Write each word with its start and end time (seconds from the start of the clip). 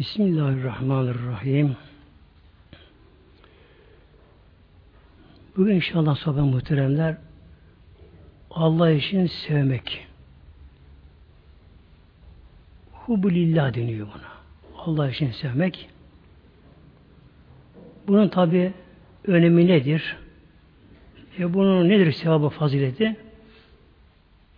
Bismillahirrahmanirrahim. 0.00 1.76
Bugün 5.56 5.74
inşallah 5.74 6.16
sohbet 6.16 6.42
muhteremler 6.42 7.16
Allah 8.50 8.90
için 8.90 9.26
sevmek. 9.26 10.06
Hubulillah 12.92 13.74
deniyor 13.74 14.06
buna. 14.06 14.30
Allah 14.76 15.10
için 15.10 15.30
sevmek. 15.30 15.88
Bunun 18.06 18.28
tabi 18.28 18.72
önemi 19.24 19.66
nedir? 19.66 20.16
E 21.38 21.54
bunun 21.54 21.88
nedir 21.88 22.12
sevabı 22.12 22.48
fazileti? 22.48 23.16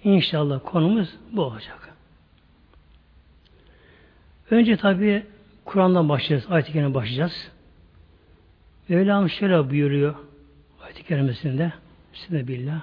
İnşallah 0.04 0.60
konumuz 0.64 1.16
bu 1.32 1.42
olacak. 1.42 1.94
Önce 4.50 4.76
tabi 4.76 5.31
Kur'an'dan 5.64 6.08
başlayacağız. 6.08 6.52
Ayet-i 6.52 6.72
Kerim'e 6.72 6.94
başlayacağız. 6.94 7.50
Mevlam 8.88 9.30
şöyle 9.30 9.70
buyuruyor 9.70 10.14
ayet-i 10.84 11.02
kerimesinde 11.02 11.72
Bismillah 12.12 12.80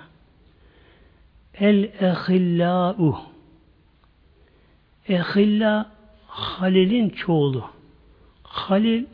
El 1.53 1.83
ehillâ'u 1.83 3.19
Ehilla 5.07 5.91
Halil'in 6.27 7.09
çoğulu. 7.09 7.69
Halil 8.43 9.05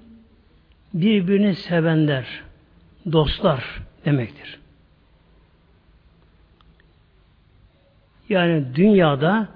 birbirini 0.94 1.56
sevenler, 1.56 2.44
dostlar 3.12 3.82
demektir. 4.06 4.60
Yani 8.30 8.76
dünyada, 8.76 9.48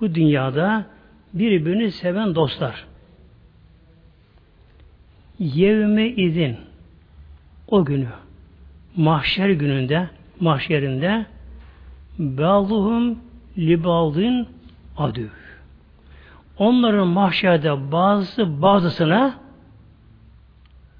bu 0.00 0.14
dünyada 0.14 0.86
birbirini 1.34 1.90
seven 1.90 2.34
dostlar. 2.34 2.87
Yevme 5.38 6.08
izin 6.08 6.56
o 7.68 7.84
günü 7.84 8.08
mahşer 8.96 9.48
gününde 9.50 10.08
mahşerinde 10.40 11.26
bazıhum 12.18 13.18
libaldın 13.58 14.48
adü. 14.96 15.30
Onların 16.58 17.08
mahşerde 17.08 17.92
bazısı 17.92 18.62
bazısına 18.62 19.34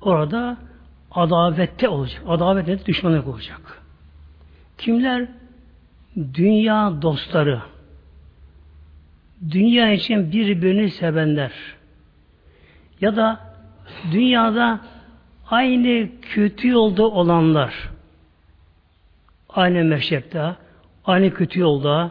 orada 0.01 0.57
adavette 1.11 1.89
olacak. 1.89 2.23
Adavet 2.27 2.69
nedir? 2.69 2.87
Düşmanlık 2.87 3.29
olacak. 3.29 3.83
Kimler? 4.79 5.29
Dünya 6.35 7.03
dostları. 7.03 7.63
Dünya 9.51 9.93
için 9.93 10.33
birbirini 10.33 10.91
sevenler. 10.91 11.53
Ya 13.01 13.17
da 13.17 13.48
dünyada 14.13 14.81
aynı 15.51 16.09
kötü 16.23 16.69
yolda 16.69 17.03
olanlar. 17.03 17.91
Aynı 19.49 19.85
meşrepte, 19.85 20.55
aynı 21.05 21.35
kötü 21.35 21.61
yolda, 21.61 22.11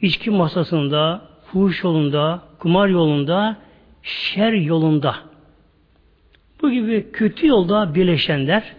içki 0.00 0.30
masasında, 0.30 1.22
fuhuş 1.46 1.84
yolunda, 1.84 2.42
kumar 2.58 2.88
yolunda, 2.88 3.56
şer 4.02 4.52
yolunda. 4.52 5.16
Bu 6.62 6.70
gibi 6.70 7.12
kötü 7.12 7.46
yolda 7.46 7.94
birleşenler, 7.94 8.74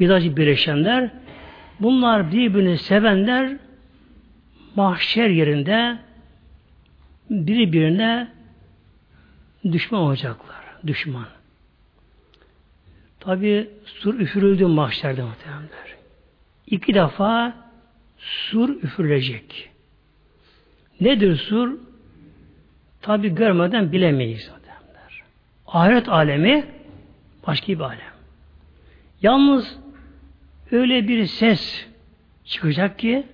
birazcık 0.00 0.36
birleşenler, 0.36 1.10
bunlar 1.80 2.32
birbirini 2.32 2.78
sevenler, 2.78 3.56
mahşer 4.76 5.28
yerinde 5.28 5.98
birbirine 7.30 8.28
düşman 9.72 10.00
olacaklar. 10.00 10.56
Düşman. 10.86 11.37
Tabi 13.20 13.70
sur 13.84 14.20
üfürüldü 14.20 14.66
mahşerde 14.66 15.22
muhtemelenler. 15.22 15.96
İki 16.66 16.94
defa 16.94 17.54
sur 18.18 18.68
üfürülecek. 18.68 19.70
Nedir 21.00 21.36
sur? 21.36 21.78
Tabi 23.02 23.34
görmeden 23.34 23.92
bilemeyiz. 23.92 24.48
Muhtemelenler. 24.48 25.22
Ahiret 25.66 26.08
alemi 26.08 26.66
başka 27.46 27.72
bir 27.72 27.80
alem. 27.80 27.98
Yalnız 29.22 29.78
öyle 30.72 31.08
bir 31.08 31.26
ses 31.26 31.86
çıkacak 32.44 32.98
ki 32.98 33.26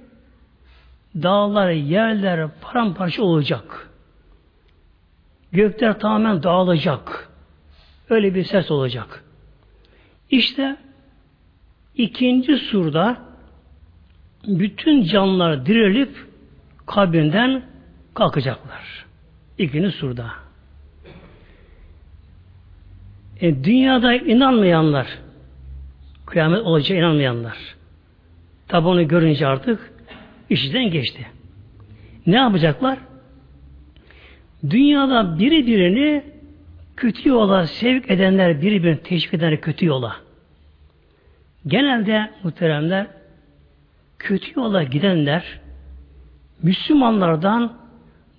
dağlar, 1.14 1.70
yerler 1.70 2.50
paramparça 2.60 3.22
olacak. 3.22 3.90
Gökler 5.52 5.98
tamamen 5.98 6.42
dağılacak. 6.42 7.28
Öyle 8.10 8.34
bir 8.34 8.44
ses 8.44 8.70
olacak. 8.70 9.23
İşte 10.30 10.76
ikinci 11.94 12.56
surda 12.56 13.16
bütün 14.46 15.02
canlılar 15.02 15.66
dirilip 15.66 16.26
kabrinden 16.86 17.62
kalkacaklar. 18.14 19.06
İkinci 19.58 19.90
surda. 19.90 20.30
E, 23.40 23.64
dünyada 23.64 24.14
inanmayanlar, 24.14 25.06
kıyamet 26.26 26.60
olacak 26.62 26.98
inanmayanlar, 26.98 27.58
tabi 28.68 28.88
onu 28.88 29.08
görünce 29.08 29.46
artık 29.46 29.92
işten 30.50 30.90
geçti. 30.90 31.26
Ne 32.26 32.36
yapacaklar? 32.36 32.98
Dünyada 34.70 35.38
biri 35.38 35.66
birini 35.66 36.24
kötü 36.96 37.28
yola 37.28 37.66
sevk 37.66 38.10
edenler, 38.10 38.62
birbirini 38.62 39.02
teşvik 39.02 39.34
edenler 39.34 39.60
kötü 39.60 39.86
yola. 39.86 40.16
Genelde 41.66 42.30
muhteremler 42.42 43.06
kötü 44.18 44.60
yola 44.60 44.82
gidenler 44.82 45.60
Müslümanlardan 46.62 47.72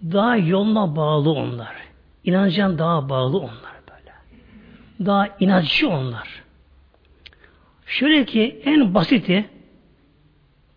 daha 0.04 0.38
yoluna 0.38 0.96
bağlı 0.96 1.32
onlar. 1.32 1.76
İnancın 2.24 2.78
daha 2.78 3.10
bağlı 3.10 3.38
onlar 3.38 3.76
böyle. 3.90 4.12
Daha 5.06 5.28
inatçı 5.40 5.90
onlar. 5.90 6.44
Şöyle 7.86 8.26
ki 8.26 8.62
en 8.66 8.94
basiti 8.94 9.46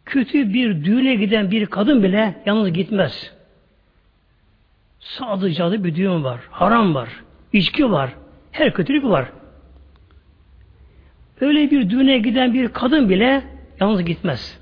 kötü 0.05 0.55
bir 0.55 0.85
düğüne 0.85 1.15
giden 1.15 1.51
bir 1.51 1.67
kadın 1.67 2.03
bile 2.03 2.43
yalnız 2.47 2.73
gitmez. 2.73 3.33
Sadıcalı 5.01 5.85
bir 5.85 5.95
düğün 5.95 6.25
var. 6.25 6.41
Haram 6.51 6.95
var. 6.95 7.09
İçki 7.53 7.91
var. 7.91 8.11
Her 8.53 8.73
kötülük 8.73 9.05
var. 9.05 9.29
Öyle 11.41 11.71
bir 11.71 11.91
düğüne 11.91 12.19
giden 12.19 12.55
bir 12.55 12.69
kadın 12.69 13.09
bile 13.09 13.43
yalnız 13.81 14.05
gitmez. 14.05 14.61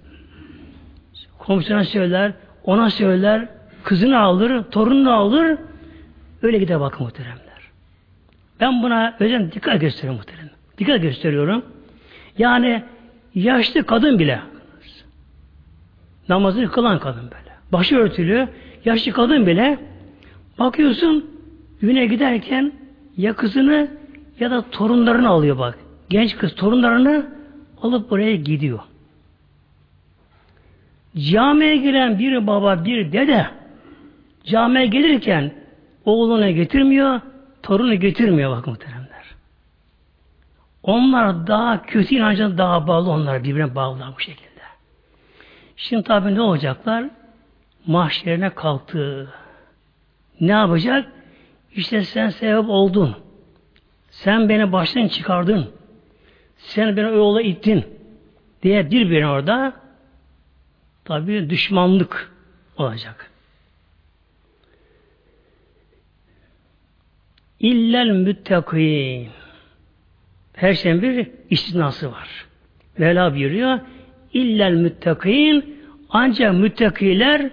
Komşuna 1.38 1.84
söyler, 1.84 2.32
ona 2.64 2.90
söyler, 2.90 3.48
kızını 3.84 4.18
alır, 4.18 4.62
torununu 4.62 5.12
alır, 5.12 5.58
öyle 6.42 6.58
gider 6.58 6.80
bakın 6.80 7.02
muhteremler. 7.02 7.70
Ben 8.60 8.82
buna 8.82 9.16
özel 9.20 9.52
dikkat 9.52 9.80
gösteriyorum 9.80 10.16
muhterem. 10.16 10.50
Dikkat 10.78 11.02
gösteriyorum. 11.02 11.64
Yani 12.38 12.82
yaşlı 13.34 13.86
kadın 13.86 14.18
bile 14.18 14.40
namazını 16.28 16.70
kılan 16.70 16.98
kadın 16.98 17.22
böyle. 17.22 17.56
Başı 17.72 17.96
örtülü, 17.96 18.48
yaşlı 18.84 19.12
kadın 19.12 19.46
bile 19.46 19.78
bakıyorsun 20.58 21.35
düğüne 21.82 22.06
giderken 22.06 22.72
ya 23.16 23.36
kızını 23.36 23.88
ya 24.40 24.50
da 24.50 24.70
torunlarını 24.70 25.28
alıyor 25.28 25.58
bak. 25.58 25.78
Genç 26.08 26.36
kız 26.36 26.54
torunlarını 26.54 27.26
alıp 27.82 28.10
buraya 28.10 28.36
gidiyor. 28.36 28.80
Camiye 31.16 31.76
giren 31.76 32.18
bir 32.18 32.46
baba, 32.46 32.84
bir 32.84 33.12
dede 33.12 33.46
camiye 34.44 34.86
gelirken 34.86 35.52
oğlunu 36.04 36.50
getirmiyor, 36.50 37.20
torunu 37.62 37.94
getirmiyor 37.94 38.50
bak 38.56 38.66
muhteremler. 38.66 39.06
Onlar 40.82 41.46
daha 41.46 41.82
kötü 41.82 42.14
inancına 42.14 42.58
daha 42.58 42.86
bağlı 42.86 43.10
onlar 43.10 43.44
birbirine 43.44 43.74
bağlılar 43.74 44.08
bu 44.16 44.20
şekilde. 44.20 44.46
Şimdi 45.76 46.02
tabi 46.02 46.34
ne 46.34 46.40
olacaklar? 46.40 47.04
Mahşerine 47.86 48.50
kalktı. 48.50 49.32
Ne 50.40 50.52
yapacak? 50.52 51.12
İşte 51.76 52.04
sen 52.04 52.28
sebep 52.28 52.68
oldun. 52.68 53.16
Sen 54.10 54.48
beni 54.48 54.72
baştan 54.72 55.08
çıkardın. 55.08 55.70
Sen 56.56 56.96
beni 56.96 57.06
o 57.06 57.14
yola 57.14 57.42
ittin. 57.42 57.84
Diye 58.62 58.90
birbirine 58.90 59.28
orada 59.28 59.72
tabi 61.04 61.50
düşmanlık 61.50 62.32
olacak. 62.76 63.30
İllel 67.60 68.10
müttakîn. 68.10 69.28
Her 70.52 70.74
şeyin 70.74 71.02
bir 71.02 71.30
istisnası 71.50 72.12
var. 72.12 72.46
Mevla 72.98 73.34
buyuruyor. 73.34 73.80
İllel 74.32 74.72
müttakîn 74.72 75.76
ancak 76.10 76.54
müttakiler 76.54 77.50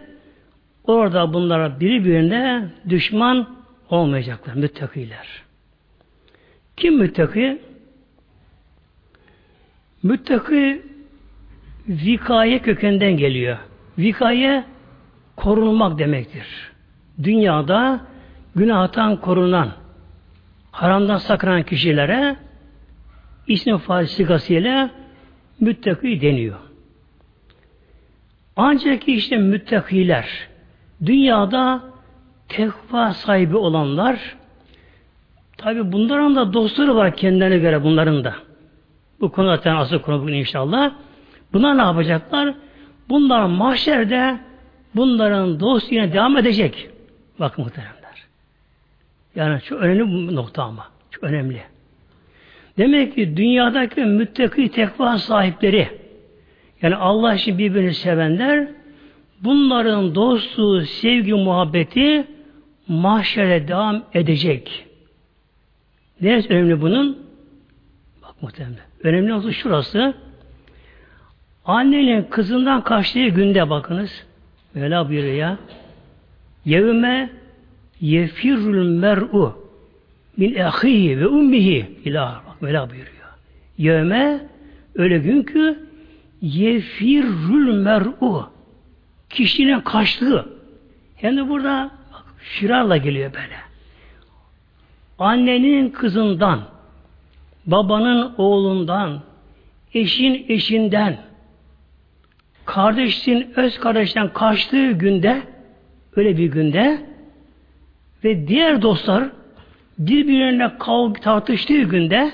orada 0.83 1.33
bunlara 1.33 1.79
birbirine 1.79 2.69
düşman 2.89 3.62
olmayacaklar 3.93 4.53
müttakiler. 4.53 5.43
Kim 6.77 6.97
müttaki? 6.97 7.61
Müttaki 10.03 10.81
vikaye 11.87 12.59
kökenden 12.59 13.17
geliyor. 13.17 13.57
Vikaye 13.97 14.63
korunmak 15.35 15.99
demektir. 15.99 16.71
Dünyada 17.23 18.01
günahtan 18.55 19.21
korunan, 19.21 19.71
haramdan 20.71 21.17
sakınan 21.17 21.63
kişilere 21.63 22.35
ismi 23.47 23.77
faal 23.77 24.05
sigasıyla 24.05 24.89
müttaki 25.59 26.21
deniyor. 26.21 26.59
Ancak 28.55 29.07
işte 29.07 29.37
müttakiler 29.37 30.47
dünyada 31.05 31.92
tekva 32.49 33.13
sahibi 33.13 33.57
olanlar 33.57 34.35
tabi 35.57 35.91
bunların 35.91 36.35
da 36.35 36.53
dostları 36.53 36.95
var 36.95 37.15
kendilerine 37.15 37.57
göre 37.57 37.83
bunların 37.83 38.23
da. 38.23 38.35
Bu 39.21 39.31
konu 39.31 39.47
zaten 39.47 39.75
asıl 39.75 39.99
konu 39.99 40.21
bugün 40.21 40.33
inşallah. 40.33 40.91
Bunlar 41.53 41.77
ne 41.77 41.81
yapacaklar? 41.81 42.53
Bunlar 43.09 43.45
mahşerde 43.45 44.37
bunların 44.95 45.59
dost 45.59 45.91
yine 45.91 46.13
devam 46.13 46.37
edecek. 46.37 46.89
Bakın 47.39 47.63
muhteremler. 47.63 48.27
Yani 49.35 49.61
çok 49.61 49.81
önemli 49.81 50.29
bu 50.31 50.35
nokta 50.35 50.63
ama. 50.63 50.87
Çok 51.11 51.23
önemli. 51.23 51.61
Demek 52.77 53.15
ki 53.15 53.37
dünyadaki 53.37 54.01
müttaki 54.01 54.71
tekva 54.71 55.17
sahipleri 55.17 55.89
yani 56.81 56.95
Allah 56.95 57.33
için 57.33 57.57
birbirini 57.57 57.93
sevenler 57.93 58.67
bunların 59.43 60.15
dostluğu, 60.15 60.81
sevgi, 60.81 61.33
muhabbeti 61.33 62.27
mahşere 62.87 63.67
devam 63.67 64.03
edecek. 64.13 64.85
Neresi 66.21 66.49
önemli 66.49 66.81
bunun? 66.81 67.17
Bak 68.21 68.41
muhtemelen. 68.41 68.85
Önemli 69.03 69.33
olsun 69.33 69.51
şurası. 69.51 70.13
Annenin 71.65 72.23
kızından 72.23 72.83
kaçtığı 72.83 73.27
günde 73.27 73.69
bakınız. 73.69 74.25
Mevla 74.73 75.09
buyuruyor 75.09 75.33
ya. 75.33 75.57
Yevme 76.65 77.29
yefirrül 78.01 78.89
mer'u 78.89 79.69
min 80.37 80.55
ehihi 80.55 81.19
ve 81.19 81.27
ummihi 81.27 81.91
ilah. 82.05 82.41
Bak 82.47 82.61
Mevla 82.61 82.89
buyuruyor. 82.89 83.13
Yevme 83.77 84.47
öyle 84.95 85.17
gün 85.17 85.43
ki 85.43 85.75
yefirrül 86.41 87.73
mer'u 87.73 88.49
kişinin 89.29 89.79
kaçtığı 89.79 90.49
hem 91.15 91.37
de 91.37 91.49
burada 91.49 91.91
şirarla 92.43 92.97
geliyor 92.97 93.33
böyle. 93.33 93.55
Annenin 95.19 95.89
kızından 95.89 96.61
babanın 97.65 98.33
oğlundan 98.37 99.21
eşin 99.93 100.45
eşinden 100.49 101.17
kardeşin 102.65 103.53
öz 103.55 103.79
kardeşten 103.79 104.33
kaçtığı 104.33 104.91
günde 104.91 105.41
öyle 106.15 106.37
bir 106.37 106.45
günde 106.45 107.01
ve 108.23 108.47
diğer 108.47 108.81
dostlar 108.81 109.29
birbirine 109.99 110.77
kavga 110.79 111.21
tartıştığı 111.21 111.81
günde 111.81 112.31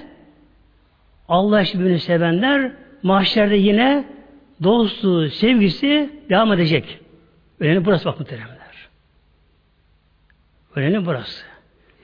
Allah 1.27 1.63
birbirini 1.73 1.99
sevenler 1.99 2.71
mahşerde 3.03 3.55
yine 3.55 4.05
dostluğu, 4.63 5.29
sevgisi 5.29 6.09
devam 6.29 6.53
edecek. 6.53 6.99
Önemli 7.59 7.85
burası 7.85 8.05
bak 8.05 8.19
muhteremler. 8.19 8.58
Önemli 10.75 11.05
burası. 11.05 11.45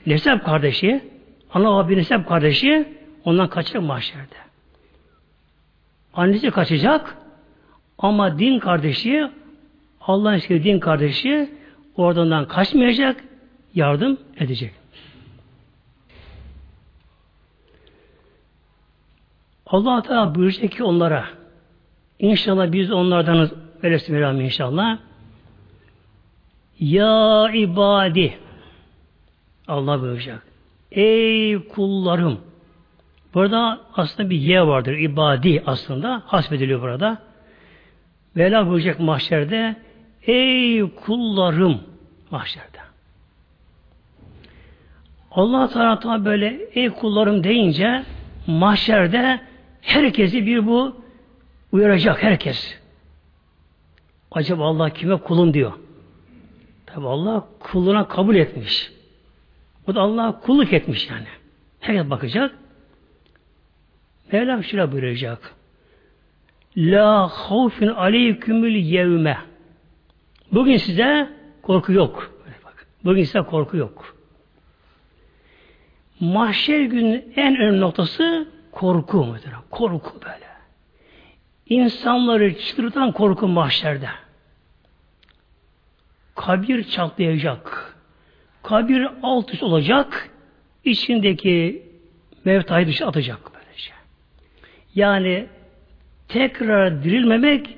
Nesep 0.05 0.45
kardeşi, 0.45 1.03
ana 1.53 1.79
abi 1.79 1.97
nesep 1.97 2.27
kardeşi 2.27 2.97
ondan 3.25 3.49
kaçacak 3.49 3.83
mahşerde. 3.83 4.35
Annesi 6.13 6.51
kaçacak 6.51 7.17
ama 7.97 8.39
din 8.39 8.59
kardeşi 8.59 9.31
Allah'ın 10.01 10.35
istediği 10.35 10.63
din 10.63 10.79
kardeşi 10.79 11.49
oradan 11.95 12.47
kaçmayacak, 12.47 13.23
yardım 13.75 14.17
edecek. 14.39 14.73
Allah 19.65 20.01
Teala 20.01 20.35
buyuracak 20.35 20.71
ki 20.71 20.83
onlara 20.83 21.25
inşallah 22.19 22.71
biz 22.71 22.91
onlardan 22.91 23.49
öyle 23.83 24.43
inşallah 24.43 24.97
Ya 26.79 27.51
ibadi 27.53 28.37
Allah 29.67 30.01
buyuracak. 30.01 30.43
Ey 30.91 31.67
kullarım 31.67 32.39
Burada 33.35 33.81
aslında 33.93 34.29
bir 34.29 34.37
ye 34.37 34.67
vardır. 34.67 34.93
ibadi 34.93 35.63
aslında. 35.65 36.23
Hasbediliyor 36.25 36.81
burada. 36.81 37.17
Vela 38.37 38.67
buyuracak 38.67 38.99
mahşerde 38.99 39.75
Ey 40.27 40.89
kullarım 40.95 41.81
mahşerde. 42.31 42.77
Allah 45.31 45.69
Teala 45.69 46.25
böyle 46.25 46.69
ey 46.73 46.89
kullarım 46.89 47.43
deyince 47.43 48.03
mahşerde 48.47 49.41
herkesi 49.81 50.45
bir 50.45 50.67
bu 50.67 51.01
uyaracak 51.71 52.23
herkes. 52.23 52.79
Acaba 54.31 54.65
Allah 54.65 54.89
kime 54.89 55.17
kulum 55.17 55.53
diyor. 55.53 55.73
Tabi 56.85 57.07
Allah 57.07 57.47
kuluna 57.59 58.07
kabul 58.07 58.35
etmiş. 58.35 58.91
O 59.87 59.95
da 59.95 60.01
Allah 60.01 60.39
kulluk 60.39 60.73
etmiş 60.73 61.09
yani. 61.09 61.27
Herkes 61.79 62.09
bakacak. 62.09 62.55
Mevlam 64.31 64.63
şöyle 64.63 64.91
buyuracak. 64.91 65.55
La 66.77 67.27
havfin 67.27 67.87
aleykümül 67.87 68.75
yevme. 68.75 69.37
Bugün 70.51 70.77
size 70.77 71.29
korku 71.61 71.91
yok. 71.93 72.31
Bugün 73.03 73.23
size 73.23 73.41
korku 73.41 73.77
yok. 73.77 74.15
Mahşer 76.19 76.81
günün 76.81 77.33
en 77.35 77.57
önemli 77.57 77.81
noktası 77.81 78.47
korku 78.71 79.25
mudur? 79.25 79.51
Korku 79.71 80.21
böyle. 80.21 80.45
İnsanları 81.69 82.57
çıldırtan 82.57 83.11
korku 83.11 83.47
mahşerde. 83.47 84.09
Kabir 86.35 86.83
çatlayacak. 86.83 87.94
Kabir 88.65 89.07
alt 89.23 89.53
üst 89.53 89.63
olacak. 89.63 90.29
İçindeki 90.83 91.83
mevtayı 92.45 92.87
dışı 92.87 93.05
atacak 93.05 93.39
böylece. 93.53 93.91
Yani 94.95 95.45
tekrar 96.27 97.03
dirilmemek 97.03 97.77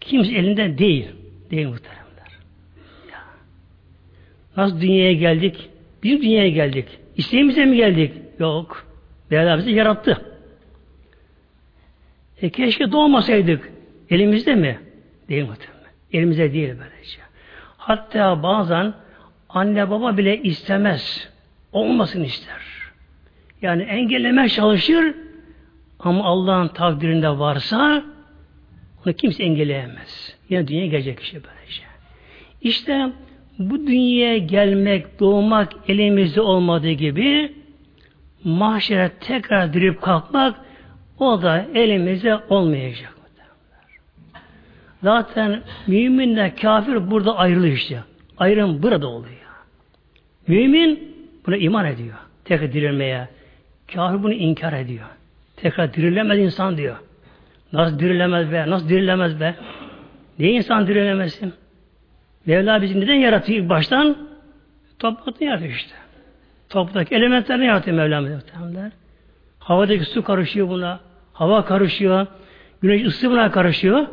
kimse 0.00 0.34
elinden 0.34 0.78
değil. 0.78 1.08
Değil 1.50 1.68
muhteremler. 1.68 2.38
Ya. 3.12 3.18
Nasıl 4.56 4.80
dünyaya 4.80 5.12
geldik? 5.12 5.70
Biz 6.02 6.22
dünyaya 6.22 6.48
geldik. 6.48 6.86
İsteğimize 7.16 7.64
mi 7.64 7.76
geldik? 7.76 8.12
Yok. 8.38 8.86
Mevla 9.30 9.58
bizi 9.58 9.70
yarattı. 9.70 10.34
E 12.42 12.50
keşke 12.50 12.92
doğmasaydık. 12.92 13.72
Elimizde 14.10 14.54
mi? 14.54 14.80
Değil 15.28 15.46
muhtemelen. 15.46 15.92
Elimizde 16.12 16.52
değil 16.52 16.74
böylece. 16.78 17.18
Hatta 17.76 18.42
bazen 18.42 18.94
anne 19.54 19.90
baba 19.90 20.16
bile 20.16 20.42
istemez. 20.42 21.28
Olmasın 21.72 22.24
ister. 22.24 22.60
Yani 23.62 23.82
engelleme 23.82 24.48
çalışır 24.48 25.14
ama 25.98 26.24
Allah'ın 26.24 26.68
takdirinde 26.68 27.28
varsa 27.28 28.02
onu 29.06 29.14
kimse 29.14 29.44
engelleyemez. 29.44 30.36
Yine 30.48 30.68
dünyaya 30.68 30.86
gelecek 30.86 31.18
kişi 31.18 31.34
böylece. 31.34 31.82
İşte 32.60 33.10
bu 33.58 33.86
dünyaya 33.86 34.38
gelmek, 34.38 35.20
doğmak 35.20 35.72
elimizde 35.88 36.40
olmadığı 36.40 36.90
gibi 36.90 37.52
mahşere 38.44 39.10
tekrar 39.20 39.72
dirip 39.72 40.02
kalkmak 40.02 40.60
o 41.18 41.42
da 41.42 41.66
elimizde 41.74 42.36
olmayacak. 42.48 43.12
Zaten 45.02 45.62
müminle 45.86 46.54
kafir 46.54 47.10
burada 47.10 47.36
ayrılıyor 47.36 47.74
işte. 47.74 48.04
Ayrım 48.38 48.82
burada 48.82 49.08
oluyor. 49.08 49.41
Mümin 50.46 51.16
buna 51.46 51.56
iman 51.56 51.86
ediyor. 51.86 52.14
Tekrar 52.44 52.72
dirilmeye. 52.72 53.28
Kafir 53.94 54.22
bunu 54.22 54.32
inkar 54.32 54.72
ediyor. 54.72 55.06
Tekrar 55.56 55.94
dirilemez 55.94 56.38
insan 56.38 56.76
diyor. 56.76 56.96
Nasıl 57.72 57.98
dirilemez 57.98 58.52
be? 58.52 58.70
Nasıl 58.70 58.88
dirilemez 58.88 59.40
be? 59.40 59.54
Niye 60.38 60.52
insan 60.52 60.86
dirilemesin? 60.86 61.52
Mevla 62.46 62.82
bizi 62.82 63.00
neden 63.00 63.14
yaratıyor 63.14 63.62
ilk 63.62 63.68
baştan? 63.68 64.16
Topraktan 64.98 65.46
yaratıyor 65.46 65.72
işte. 65.72 65.94
Topraktaki 66.68 67.14
elementlerini 67.14 67.64
yaratıyor 67.64 67.96
Mevlam. 67.96 68.26
Havadaki 69.58 70.04
su 70.04 70.24
karışıyor 70.24 70.68
buna. 70.68 71.00
Hava 71.32 71.64
karışıyor. 71.64 72.26
Güneş 72.82 73.06
ısı 73.06 73.30
buna 73.30 73.50
karışıyor. 73.50 74.06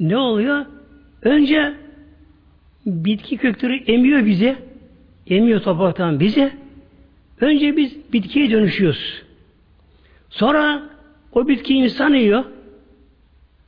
Ne 0.00 0.16
oluyor? 0.16 0.66
Önce 1.22 1.74
bitki 2.86 3.36
kökleri 3.36 3.92
emiyor 3.92 4.26
bizi. 4.26 4.56
emiyor 5.26 5.60
topraktan 5.60 6.20
bizi. 6.20 6.52
Önce 7.40 7.76
biz 7.76 8.12
bitkiye 8.12 8.50
dönüşüyoruz. 8.50 9.22
Sonra 10.30 10.82
o 11.32 11.48
bitki 11.48 11.74
insan 11.74 12.14
yiyor. 12.14 12.44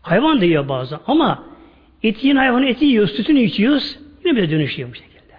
Hayvan 0.02 0.40
da 0.40 0.45
yiyor 0.45 0.69
bazen. 0.69 0.99
Ama 1.07 1.45
eti 2.02 2.26
yiyen 2.26 2.37
hayvanın 2.37 2.66
eti 2.66 2.85
yiyoruz, 2.85 3.11
sütünü 3.11 3.40
içiyoruz. 3.40 3.99
Yine 4.25 4.37
bir 4.37 4.50
dönüşüyor 4.50 4.90
bu 4.90 4.95
şekilde. 4.95 5.35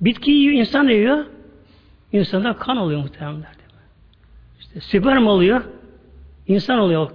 Bitki 0.00 0.30
yiyor, 0.30 0.54
insan 0.54 0.88
yiyor. 0.88 1.24
İnsanda 2.12 2.52
kan 2.52 2.76
oluyor 2.76 3.00
muhtemelen. 3.00 3.44
İşte 4.60 4.80
sperm 4.80 5.26
oluyor. 5.26 5.64
insan 6.48 6.78
oluyor. 6.78 7.10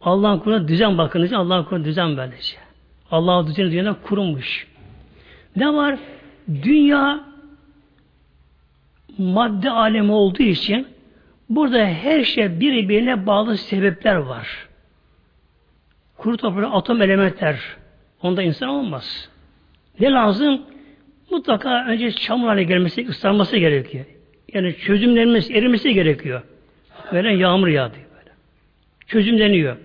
Allah'ın 0.00 0.38
kuruna 0.38 0.68
düzen 0.68 0.98
bakınca 0.98 1.38
Allah'ın 1.38 1.64
kuruna 1.64 1.84
düzen 1.84 2.16
böylece. 2.16 2.67
Allah'ın 3.10 3.46
düzeni 3.46 3.70
dünyada 3.70 3.96
kurulmuş. 4.02 4.66
Ne 5.56 5.74
var? 5.74 5.98
Dünya 6.62 7.24
madde 9.18 9.70
alemi 9.70 10.12
olduğu 10.12 10.42
için 10.42 10.86
burada 11.48 11.86
her 11.86 12.24
şey 12.24 12.60
birbirine 12.60 13.26
bağlı 13.26 13.56
sebepler 13.56 14.16
var. 14.16 14.68
Kuru 16.16 16.36
toprağı 16.36 16.70
atom 16.70 17.02
elementler. 17.02 17.60
Onda 18.22 18.42
insan 18.42 18.68
olmaz. 18.68 19.28
Ne 20.00 20.10
lazım? 20.10 20.62
Mutlaka 21.30 21.86
önce 21.86 22.12
çamur 22.12 22.48
haline 22.48 22.64
gelmesi, 22.64 23.08
ıslanması 23.08 23.56
gerekiyor. 23.56 24.04
Yani 24.52 24.76
çözümlenmesi, 24.76 25.54
erimesi 25.54 25.94
gerekiyor. 25.94 26.42
Böyle 27.12 27.32
yağmur 27.34 27.68
yağdı. 27.68 27.94
Böyle. 27.94 28.30
Çözümleniyor. 29.06 29.76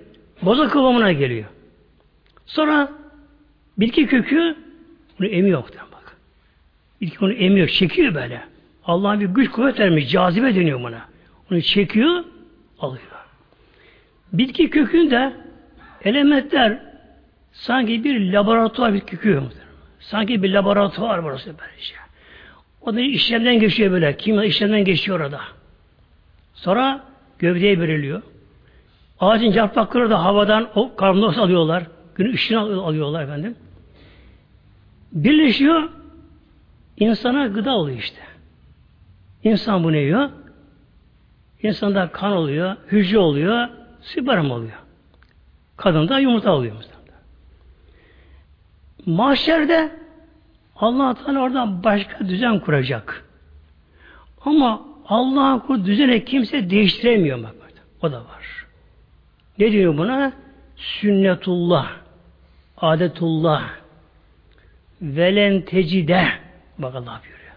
Boza 0.42 0.68
kıvamına 0.68 1.12
geliyor. 1.12 1.46
Sonra 2.46 2.92
bitki 3.78 4.08
kökü 4.08 4.56
bunu 5.20 5.28
emiyor. 5.28 5.64
Bak. 5.64 6.18
Bitki 7.02 7.26
onu 7.26 7.34
emiyor, 7.34 7.68
çekiyor 7.68 8.16
böyle. 8.16 8.42
Allah'ın 8.86 9.20
bir 9.20 9.26
güç 9.26 9.52
kuvvet 9.52 9.80
vermiş, 9.80 10.10
cazibe 10.12 10.56
deniyor 10.56 10.84
buna. 10.84 11.06
Onu 11.52 11.62
çekiyor, 11.62 12.24
alıyor. 12.80 13.04
Bitki 14.34 14.70
kökünde 14.70 15.34
elementler 16.04 16.80
sanki 17.52 18.04
bir 18.04 18.34
laboratuvar 18.34 18.94
bitki 18.94 19.18
kökü. 19.18 19.42
Sanki 20.00 20.44
bir 20.44 20.54
laboratuvar 20.54 21.24
burası 21.24 21.54
böylece. 21.60 21.96
O 22.82 22.96
da 22.96 23.02
işlemden 23.02 23.60
geçiyor 23.60 23.92
böyle. 23.92 24.18
Kimya 24.18 24.44
işlemden 24.44 24.86
geçiyor 24.86 25.20
orada. 25.20 25.42
Sonra 26.54 27.04
gövdeye 27.40 27.80
veriliyor. 27.80 28.22
Ağacın 29.20 29.52
yaprakları 29.52 30.10
da 30.10 30.24
havadan 30.24 30.70
o 30.76 30.96
karbondioksit 30.96 31.42
alıyorlar. 31.42 31.84
Gün 32.16 32.34
ışığını 32.34 32.60
alıyorlar 32.60 33.24
efendim. 33.24 33.56
Birleşiyor. 35.12 35.90
insana 36.98 37.48
gıda 37.48 37.72
oluyor 37.72 37.98
işte. 37.98 38.22
İnsan 39.44 39.84
bunu 39.84 39.96
yiyor. 39.96 40.30
İnsanda 41.64 42.12
kan 42.12 42.32
oluyor, 42.32 42.76
hücre 42.92 43.18
oluyor, 43.18 43.68
sperm 44.02 44.52
oluyor. 44.52 44.78
Kadında 45.78 46.20
yumurta 46.20 46.52
oluyor. 46.52 46.76
Mahşerde 49.06 49.92
allah 50.76 51.14
Teala 51.14 51.40
orada 51.40 51.84
başka 51.84 52.28
düzen 52.28 52.60
kuracak. 52.60 53.26
Ama 54.46 54.82
Allah'ın 55.08 55.60
kur 55.60 55.86
düzeni 55.86 56.26
kimse 56.26 56.70
değiştiremiyor 56.70 57.44
bak. 57.44 57.56
O 58.02 58.12
da 58.12 58.18
var. 58.18 58.66
Ne 59.60 59.72
diyor 59.72 59.98
buna? 59.98 60.34
Sünnetullah, 60.76 61.92
adetullah, 62.78 63.70
velen 65.02 65.62
tecide. 65.62 66.28
Bak 66.78 66.96
Allah 66.96 67.22
buyuruyor. 67.24 67.54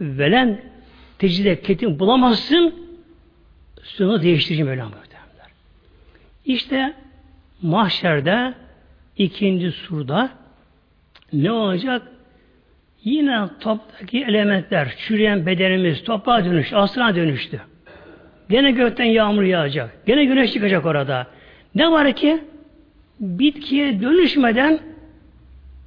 Velen 0.00 0.60
tecide 1.18 1.60
ketin 1.60 1.98
bulamazsın, 1.98 2.74
sünnet 3.82 4.22
değiştireceğim 4.22 4.70
öyle 4.70 4.82
muhtemelen. 4.82 5.50
İşte 6.44 6.94
mahşerde 7.62 8.54
ikinci 9.16 9.72
surda 9.72 10.30
ne 11.32 11.52
olacak? 11.52 12.02
Yine 13.04 13.48
toptaki 13.60 14.24
elementler, 14.24 14.94
çürüyen 14.98 15.46
bedenimiz 15.46 16.04
toprağa 16.04 16.44
dönüş, 16.44 16.72
aslına 16.72 17.14
dönüştü. 17.14 17.60
Gene 18.50 18.70
gökten 18.70 19.04
yağmur 19.04 19.42
yağacak. 19.42 20.06
Gene 20.06 20.24
güneş 20.24 20.52
çıkacak 20.52 20.86
orada. 20.86 21.26
Ne 21.74 21.90
var 21.90 22.12
ki? 22.12 22.44
Bitkiye 23.20 24.00
dönüşmeden 24.00 24.80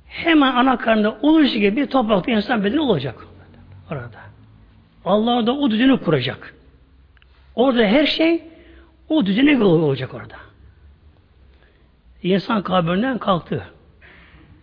hemen 0.06 0.56
ana 0.56 0.78
karnında 0.78 1.18
oluşu 1.22 1.60
gibi 1.60 1.88
toprakta 1.88 2.32
insan 2.32 2.64
bedeni 2.64 2.80
olacak. 2.80 3.28
Orada. 3.92 4.20
Allah 5.06 5.48
da 5.48 5.54
o 5.54 5.72
düzeni 5.72 5.98
kuracak. 5.98 6.56
Orada 7.56 7.84
her 7.84 8.06
şey 8.06 8.44
o 9.10 9.26
düzene 9.26 9.54
göre 9.54 9.64
olacak 9.64 10.14
orada. 10.14 10.36
İnsan 12.24 12.64
kabrinden 12.64 13.18
kalktı. 13.18 13.64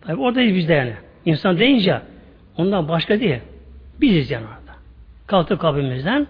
Tabi 0.01 0.21
oradayız 0.21 0.55
biz 0.55 0.67
de 0.67 0.73
yani. 0.73 0.93
İnsan 1.25 1.59
deyince 1.59 2.01
ondan 2.57 2.87
başka 2.87 3.19
değil. 3.19 3.39
Biziz 4.01 4.31
yani 4.31 4.45
orada. 4.45 4.75
Kalktı 5.27 5.57
kabrimizden. 5.57 6.27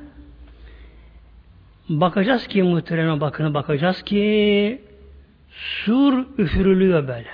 Bakacağız 1.89 2.47
ki 2.47 2.63
muhtereme 2.63 3.21
bakına 3.21 3.53
bakacağız 3.53 4.01
ki 4.01 4.81
sur 5.59 6.25
üfürülüyor 6.37 7.07
böyle. 7.07 7.29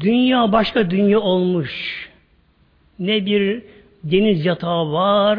Dünya 0.00 0.52
başka 0.52 0.90
dünya 0.90 1.20
olmuş. 1.20 2.08
Ne 2.98 3.26
bir 3.26 3.62
deniz 4.04 4.46
yatağı 4.46 4.92
var, 4.92 5.38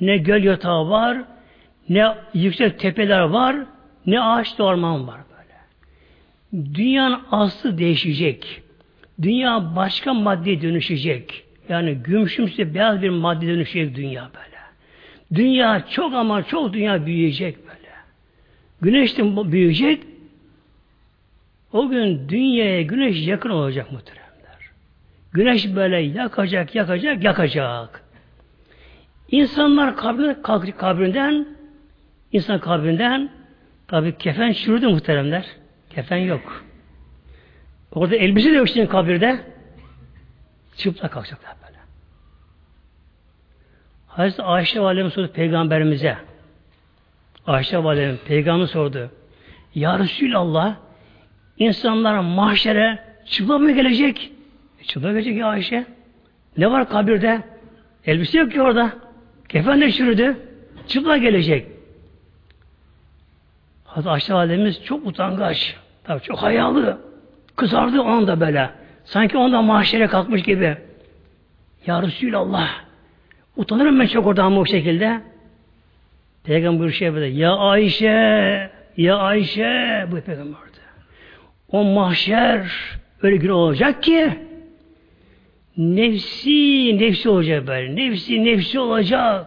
ne 0.00 0.16
göl 0.16 0.44
yatağı 0.44 0.90
var, 0.90 1.18
ne 1.88 2.14
yüksek 2.34 2.78
tepeler 2.78 3.20
var, 3.20 3.56
ne 4.06 4.20
ağaç 4.20 4.60
orman 4.60 5.08
var 5.08 5.20
böyle. 5.30 6.64
Dünyanın 6.74 7.20
aslı 7.30 7.78
değişecek. 7.78 8.62
Dünya 9.22 9.76
başka 9.76 10.14
madde 10.14 10.62
dönüşecek. 10.62 11.44
Yani 11.68 11.94
gümüşümse 11.94 12.74
beyaz 12.74 13.02
bir 13.02 13.10
madde 13.10 13.46
dönüşecek 13.46 13.96
dünya 13.96 14.30
böyle. 14.34 14.60
Dünya 15.34 15.86
çok 15.90 16.14
ama 16.14 16.42
çok 16.42 16.72
dünya 16.72 17.06
büyüyecek 17.06 17.56
böyle. 17.66 17.90
Güneş 18.82 19.18
de 19.18 19.52
büyüyecek. 19.52 20.09
O 21.72 21.88
gün 21.88 22.28
dünyaya 22.28 22.82
güneş 22.82 23.26
yakın 23.26 23.50
olacak 23.50 23.92
muhteremler. 23.92 24.70
Güneş 25.32 25.74
böyle 25.74 25.98
yakacak, 26.00 26.74
yakacak, 26.74 27.24
yakacak. 27.24 28.02
İnsanlar 29.30 29.96
kabrinden, 29.96 30.42
kalkacak 30.42 30.78
kabrinden, 30.78 31.46
insan 32.32 32.60
kabrinden, 32.60 33.30
tabi 33.88 34.18
kefen 34.18 34.52
çürüdü 34.52 34.88
muhteremler. 34.88 35.46
Kefen 35.90 36.16
yok. 36.16 36.64
Orada 37.92 38.16
elbise 38.16 38.50
de 38.52 38.56
yok 38.56 38.68
şimdi 38.68 38.88
kabirde. 38.88 39.40
Çıplak 40.76 41.12
kalkacaklar 41.12 41.54
böyle. 41.66 41.78
Hazreti 44.06 44.42
Ayşe 44.42 44.80
Validemiz 44.80 45.12
sordu 45.12 45.32
peygamberimize. 45.32 46.18
Ayşe 47.46 47.84
Validemiz 47.84 48.20
peygamber 48.20 48.66
sordu. 48.66 49.10
Ya 49.74 49.98
Resulallah 49.98 50.76
insanlar 51.60 52.18
mahşere 52.18 52.98
çıplak 53.26 53.60
mı 53.60 53.72
gelecek? 53.72 54.32
E, 54.80 54.84
çıplak 54.84 55.12
gelecek 55.12 55.36
ya 55.36 55.46
Ayşe. 55.46 55.84
Ne 56.56 56.70
var 56.70 56.88
kabirde? 56.88 57.42
Elbise 58.06 58.38
yok 58.38 58.52
ki 58.52 58.62
orada. 58.62 58.92
Kefen 59.48 59.80
de 59.80 59.92
çürüdü. 59.92 60.36
Çıplak 60.86 61.22
gelecek. 61.22 61.66
Hazreti 63.84 64.10
Ayşe 64.10 64.34
Validemiz 64.34 64.84
çok 64.84 65.06
utangaç. 65.06 65.76
Tabii 66.04 66.22
çok 66.22 66.42
hayalı. 66.42 66.98
Kızardı 67.56 68.00
o 68.00 68.06
anda 68.06 68.40
böyle. 68.40 68.70
Sanki 69.04 69.38
onda 69.38 69.62
mahşere 69.62 70.06
kalkmış 70.06 70.42
gibi. 70.42 70.76
Ya 71.86 72.02
Resulallah. 72.02 72.70
Utanırım 73.56 74.00
ben 74.00 74.06
çok 74.06 74.26
orada 74.26 74.44
ama 74.44 74.60
o 74.60 74.66
şekilde. 74.66 75.20
Peygamber 76.44 76.90
şey 76.90 77.14
böyle. 77.14 77.26
Ya 77.26 77.56
Ayşe, 77.56 78.70
ya 78.96 79.16
Ayşe 79.16 80.06
bu 80.10 80.20
peygamberdi. 80.20 80.69
O 81.72 81.84
mahşer 81.84 82.66
öyle 83.22 83.36
gün 83.36 83.48
olacak 83.48 84.02
ki 84.02 84.30
nefsi 85.76 86.98
nefsi 86.98 87.28
olacak 87.28 87.66
böyle. 87.66 87.96
Nefsi 87.96 88.44
nefsi 88.44 88.78
olacak. 88.78 89.46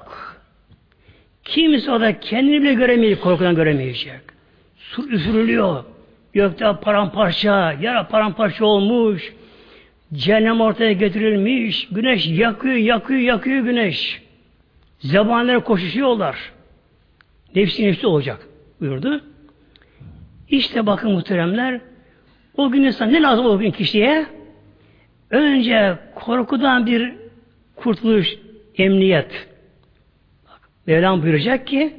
Kimse 1.43 1.91
o 1.91 1.99
kendini 2.21 2.61
bile 2.61 2.73
göremeyecek, 2.73 3.23
korkudan 3.23 3.55
göremeyecek. 3.55 4.21
Su 4.77 5.09
üfürülüyor. 5.09 5.83
Gökte 6.33 6.65
paramparça, 6.81 7.75
yara 7.81 8.07
paramparça 8.07 8.65
olmuş. 8.65 9.33
Cehennem 10.13 10.61
ortaya 10.61 10.91
getirilmiş. 10.93 11.87
Güneş 11.91 12.27
yakıyor, 12.27 12.75
yakıyor, 12.75 13.19
yakıyor 13.19 13.63
güneş. 13.63 14.21
Zebanlar 14.99 15.63
koşuşuyorlar. 15.63 16.51
Nefsi 17.55 17.83
nefsi 17.83 18.07
olacak 18.07 18.47
buyurdu. 18.79 19.21
İşte 20.49 20.85
bakın 20.85 21.11
muhteremler 21.11 21.81
o 22.57 22.71
gün 22.71 22.83
insan 22.83 23.13
ne 23.13 23.21
lazım 23.21 23.45
o 23.45 23.57
gün 23.57 23.71
kişiye? 23.71 24.25
Önce 25.29 25.97
korkudan 26.15 26.85
bir 26.85 27.13
kurtuluş, 27.75 28.27
emniyet. 28.77 29.47
Bak, 30.47 30.69
Mevlam 30.87 31.21
buyuracak 31.21 31.67
ki 31.67 31.93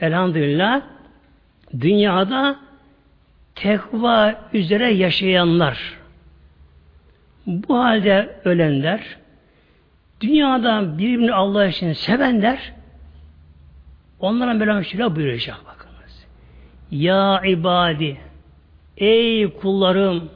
elhamdülillah 0.00 0.82
dünyada 1.80 2.56
tekva 3.54 4.48
üzere 4.52 4.92
yaşayanlar 4.92 5.98
bu 7.46 7.78
halde 7.78 8.40
ölenler 8.44 9.16
dünyada 10.20 10.98
birbirini 10.98 11.32
Allah 11.32 11.66
için 11.66 11.92
sevenler 11.92 12.72
onlara 14.20 14.54
Mevlam 14.54 14.84
şöyle 14.84 15.16
buyuracak 15.16 15.56
bakınız. 15.66 16.26
Ya 16.90 17.42
ibadi 17.44 18.29
ey 19.00 19.50
kullarım 19.50 20.30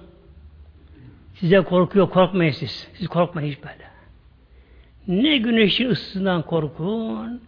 size 1.35 1.61
korkuyor 1.61 2.11
korkmayın 2.11 2.52
siz. 2.52 2.88
Siz 2.94 3.09
korkmayın 3.09 3.50
hiç 3.50 3.59
böyle. 3.62 3.85
Ne 5.09 5.37
güneşin 5.37 5.90
ısısından 5.90 6.42
korkun, 6.42 7.42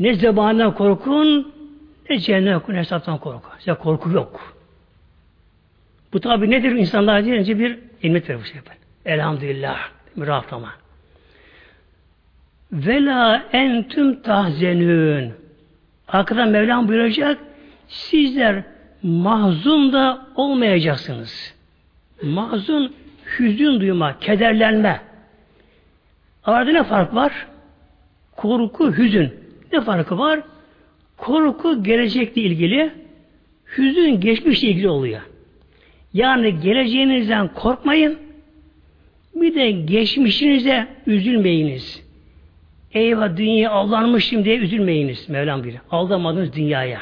ne 0.00 0.14
zebandan 0.14 0.74
korkun, 0.74 1.52
ne 2.10 2.18
cehennem 2.18 2.62
ne 2.68 2.78
hesaptan 2.78 3.18
korkun. 3.18 3.50
Size 3.58 3.74
korku 3.74 4.10
yok. 4.10 4.54
Bu 6.12 6.20
tabi 6.20 6.50
nedir 6.50 6.70
insanlar 6.70 7.24
deyince 7.24 7.58
bir 7.58 7.78
ilmet 8.02 8.30
verir 8.30 8.40
bu 8.40 8.44
şey. 8.44 8.60
Elhamdülillah. 9.04 9.78
Rahatlama. 10.18 10.74
Vela 12.72 13.44
entüm 13.52 14.22
tahzenün. 14.22 15.32
Arkadan 16.08 16.48
Mevlam 16.48 16.88
buyuracak, 16.88 17.38
sizler 17.88 18.62
mahzun 19.02 19.92
da 19.92 20.26
olmayacaksınız. 20.34 21.54
Mahzun, 22.22 22.92
hüzün 23.38 23.80
duyma, 23.80 24.18
kederlenme. 24.18 25.00
Arada 26.44 26.70
ne 26.72 26.84
fark 26.84 27.14
var? 27.14 27.46
Korku, 28.36 28.92
hüzün. 28.96 29.34
Ne 29.72 29.80
farkı 29.80 30.18
var? 30.18 30.40
Korku 31.16 31.82
gelecekle 31.82 32.42
ilgili, 32.42 32.92
hüzün 33.78 34.20
geçmişle 34.20 34.68
ilgili 34.68 34.88
oluyor. 34.88 35.20
Yani 36.14 36.60
geleceğinizden 36.60 37.48
korkmayın, 37.48 38.18
bir 39.34 39.54
de 39.54 39.70
geçmişinize 39.70 40.86
üzülmeyiniz. 41.06 42.02
Eyvah 42.92 43.36
dünya 43.36 43.70
aldanmışım 43.70 44.44
diye 44.44 44.56
üzülmeyiniz 44.56 45.28
Mevlam 45.28 45.64
biri. 45.64 45.80
Aldamadınız 45.90 46.52
dünyaya. 46.52 47.00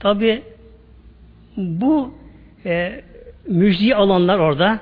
Tabi 0.00 0.42
bu 1.56 2.14
e, 2.64 3.04
müjdeyi 3.46 3.96
alanlar 3.96 4.38
orada 4.38 4.80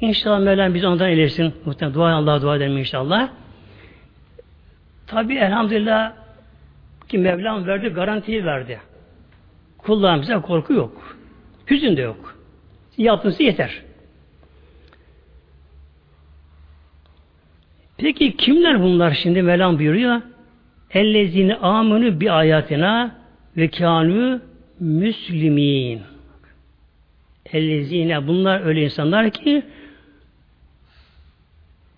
İnşallah 0.00 0.40
Mevlam 0.40 0.74
bizi 0.74 0.86
ondan 0.86 1.08
eylesin. 1.08 1.54
Muhtemelen 1.64 1.94
dua 1.94 2.14
Allah'a 2.14 2.42
dua 2.42 2.56
edelim 2.56 2.78
inşallah. 2.78 3.28
Tabi 5.06 5.34
elhamdülillah 5.34 6.12
ki 7.08 7.18
Mevlam 7.18 7.66
verdi, 7.66 7.88
garantiyi 7.88 8.44
verdi. 8.44 8.80
Kullarımıza 9.78 10.42
korku 10.42 10.72
yok. 10.72 11.16
Hüzün 11.70 11.96
de 11.96 12.00
yok. 12.00 12.38
Yaptığınız 12.98 13.40
yeter. 13.40 13.82
Peki 17.96 18.36
kimler 18.36 18.82
bunlar 18.82 19.10
şimdi 19.10 19.42
Mevlam 19.42 19.78
buyuruyor? 19.78 20.22
Ellezine 20.90 21.56
amını 21.56 22.20
bi 22.20 22.32
ayatına 22.32 23.14
ve 23.56 23.68
kânü 23.68 24.40
müslimin. 24.80 26.02
Ellezine 27.52 28.26
bunlar 28.26 28.60
öyle 28.60 28.84
insanlar 28.84 29.30
ki 29.30 29.62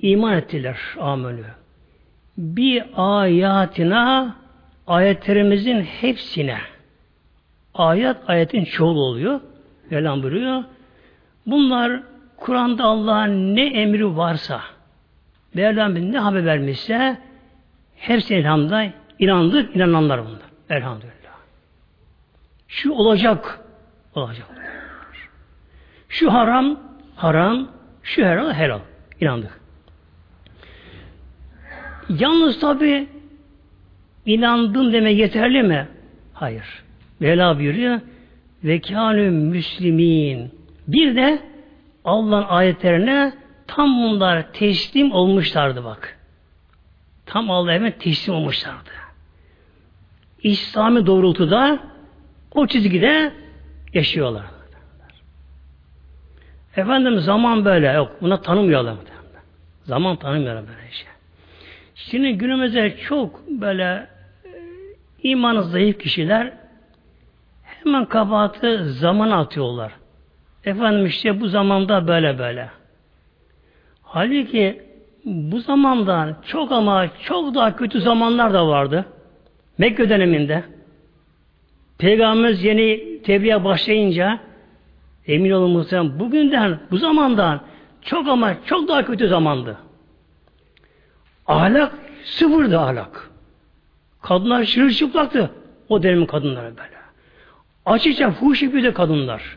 iman 0.01 0.37
ettiler 0.37 0.79
amönü. 1.01 1.45
Bir 2.39 2.85
ayatına 2.97 4.37
ayetlerimizin 4.87 5.83
hepsine 5.83 6.59
ayet 7.75 8.17
ayetin 8.27 8.65
çoğulu 8.65 9.01
oluyor. 9.01 9.41
Mevlam 9.91 10.23
buyuruyor. 10.23 10.65
Bunlar 11.47 12.03
Kur'an'da 12.37 12.85
Allah'ın 12.85 13.57
ne 13.57 13.67
emri 13.67 14.17
varsa 14.17 14.61
Mevlam 15.55 16.13
ne 16.13 16.19
haber 16.19 16.47
vermişse 16.47 17.19
hepsi 17.97 18.35
elhamdülillah 18.35 18.91
inandık, 19.19 19.77
inananlar 19.77 20.25
bunlar. 20.27 20.41
Elhamdülillah. 20.71 21.16
Şu 22.69 22.93
olacak, 22.93 23.61
olacak. 24.15 24.47
Şu 26.09 26.33
haram, 26.33 26.81
haram, 27.17 27.69
şu 28.03 28.25
helal, 28.25 28.53
helal. 28.53 28.81
İnandık. 29.21 29.61
Yalnız 32.09 32.61
tabi 32.61 33.09
inandım 34.27 34.93
deme 34.93 35.13
yeterli 35.13 35.63
mi? 35.63 35.89
Hayır. 36.35 36.83
Mevla 37.21 37.59
buyuruyor 37.59 38.01
ve 38.65 38.81
kânü 38.81 39.31
müslimin. 39.31 40.51
Bir 40.89 41.17
de 41.17 41.43
Allah'ın 42.05 42.45
ayetlerine 42.49 43.33
tam 43.67 44.03
bunlar 44.03 44.53
teslim 44.53 45.13
olmuşlardı 45.13 45.85
bak. 45.85 46.19
Tam 47.27 47.51
Allah'a 47.51 47.91
teslim 47.99 48.35
olmuşlardı. 48.35 48.91
İslami 50.43 51.07
doğrultuda 51.07 51.79
o 52.55 52.67
çizgide 52.67 53.33
yaşıyorlar. 53.95 54.45
Efendim 56.77 57.19
zaman 57.19 57.65
böyle 57.65 57.93
yok. 57.93 58.13
Buna 58.21 58.41
tanımıyorlar. 58.41 58.95
Zaman 59.85 60.17
tanımıyorlar 60.17 60.69
böyle 60.69 60.91
şey. 60.91 61.09
Şimdi 61.95 62.33
günümüzde 62.33 62.97
çok 62.97 63.49
böyle 63.49 64.07
e, 64.45 64.51
imanı 65.23 65.63
zayıf 65.63 65.99
kişiler 65.99 66.53
hemen 67.63 68.05
kabahatı 68.05 68.93
zaman 68.93 69.31
atıyorlar. 69.31 69.93
Efendim 70.65 71.07
işte 71.07 71.41
bu 71.41 71.49
zamanda 71.49 72.09
böyle 72.09 72.39
böyle. 72.39 72.71
Halbuki 74.03 74.83
bu 75.25 75.61
zamanda 75.61 76.37
çok 76.47 76.73
ama 76.73 77.09
çok 77.23 77.55
daha 77.55 77.77
kötü 77.77 78.01
zamanlar 78.01 78.55
da 78.55 78.69
vardı. 78.69 79.05
Mekke 79.79 80.09
döneminde. 80.09 80.65
Peygamberimiz 81.99 82.65
yeni 82.65 83.23
tebliğe 83.23 83.65
başlayınca 83.65 84.41
emin 85.27 85.51
olun 85.51 85.71
muhtemelen 85.71 86.21
bugünden, 86.21 86.81
bu 86.91 86.97
zamandan 86.97 87.61
çok 88.03 88.29
ama 88.29 88.55
çok 88.65 88.89
daha 88.89 89.05
kötü 89.05 89.29
zamandı. 89.29 89.79
Ahlak 91.47 91.93
sıfırdı 92.25 92.79
ahlak. 92.79 93.31
Kadınlar 94.23 94.65
şırır 94.65 94.91
çıplaktı. 94.91 95.51
O 95.89 96.03
dönemin 96.03 96.27
kadınları 96.27 96.77
böyle. 96.77 96.97
Açıkça 97.87 98.31
fuhuş 98.31 98.63
yapıyordu 98.63 98.95
kadınlar. 98.95 99.57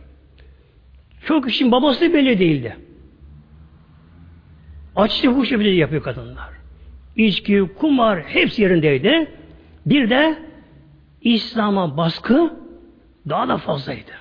Çok 1.25 1.49
işin 1.49 1.71
babası 1.71 2.13
belli 2.13 2.39
değildi. 2.39 2.77
Açıkça 4.95 5.31
fuhuş 5.31 5.51
yapıyor 5.51 6.03
kadınlar. 6.03 6.49
İçki, 7.15 7.69
kumar 7.79 8.21
hepsi 8.21 8.61
yerindeydi. 8.61 9.31
Bir 9.85 10.09
de 10.09 10.48
İslam'a 11.21 11.97
baskı 11.97 12.53
daha 13.29 13.47
da 13.47 13.57
fazlaydı. 13.57 14.11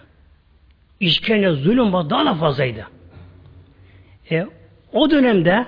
İşkence, 1.00 1.50
zulüm 1.52 1.92
daha 1.92 2.26
da 2.26 2.34
fazlaydı. 2.34 2.86
E, 4.30 4.46
o 4.92 5.10
dönemde 5.10 5.66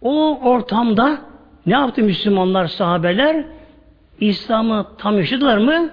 o 0.00 0.40
ortamda 0.40 1.20
ne 1.66 1.72
yaptı 1.72 2.02
Müslümanlar, 2.02 2.66
sahabeler? 2.66 3.46
İslam'ı 4.20 4.86
tam 4.98 5.18
yaşadılar 5.18 5.58
mı? 5.58 5.90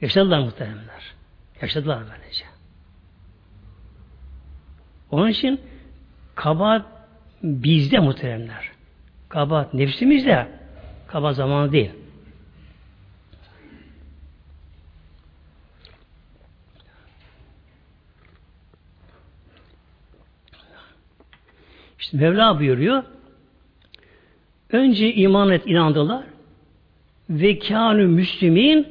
Yaşadılar 0.00 0.38
muhteremler. 0.38 1.14
Yaşadılar 1.62 1.98
böylece. 2.12 2.44
Onun 5.10 5.28
için 5.28 5.60
kabahat 6.34 6.86
bizde 7.42 7.98
muhteremler. 7.98 8.70
Kabahat 9.28 9.74
nefsimizde. 9.74 10.48
Kabahat 11.06 11.36
zamanı 11.36 11.72
değil. 11.72 11.90
İşte 21.98 22.03
Mevla 22.14 22.58
buyuruyor 22.58 23.02
Önce 24.74 25.14
iman 25.14 25.50
et 25.50 25.66
inandılar. 25.66 26.24
Ve 27.30 27.58
kânü 27.58 28.06
müslümin 28.06 28.88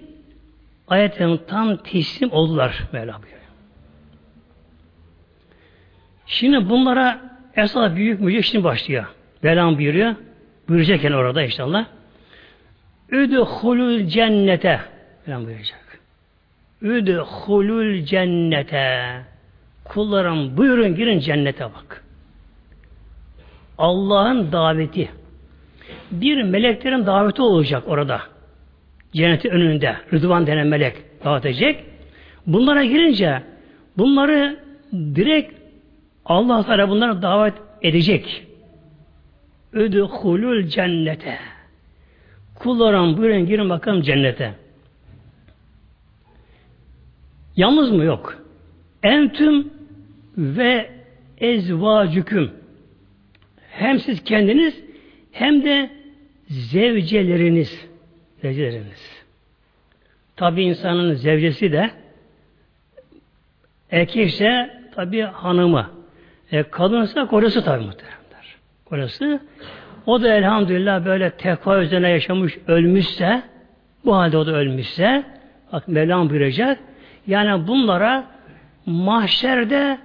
ayetlerin 0.87 1.41
tam 1.47 1.77
teslim 1.77 2.31
oldular 2.31 2.83
Mevla 2.93 3.13
buyuruyor. 3.13 3.43
Şimdi 6.25 6.69
bunlara 6.69 7.21
esas 7.55 7.95
büyük 7.95 8.19
müjde 8.19 8.41
şimdi 8.41 8.63
başlıyor. 8.63 9.05
Mevlam 9.43 9.77
buyuruyor. 9.77 10.15
Buyuracakken 10.69 11.11
orada 11.11 11.43
inşallah. 11.43 11.85
Üdhulul 13.09 14.07
cennete 14.07 14.81
Mevlam 15.27 15.45
buyuracak. 15.45 15.99
Üdhulul 16.81 18.03
cennete 18.03 19.21
kullarım 19.83 20.57
buyurun 20.57 20.95
girin 20.95 21.19
cennete 21.19 21.63
bak. 21.63 22.02
Allah'ın 23.77 24.51
daveti. 24.51 25.09
Bir 26.11 26.43
meleklerin 26.43 27.05
daveti 27.05 27.41
olacak 27.41 27.83
orada. 27.87 28.21
Cennetin 29.13 29.49
önünde. 29.49 29.95
Rıdvan 30.13 30.47
denen 30.47 30.67
melek 30.67 30.95
davet 31.25 31.45
edecek. 31.45 31.83
Bunlara 32.47 32.83
girince 32.85 33.43
bunları 33.97 34.59
direkt 34.93 35.53
Allah 36.25 36.65
Teala 36.65 36.89
bunlara 36.89 37.21
davet 37.21 37.53
edecek. 37.81 38.47
Ödühulül 39.73 40.67
cennete. 40.67 41.37
Kullarım 42.55 43.17
buyurun 43.17 43.45
girin 43.45 43.69
bakalım 43.69 44.01
cennete. 44.01 44.53
Yalnız 47.55 47.91
mı? 47.91 48.03
Yok. 48.03 48.37
Entüm 49.03 49.73
ve 50.37 50.89
ezvacüküm. 51.37 52.51
Hem 53.77 53.99
siz 53.99 54.23
kendiniz 54.23 54.83
hem 55.31 55.65
de 55.65 55.89
zevceleriniz. 56.47 57.87
Zevceleriniz. 58.41 59.23
Tabi 60.35 60.63
insanın 60.63 61.13
zevcesi 61.13 61.71
de 61.71 61.91
erkekse 63.91 64.79
tabi 64.95 65.21
hanımı. 65.21 65.89
E, 66.51 66.63
kadınsa 66.63 67.27
kocası 67.27 67.63
tabi 67.63 67.83
muhteremler. 67.83 68.55
Kocası. 68.85 69.39
O 70.05 70.21
da 70.21 70.33
elhamdülillah 70.33 71.05
böyle 71.05 71.29
tekva 71.29 71.81
üzerine 71.81 72.09
yaşamış, 72.09 72.57
ölmüşse, 72.67 73.43
bu 74.05 74.15
halde 74.15 74.37
o 74.37 74.45
da 74.45 74.51
ölmüşse, 74.51 75.23
bak 75.71 75.87
Mevlam 75.87 76.29
buyuracak, 76.29 76.79
yani 77.27 77.67
bunlara 77.67 78.25
mahşerde 78.85 79.97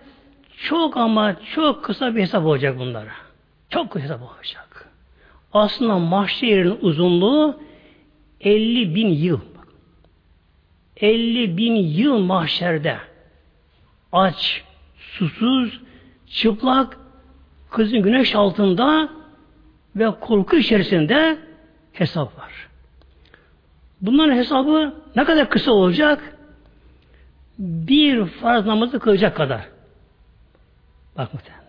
çok 0.56 0.96
ama 0.96 1.36
çok 1.54 1.84
kısa 1.84 2.16
bir 2.16 2.20
hesap 2.20 2.44
olacak 2.44 2.78
bunlara. 2.78 3.27
Çok 3.70 3.90
kısa 3.90 4.14
olacak. 4.14 4.88
Aslında 5.52 5.98
mahşerin 5.98 6.78
uzunluğu 6.80 7.60
50 8.40 8.94
bin 8.94 9.08
yıl. 9.08 9.40
50 10.96 11.56
bin 11.56 11.74
yıl 11.76 12.18
mahşerde 12.18 12.98
aç, 14.12 14.64
susuz, 14.96 15.80
çıplak, 16.26 16.98
kızın 17.70 18.02
güneş 18.02 18.34
altında 18.34 19.08
ve 19.96 20.20
korku 20.20 20.56
içerisinde 20.56 21.38
hesap 21.92 22.38
var. 22.38 22.68
Bunların 24.00 24.36
hesabı 24.36 24.94
ne 25.16 25.24
kadar 25.24 25.50
kısa 25.50 25.72
olacak? 25.72 26.38
Bir 27.58 28.26
farz 28.26 28.66
namazı 28.66 28.98
kılacak 28.98 29.36
kadar. 29.36 29.68
Bak 31.16 31.34
muhtemelenler. 31.34 31.67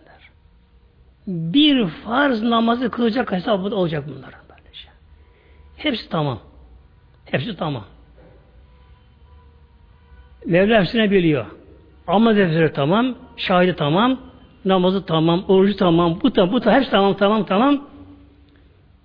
Bir 1.30 1.86
farz 1.86 2.42
namazı 2.42 2.90
kılacak 2.90 3.32
hesabı 3.32 3.76
olacak 3.76 4.04
bunların. 4.08 4.40
Böylece. 4.50 4.88
Hepsi 5.76 6.08
tamam. 6.08 6.38
Hepsi 7.24 7.56
tamam. 7.56 7.84
Mevla 10.46 10.80
hepsine 10.80 11.10
biliyor. 11.10 11.46
Ama 12.06 12.36
defteri 12.36 12.72
tamam, 12.72 13.14
şahidi 13.36 13.76
tamam, 13.76 14.20
namazı 14.64 15.06
tamam, 15.06 15.44
orucu 15.48 15.76
tamam, 15.76 16.18
bu 16.22 16.32
tamam, 16.32 16.52
bu 16.52 16.60
tamam, 16.60 16.78
hepsi 16.78 16.90
tamam, 16.90 17.16
tamam, 17.16 17.46
tamam. 17.46 17.80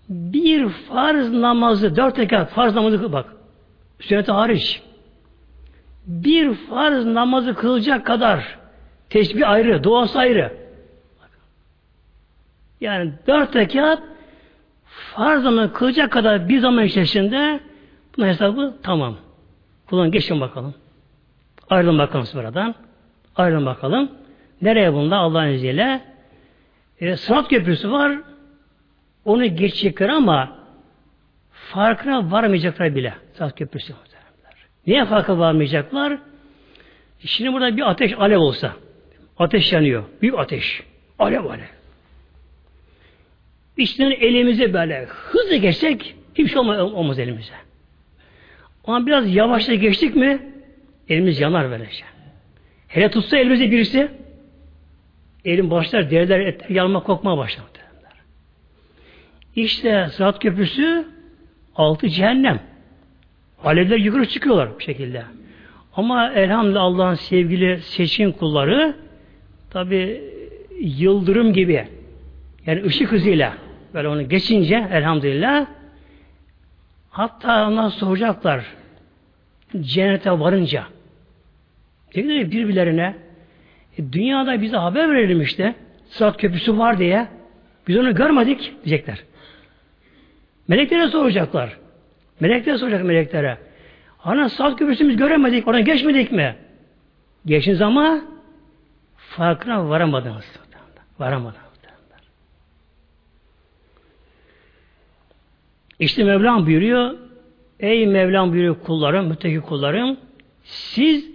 Bir 0.10 0.70
farz 0.70 1.32
namazı, 1.32 1.96
dört 1.96 2.20
rekat 2.20 2.50
farz 2.50 2.76
namazı 2.76 3.14
bak. 3.14 3.36
Sünneti 4.00 4.32
hariç. 4.32 4.82
Bir 6.08 6.54
farz 6.54 7.06
namazı 7.06 7.54
kılacak 7.54 8.06
kadar 8.06 8.60
tesbih 9.10 9.50
ayrı, 9.50 9.84
duası 9.84 10.20
ayrı. 10.20 10.65
Yani 12.86 13.12
dört 13.28 13.56
rekat 13.56 14.00
farz 14.86 15.44
namazı 15.44 15.74
kılacak 15.74 16.12
kadar 16.12 16.50
bir 16.50 16.60
zaman 16.60 16.86
içerisinde 16.86 17.60
bunun 18.18 18.28
hesabı 18.28 18.76
tamam. 18.84 19.16
Kullan 19.90 20.12
geçin 20.12 20.42
bakalım. 20.42 20.74
Ayrılın 21.70 21.98
bakalım 21.98 22.28
buradan. 22.34 22.76
Ayrılın 23.36 23.66
bakalım. 23.66 24.12
Nereye 24.62 24.94
bunda 24.94 25.18
Allah'ın 25.18 25.48
izniyle? 25.48 26.02
E, 27.00 27.18
Sırat 27.18 27.50
köprüsü 27.50 27.92
var. 27.92 28.18
Onu 29.26 29.46
geçecekler 29.46 30.10
ama 30.10 30.58
farkına 31.52 32.32
varmayacaklar 32.32 32.96
bile. 32.96 33.14
Sırat 33.34 33.58
köprüsü. 33.58 33.94
Niye 34.88 35.06
farkına 35.06 35.40
varmayacaklar? 35.40 36.18
Şimdi 37.20 37.54
burada 37.54 37.78
bir 37.78 37.90
ateş 37.90 38.14
alev 38.20 38.38
olsa. 38.38 38.74
Ateş 39.40 39.74
yanıyor. 39.74 40.04
Büyük 40.22 40.40
ateş. 40.40 40.84
Alev 41.20 41.46
alev. 41.46 41.75
İçten 43.78 44.12
elimize 44.12 44.74
böyle 44.74 45.06
hızlı 45.06 45.56
geçsek 45.56 46.16
hiçbir 46.36 46.48
şey 46.48 46.58
olmaz, 46.58 46.80
olmaz 46.80 47.20
elimize. 47.20 47.54
Ama 48.86 49.06
biraz 49.06 49.36
yavaşça 49.36 49.76
geçtik 49.76 50.16
mi 50.16 50.40
elimiz 51.10 51.40
yanar 51.40 51.72
böylece. 51.72 52.06
Hele 52.88 53.12
tutsa 53.12 53.38
elimize 53.38 53.72
birisi 53.72 54.12
elim 55.46 55.72
başlar 55.72 56.12
deriler 56.12 56.40
etler 56.40 56.70
yanma 56.70 57.04
kokmaya 57.04 57.38
başlar. 57.38 57.66
İşte 59.56 60.08
Sırat 60.12 60.40
Köprüsü 60.40 61.06
altı 61.76 62.10
cehennem. 62.10 62.60
Alevler 63.64 63.98
yukarı 63.98 64.26
çıkıyorlar 64.26 64.70
bu 64.76 64.82
şekilde. 64.82 65.24
Ama 65.96 66.32
elhamdülillah 66.32 66.82
Allah'ın 66.82 67.16
sevgili 67.16 67.82
seçkin 67.82 68.32
kulları 68.32 68.96
tabi 69.70 70.22
yıldırım 70.80 71.54
gibi 71.54 71.88
yani 72.66 72.84
ışık 72.84 73.12
hızıyla 73.12 73.58
böyle 73.96 74.08
onu 74.08 74.30
geçince 74.30 74.88
elhamdülillah 74.92 75.66
hatta 77.10 77.68
onlar 77.68 77.90
soracaklar 77.90 78.66
cennete 79.82 80.32
varınca 80.32 80.84
Dediler 82.16 82.52
birbirlerine 82.52 83.16
e, 83.98 84.14
dünyada 84.14 84.62
bize 84.62 84.78
haber 84.78 85.10
verelim 85.10 85.42
işte 85.42 85.76
Sırat 86.06 86.38
köprüsü 86.38 86.78
var 86.78 86.98
diye 86.98 87.28
biz 87.88 87.98
onu 87.98 88.16
görmedik 88.16 88.74
diyecekler. 88.86 89.24
Meleklere 90.68 91.08
soracaklar. 91.08 91.78
Meleklere 92.40 92.78
soracak 92.78 93.04
meleklere. 93.04 93.58
Ana 94.24 94.50
Sırat 94.50 94.80
köprüsü 94.80 95.10
biz 95.10 95.18
göremedik, 95.18 95.68
oradan 95.68 95.86
geçmedik 95.86 96.32
mi? 96.32 96.56
Geçiniz 97.46 97.82
ama 97.82 98.22
farkına 99.18 99.90
varamadınız. 99.90 100.46
Varamadınız. 101.20 101.65
İşte 106.00 106.24
Mevlam 106.24 106.66
buyuruyor, 106.66 107.16
ey 107.80 108.08
Mevlam 108.08 108.52
buyuruyor 108.52 108.80
kullarım, 108.80 109.28
müttaki 109.28 109.62
kullarım, 109.62 110.18
siz 110.64 111.26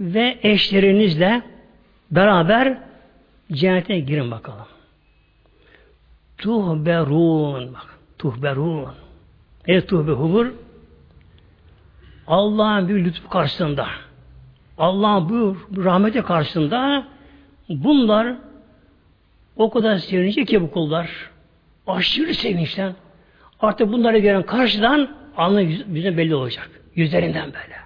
ve 0.00 0.38
eşlerinizle 0.42 1.42
beraber 2.10 2.78
cennete 3.52 4.00
girin 4.00 4.30
bakalım. 4.30 4.66
Tuhberun 6.38 7.74
bak. 7.74 7.98
Tuhberun. 8.18 8.92
Ne 9.68 9.86
tuhbehubur? 9.86 10.52
Allah'ın 12.26 12.88
bir 12.88 13.04
lütfu 13.04 13.28
karşısında 13.28 13.86
Allah'ın 14.78 15.28
bu 15.28 15.56
rahmeti 15.84 16.22
karşısında 16.22 17.06
bunlar 17.68 18.36
o 19.56 19.70
kadar 19.70 19.96
sevinecek 19.96 20.48
ki 20.48 20.62
bu 20.62 20.70
kullar 20.70 21.10
aşırı 21.86 22.34
sevinçten 22.34 22.94
artık 23.60 23.92
bunları 23.92 24.18
gören 24.18 24.42
karşıdan 24.42 25.16
alnı 25.36 25.62
yüzüne 25.62 26.16
belli 26.16 26.34
olacak. 26.34 26.70
Yüzlerinden 26.94 27.46
böyle. 27.46 27.76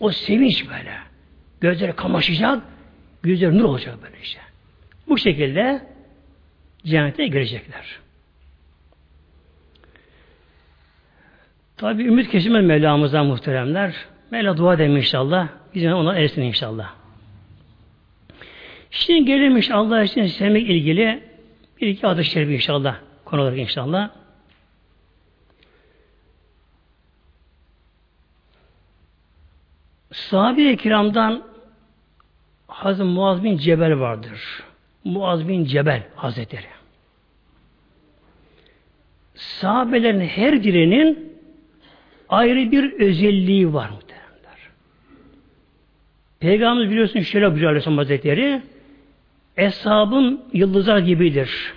O 0.00 0.10
sevinç 0.10 0.68
böyle. 0.68 0.92
Gözleri 1.60 1.92
kamaşacak, 1.92 2.62
gözleri 3.22 3.58
nur 3.58 3.64
olacak 3.64 3.98
böyle 4.02 4.16
işte. 4.22 4.40
Bu 5.08 5.18
şekilde 5.18 5.82
cennete 6.84 7.26
girecekler. 7.26 7.98
Tabi 11.76 12.02
ümit 12.04 12.30
kesilmez 12.30 12.64
Mevlamızdan 12.64 13.26
muhteremler. 13.26 13.94
Mevla 14.30 14.56
dua 14.56 14.74
edelim 14.74 14.96
inşallah. 14.96 15.48
Biz 15.74 15.84
ona 15.84 16.18
ersin 16.18 16.42
inşallah. 16.42 16.94
Şimdi 18.90 19.24
gelelim 19.24 19.56
inşallah 19.56 20.04
için 20.04 20.26
sevmek 20.26 20.70
ilgili 20.70 21.22
bir 21.80 21.86
iki 21.86 22.06
adı 22.06 22.24
şerifi 22.24 22.54
inşallah 22.54 22.96
konu 23.24 23.42
olarak 23.42 23.58
inşallah. 23.58 24.10
Sahabe-i 30.30 30.76
kiramdan 30.76 31.42
Hazreti 32.66 33.02
Muaz 33.02 33.44
bin 33.44 33.56
Cebel 33.58 34.00
vardır. 34.00 34.62
Muaz 35.04 35.48
bin 35.48 35.64
Cebel 35.64 36.02
Hazretleri. 36.16 36.66
Sahabelerin 39.34 40.20
her 40.20 40.64
birinin 40.64 41.32
ayrı 42.28 42.72
bir 42.72 42.92
özelliği 42.92 43.74
var 43.74 43.90
muhtemelenler. 43.90 44.58
Peygamberimiz 46.40 46.90
biliyorsun 46.90 47.20
şöyle 47.20 47.50
buyuruyor 47.50 47.70
Aleyhisselam 47.70 47.98
Hazretleri 47.98 48.62
Eshabın 49.56 50.40
yıldızlar 50.52 50.98
gibidir. 50.98 51.74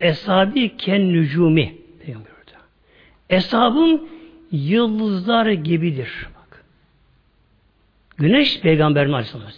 Eshabi 0.00 0.76
ken 0.76 1.12
nücumi. 1.12 1.74
Eshabın 3.30 4.08
yıldızlar 4.52 5.46
gibidir. 5.46 6.28
Güneş 8.22 8.60
peygamberin 8.60 9.12
aleyhisselam 9.12 9.50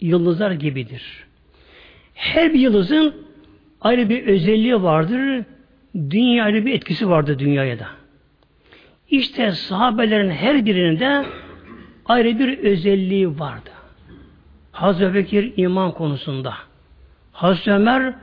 Yıldızlar 0.00 0.50
gibidir. 0.50 1.24
Her 2.14 2.54
bir 2.54 2.58
yıldızın 2.58 3.14
ayrı 3.80 4.08
bir 4.08 4.26
özelliği 4.26 4.82
vardır. 4.82 5.44
Dünya 5.94 6.44
ayrı 6.44 6.66
bir 6.66 6.74
etkisi 6.74 7.08
vardır 7.08 7.38
dünyaya 7.38 7.78
da. 7.78 7.86
İşte 9.10 9.52
sahabelerin 9.52 10.30
her 10.30 10.66
birinin 10.66 11.00
de 11.00 11.26
ayrı 12.06 12.38
bir 12.38 12.58
özelliği 12.58 13.38
vardı. 13.38 13.70
Hazreti 14.72 15.14
Bekir 15.14 15.52
iman 15.56 15.92
konusunda. 15.92 16.54
Hazreti 17.32 17.72
Ömer 17.72 18.14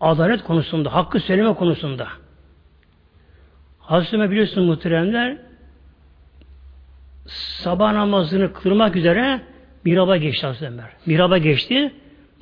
adalet 0.00 0.42
konusunda, 0.42 0.94
hakkı 0.94 1.20
söyleme 1.20 1.54
konusunda. 1.54 2.08
Hazreti 3.78 4.16
Ömer 4.16 4.30
biliyorsunuz 4.30 4.68
muhteremler 4.68 5.47
sabah 7.28 7.92
namazını 7.92 8.52
kılmak 8.52 8.96
üzere 8.96 9.40
miraba 9.84 10.16
geçti 10.16 10.46
Hazreti 10.46 10.66
Ömer. 10.66 10.90
Miraba 11.06 11.38
geçti, 11.38 11.92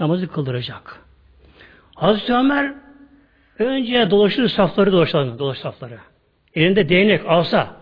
namazı 0.01 0.29
kıldıracak. 0.29 1.01
Hazreti 1.95 2.35
Ömer 2.35 2.75
önce 3.59 4.11
dolaşırdı 4.11 4.49
safları 4.49 4.93
dolaşırdı, 4.93 5.39
dolaş 5.39 5.59
safları. 5.59 5.99
Elinde 6.55 6.89
değnek 6.89 7.23
alsa 7.27 7.77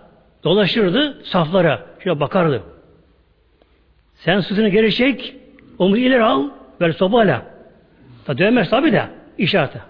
dolaşırdı 0.45 1.25
saflara. 1.25 1.87
Şöyle 2.05 2.21
bakardı. 2.21 2.63
Sen 4.15 4.41
sırtını 4.41 4.69
geri 4.69 4.95
çek, 4.95 5.37
omuz 5.79 5.99
ileri 5.99 6.25
al, 6.25 6.51
böyle 6.81 6.93
sobayla. 6.93 7.47
Da 8.27 8.39
dövmez 8.39 8.71
tabi 8.71 8.93
de 8.93 9.09
işareti. 9.39 9.83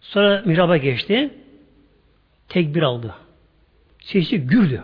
Sonra 0.00 0.42
miraba 0.44 0.76
geçti. 0.76 1.30
Tekbir 2.48 2.82
aldı. 2.82 3.14
Sesi 4.00 4.38
gürdü. 4.38 4.82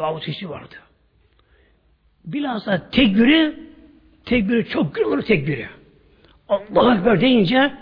Davut 0.00 0.24
sesi 0.24 0.50
vardı. 0.50 0.74
Bilhassa 2.24 2.90
tekbiri 2.90 3.54
tekbiri 4.24 4.68
çok 4.68 4.94
gür 4.94 5.02
olur 5.02 5.22
tekbiri. 5.22 5.68
Allah 6.48 6.94
Ekber 6.94 7.20
deyince 7.20 7.74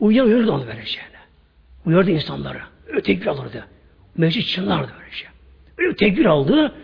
uyar 0.00 0.24
uyardı 0.24 0.52
onu 0.52 0.66
böyle 0.66 0.86
şeyle. 0.86 1.16
Uyardı 1.86 2.10
insanları. 2.10 2.60
Öyle 2.86 3.02
tekbir 3.02 3.26
alırdı. 3.26 3.66
Meclis 4.16 4.46
çınlardı 4.46 4.92
böyle 5.00 5.10
şey. 5.10 5.28
Öyle 5.78 5.90
bir 5.90 5.96
tekbir 5.96 6.24
aldı. 6.24 6.74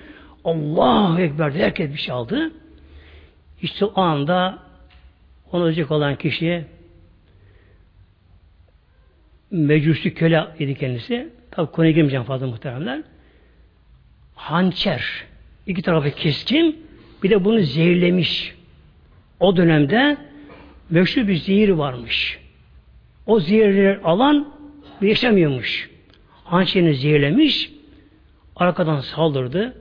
Allah 0.45 1.21
Ekber 1.21 1.55
de 1.55 1.59
herkes 1.59 1.92
bir 1.92 1.99
şey 1.99 2.14
aldı. 2.14 2.53
İşte 3.62 3.85
o 3.85 4.01
anda 4.01 4.59
onu 5.53 5.64
ölecek 5.64 5.90
olan 5.90 6.16
kişi 6.16 6.64
mecusi 9.51 10.14
köle 10.14 10.47
idi 10.59 10.75
kendisi. 10.75 11.29
Tabi 11.51 11.71
konuya 11.71 11.92
girmeyeceğim 11.92 12.25
fazla 12.25 12.47
muhteremler. 12.47 13.03
Hançer. 14.35 15.25
iki 15.66 15.83
tarafı 15.83 16.11
keskin. 16.11 16.87
Bir 17.23 17.31
de 17.31 17.45
bunu 17.45 17.61
zehirlemiş. 17.61 18.55
O 19.40 19.57
dönemde 19.57 20.16
meşhur 20.90 21.29
bir 21.29 21.37
zehir 21.37 21.68
varmış. 21.68 22.38
O 23.27 23.40
zehirleri 23.40 24.01
alan 24.05 24.53
yaşamıyormuş. 25.01 25.90
Hançerini 26.45 26.95
zehirlemiş. 26.95 27.73
Arkadan 28.57 29.01
saldırdı. 29.01 29.77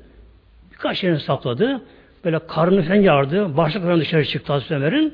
Birkaç 0.71 1.03
yerini 1.03 1.19
sapladı. 1.19 1.81
Böyle 2.25 2.47
karnını 2.47 2.83
falan 2.83 2.95
yardı. 2.95 3.57
Başlıklarından 3.57 4.01
dışarı 4.01 4.25
çıktı 4.25 4.53
Hazreti 4.53 4.75
Ömer'in. 4.75 5.13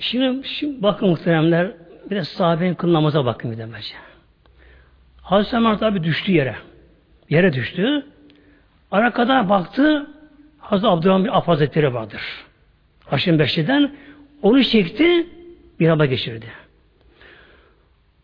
Şimdi, 0.00 0.48
şimdi 0.48 0.82
bakın 0.82 1.08
muhteremler 1.08 1.72
bir 2.10 2.16
de 2.16 2.24
sahabenin 2.24 2.74
kıl 2.74 2.92
namaza 2.92 3.24
bakın 3.24 3.52
bir 3.52 3.58
de 3.58 3.68
bence. 3.72 3.94
Hazreti 5.24 5.56
Ömer 5.56 5.78
tabi 5.78 6.04
düştü 6.04 6.32
yere. 6.32 6.56
Yere 7.30 7.52
düştü. 7.52 8.06
Arkada 8.90 9.48
baktı 9.48 10.10
Hazreti 10.58 10.88
Abdurrahman 10.88 11.24
bir 11.24 11.36
Af 11.38 11.48
Hazretleri 11.48 11.94
vardır. 11.94 12.22
Haşim 13.06 13.38
Beşli'den 13.38 13.94
onu 14.42 14.64
çekti 14.64 15.26
bir 15.80 15.88
hava 15.88 16.06
geçirdi. 16.06 16.46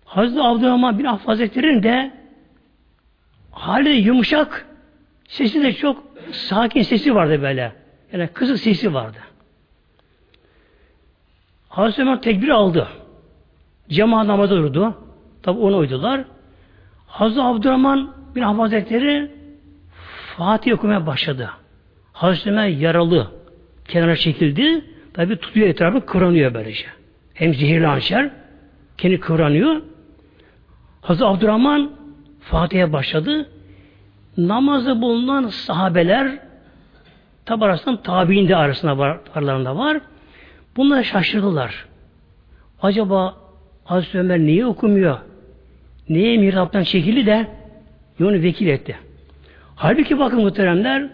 Hazreti 0.04 0.40
Abdurrahman 0.40 0.98
bin 0.98 1.04
Af 1.04 1.26
de 1.26 2.12
hali 3.52 3.90
yumuşak 3.90 4.66
sesi 5.28 5.62
de 5.62 5.72
çok 5.72 6.04
sakin 6.32 6.82
sesi 6.82 7.14
vardı 7.14 7.42
böyle. 7.42 7.72
Yani 8.12 8.28
kızık 8.28 8.58
sesi 8.58 8.94
vardı. 8.94 9.18
Hazreti 11.68 12.02
Ömer 12.02 12.22
tekbir 12.22 12.48
aldı. 12.48 12.88
Cemaat 13.88 14.26
namazı 14.26 14.56
durdu. 14.56 14.94
Tabi 15.42 15.60
onu 15.60 15.76
uydular. 15.76 16.24
Hazreti 17.10 17.42
Abdurrahman 17.42 18.14
bin 18.34 18.42
Hazretleri 18.42 19.30
Fatih 20.36 20.74
okumaya 20.74 21.06
başladı. 21.06 21.50
Hazreti 22.12 22.50
Ömer 22.50 22.68
yaralı. 22.68 23.26
Kenara 23.88 24.16
çekildi. 24.16 24.84
Tabi 25.14 25.36
tutuyor 25.36 25.68
etrafı 25.68 26.06
kıranıyor 26.06 26.54
böylece. 26.54 26.86
Hem 27.34 27.54
zehirli 27.54 27.86
hançer 27.86 28.30
kendi 28.98 29.20
kıvranıyor. 29.20 29.82
Hazreti 31.00 31.24
Abdurrahman 31.24 31.90
Fatih'e 32.40 32.92
başladı. 32.92 33.48
Namazı 34.36 35.02
bulunan 35.02 35.48
sahabeler 35.48 36.38
tabi 37.44 37.64
arasında 37.64 38.02
tabi'in 38.02 38.48
de 38.48 38.56
arasında 38.56 38.98
var, 38.98 39.20
aralarında 39.34 39.76
var. 39.76 40.00
Bunlar 40.76 41.02
şaşırdılar. 41.02 41.86
Acaba 42.82 43.36
Hazreti 43.84 44.18
Ömer 44.18 44.38
niye 44.38 44.66
okumuyor? 44.66 45.18
Niye 46.10 46.36
mihraptan 46.36 46.82
çekildi 46.82 47.26
de 47.26 47.46
onu 48.20 48.32
vekil 48.32 48.66
etti? 48.66 48.98
Halbuki 49.76 50.18
bakın 50.18 50.40
muhteremler 50.40 51.08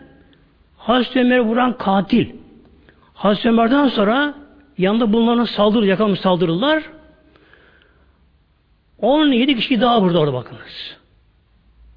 Hazreti 0.76 1.20
Ömer'i 1.20 1.40
vuran 1.40 1.78
katil. 1.78 2.28
Hazreti 3.14 3.48
Ömer'den 3.48 3.88
sonra 3.88 4.34
yanında 4.78 5.12
bunların 5.12 5.44
saldırı, 5.44 5.86
yakalmış 5.86 6.20
saldırırlar. 6.20 6.82
17 8.98 9.56
kişi 9.56 9.80
daha 9.80 10.02
vurdu 10.02 10.18
orada 10.18 10.32
bakınız. 10.32 10.96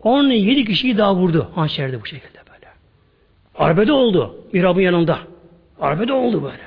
17 0.04 0.66
kişiyi 0.66 0.98
daha 0.98 1.16
vurdu 1.16 1.48
hançerde 1.56 2.02
bu 2.02 2.06
şekilde 2.06 2.40
böyle. 2.54 2.68
Arbede 3.58 3.92
oldu. 3.92 4.36
Mirab'ın 4.54 4.82
yanında. 4.82 5.20
Arbede 5.82 6.14
oldu 6.14 6.44
böyle. 6.44 6.64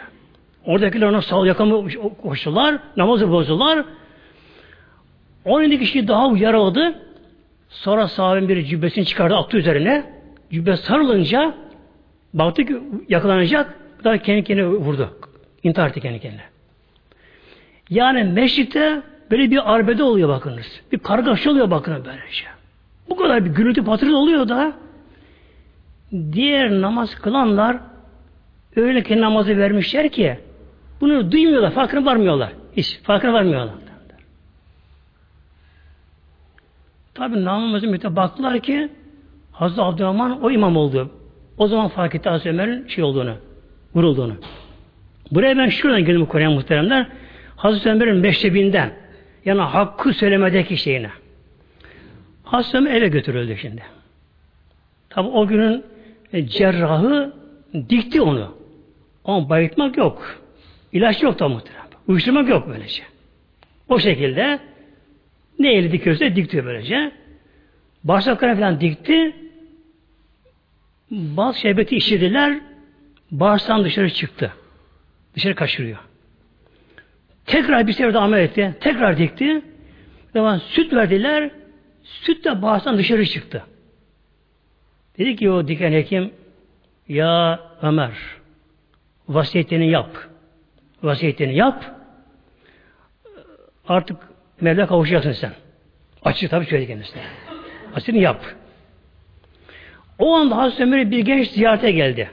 Oradakiler 0.66 1.06
ona 1.06 1.22
sal 1.22 1.46
yakamı 1.46 1.88
koştular. 2.22 2.78
Namazı 2.96 3.30
bozdular. 3.30 3.84
17 5.44 5.78
kişi 5.78 6.08
daha 6.08 6.36
yaraladı. 6.36 6.94
Sonra 7.68 8.08
sahabenin 8.08 8.48
biri 8.48 8.66
cübbesini 8.66 9.06
çıkardı 9.06 9.36
attı 9.36 9.56
üzerine. 9.56 10.04
Cübbe 10.50 10.76
sarılınca 10.76 11.54
baktı 12.34 12.64
ki 12.64 12.78
yakalanacak. 13.08 13.78
Daha 14.04 14.18
kendi 14.18 14.44
kendine 14.44 14.66
vurdu. 14.66 15.16
İntihar 15.62 15.88
etti 15.88 16.00
kendi 16.00 16.20
kendine. 16.20 16.42
Yani 17.90 18.24
meşritte 18.24 19.02
böyle 19.30 19.50
bir 19.50 19.74
arbede 19.74 20.02
oluyor 20.02 20.28
bakınız. 20.28 20.80
Bir 20.92 20.98
kargaşa 20.98 21.50
oluyor 21.50 21.70
bakın 21.70 21.94
böylece. 21.94 22.44
Bu 23.08 23.16
kadar 23.16 23.44
bir 23.44 23.50
gürültü 23.50 23.84
patırdı 23.84 24.16
oluyor 24.16 24.48
da 24.48 24.72
diğer 26.32 26.70
namaz 26.70 27.14
kılanlar 27.14 27.76
öyle 28.76 29.02
ki 29.02 29.20
namazı 29.20 29.58
vermişler 29.58 30.08
ki 30.08 30.38
bunu 31.00 31.32
duymuyorlar, 31.32 31.70
farkına 31.70 32.04
varmıyorlar. 32.04 32.52
Hiç 32.76 33.00
farkına 33.02 33.32
varmıyorlar. 33.32 33.74
Tabi 37.14 37.44
namazın 37.44 37.90
müte 37.90 38.16
baktılar 38.16 38.60
ki 38.60 38.88
Hazreti 39.52 39.82
Abdurrahman 39.82 40.42
o 40.42 40.50
imam 40.50 40.76
oldu. 40.76 41.10
O 41.58 41.66
zaman 41.66 41.88
fark 41.88 42.14
etti 42.14 42.28
Hazreti 42.28 42.48
Ömer'in 42.48 42.88
şey 42.88 43.04
olduğunu, 43.04 43.34
vurulduğunu. 43.94 44.34
Buraya 45.30 45.58
ben 45.58 45.68
şuradan 45.68 46.04
geldim 46.04 46.26
Kur'an 46.26 46.52
muhteremler. 46.52 47.06
Hazreti 47.56 47.90
Ömer'in 47.90 48.16
meşrebinden 48.16 48.92
yani 49.44 49.60
hakkı 49.60 50.14
söylemedeki 50.14 50.76
şeyine. 50.76 51.10
Hazreti 52.44 52.76
Ömer 52.76 52.94
eve 52.94 53.08
götürüldü 53.08 53.56
şimdi. 53.56 53.82
Tabi 55.10 55.28
o 55.28 55.46
günün 55.46 55.84
e, 56.32 56.46
cerrahı 56.46 57.32
dikti 57.88 58.22
onu. 58.22 58.54
Ama 59.24 59.48
bayıtmak 59.48 59.96
yok. 59.96 60.38
İlaç 60.92 61.22
yok 61.22 61.38
da 61.38 61.48
muhterem. 61.48 61.82
Uyuşturmak 62.08 62.48
yok 62.48 62.68
böylece. 62.68 63.02
O 63.88 63.98
şekilde 63.98 64.58
ne 65.62 65.72
eli 65.72 65.92
dikiyorsa 65.92 66.36
dikti 66.36 66.64
böylece. 66.64 67.12
Bağırsaklarına 68.04 68.54
falan 68.54 68.80
dikti. 68.80 69.36
Bal 71.10 71.52
şerbeti 71.52 71.96
içirdiler. 71.96 72.60
Bağırsağın 73.30 73.84
dışarı 73.84 74.10
çıktı. 74.10 74.52
Dışarı 75.34 75.54
kaçırıyor. 75.54 75.98
Tekrar 77.46 77.86
bir 77.86 77.92
sefer 77.92 78.14
de 78.14 78.18
amel 78.18 78.40
etti. 78.40 78.74
Tekrar 78.80 79.18
dikti. 79.18 79.62
Zaman 80.32 80.58
süt 80.58 80.92
verdiler. 80.92 81.50
Süt 82.02 82.44
de 82.44 82.62
bağırsağın 82.62 82.98
dışarı 82.98 83.26
çıktı. 83.26 83.64
Dedi 85.18 85.36
ki 85.36 85.50
o 85.50 85.68
diken 85.68 85.92
hekim 85.92 86.30
Ya 87.08 87.60
Ömer 87.82 88.12
vasiyetini 89.28 89.90
yap. 89.90 90.16
Vasiyetini 91.02 91.56
yap. 91.56 91.84
Artık 93.88 94.16
Mevla 94.60 94.86
kavuşacaksın 94.86 95.32
sen. 95.32 95.52
Açık 96.24 96.50
tabii 96.50 96.66
söyledi 96.66 96.86
kendisine. 96.86 97.22
Vasiyetini 97.94 98.22
yap. 98.22 98.44
O 100.18 100.34
anda 100.34 100.56
Hazreti 100.56 100.82
Ömer'e 100.82 101.10
bir 101.10 101.18
genç 101.18 101.48
ziyarete 101.48 101.92
geldi. 101.92 102.30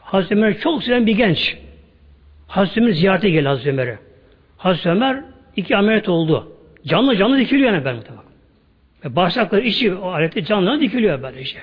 Hazreti 0.00 0.34
Ömer'i 0.34 0.58
çok 0.58 0.84
seven 0.84 1.06
bir 1.06 1.16
genç. 1.16 1.56
Hazreti 2.46 2.80
Ömer 2.80 2.92
ziyarete 2.92 3.30
geldi 3.30 3.48
Hazreti 3.48 3.70
Ömer'e. 3.70 3.98
Hazreti 4.56 4.88
Ömer 4.88 5.24
iki 5.56 5.76
ameliyat 5.76 6.08
oldu. 6.08 6.52
Canlı 6.86 7.16
canlı 7.16 7.38
dikiliyor 7.38 7.72
yani 7.72 7.84
ben 7.84 7.96
Ve 9.04 9.16
bağırsakları 9.16 9.62
içi 9.62 9.94
o 9.94 10.08
alette 10.10 10.44
canlı 10.44 10.80
dikiliyor 10.80 11.22
böyle 11.22 11.40
işte. 11.40 11.60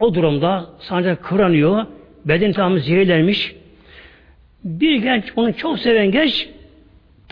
O 0.00 0.14
durumda 0.14 0.70
sancak 0.78 1.24
kıranıyor. 1.24 1.86
Beden 2.24 2.52
tamamı 2.52 2.80
zehirlenmiş. 2.80 3.54
Bir 4.64 4.96
genç, 4.96 5.24
onu 5.36 5.56
çok 5.56 5.78
seven 5.78 6.10
genç 6.10 6.48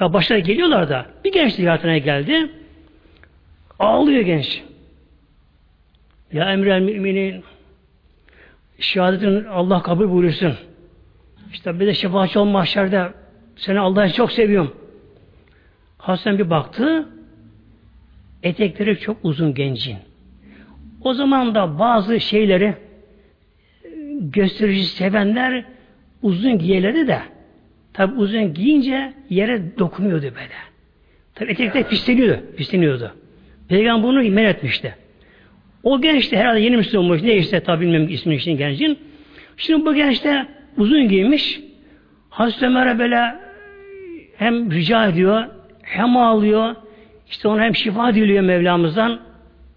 tabi 0.01 0.13
başına 0.13 0.39
geliyorlar 0.39 0.89
da 0.89 1.07
bir 1.25 1.33
genç 1.33 1.55
ziyaretine 1.55 1.99
geldi. 1.99 2.51
Ağlıyor 3.79 4.21
genç. 4.21 4.63
Ya 6.33 6.53
emrel 6.53 6.81
müminin 6.81 7.45
şehadetin 8.79 9.45
Allah 9.45 9.83
kabul 9.83 10.11
buyursun. 10.11 10.55
İşte 11.53 11.81
bir 11.81 11.87
de 11.87 11.95
şefaatçi 11.95 12.39
ol 12.39 12.45
mahşerde 12.45 13.13
seni 13.57 13.81
Allah'ı 13.81 14.13
çok 14.13 14.33
seviyorum. 14.33 14.77
Hasan 15.99 16.39
bir 16.39 16.51
baktı 16.51 17.09
etekleri 18.43 19.01
çok 19.01 19.17
uzun 19.23 19.55
gencin. 19.55 19.99
O 21.05 21.15
zaman 21.15 21.55
da 21.55 21.79
bazı 21.79 22.21
şeyleri 22.21 22.75
gösterici 24.21 24.85
sevenler 24.85 25.65
uzun 26.23 26.59
giyerleri 26.59 27.09
de 27.09 27.21
tabi 27.93 28.15
uzun 28.15 28.55
giyince 28.55 29.13
yere 29.31 29.79
dokunuyordu 29.79 30.23
böyle. 30.23 30.71
Tabi 31.35 31.51
etekler 31.51 31.89
pisleniyordu. 31.89 32.41
pisleniyordu. 32.57 33.13
Peygamber 33.69 34.03
bunu 34.03 34.23
men 34.31 34.45
etmişti. 34.45 34.95
O 35.83 36.01
genç 36.01 36.33
de 36.33 36.37
herhalde 36.37 36.61
yeni 36.61 36.77
Müslüman 36.77 37.05
olmuş. 37.05 37.23
Ne 37.23 37.37
işte 37.37 37.61
tabi 37.61 37.87
bilmem 37.87 38.09
ismini 38.09 38.37
için 38.37 38.57
gencin. 38.57 38.99
Şimdi 39.57 39.87
bu 39.87 39.95
genç 39.95 40.25
de 40.25 40.47
uzun 40.77 41.09
giymiş. 41.09 41.61
Hazreti 42.31 42.67
Ömer'e 42.67 42.99
böyle 42.99 43.35
hem 44.37 44.71
rica 44.71 45.07
ediyor 45.07 45.45
hem 45.83 46.17
ağlıyor. 46.17 46.75
İşte 47.31 47.49
ona 47.49 47.63
hem 47.63 47.77
şifa 47.77 48.15
diliyor 48.15 48.43
Mevlamızdan. 48.43 49.21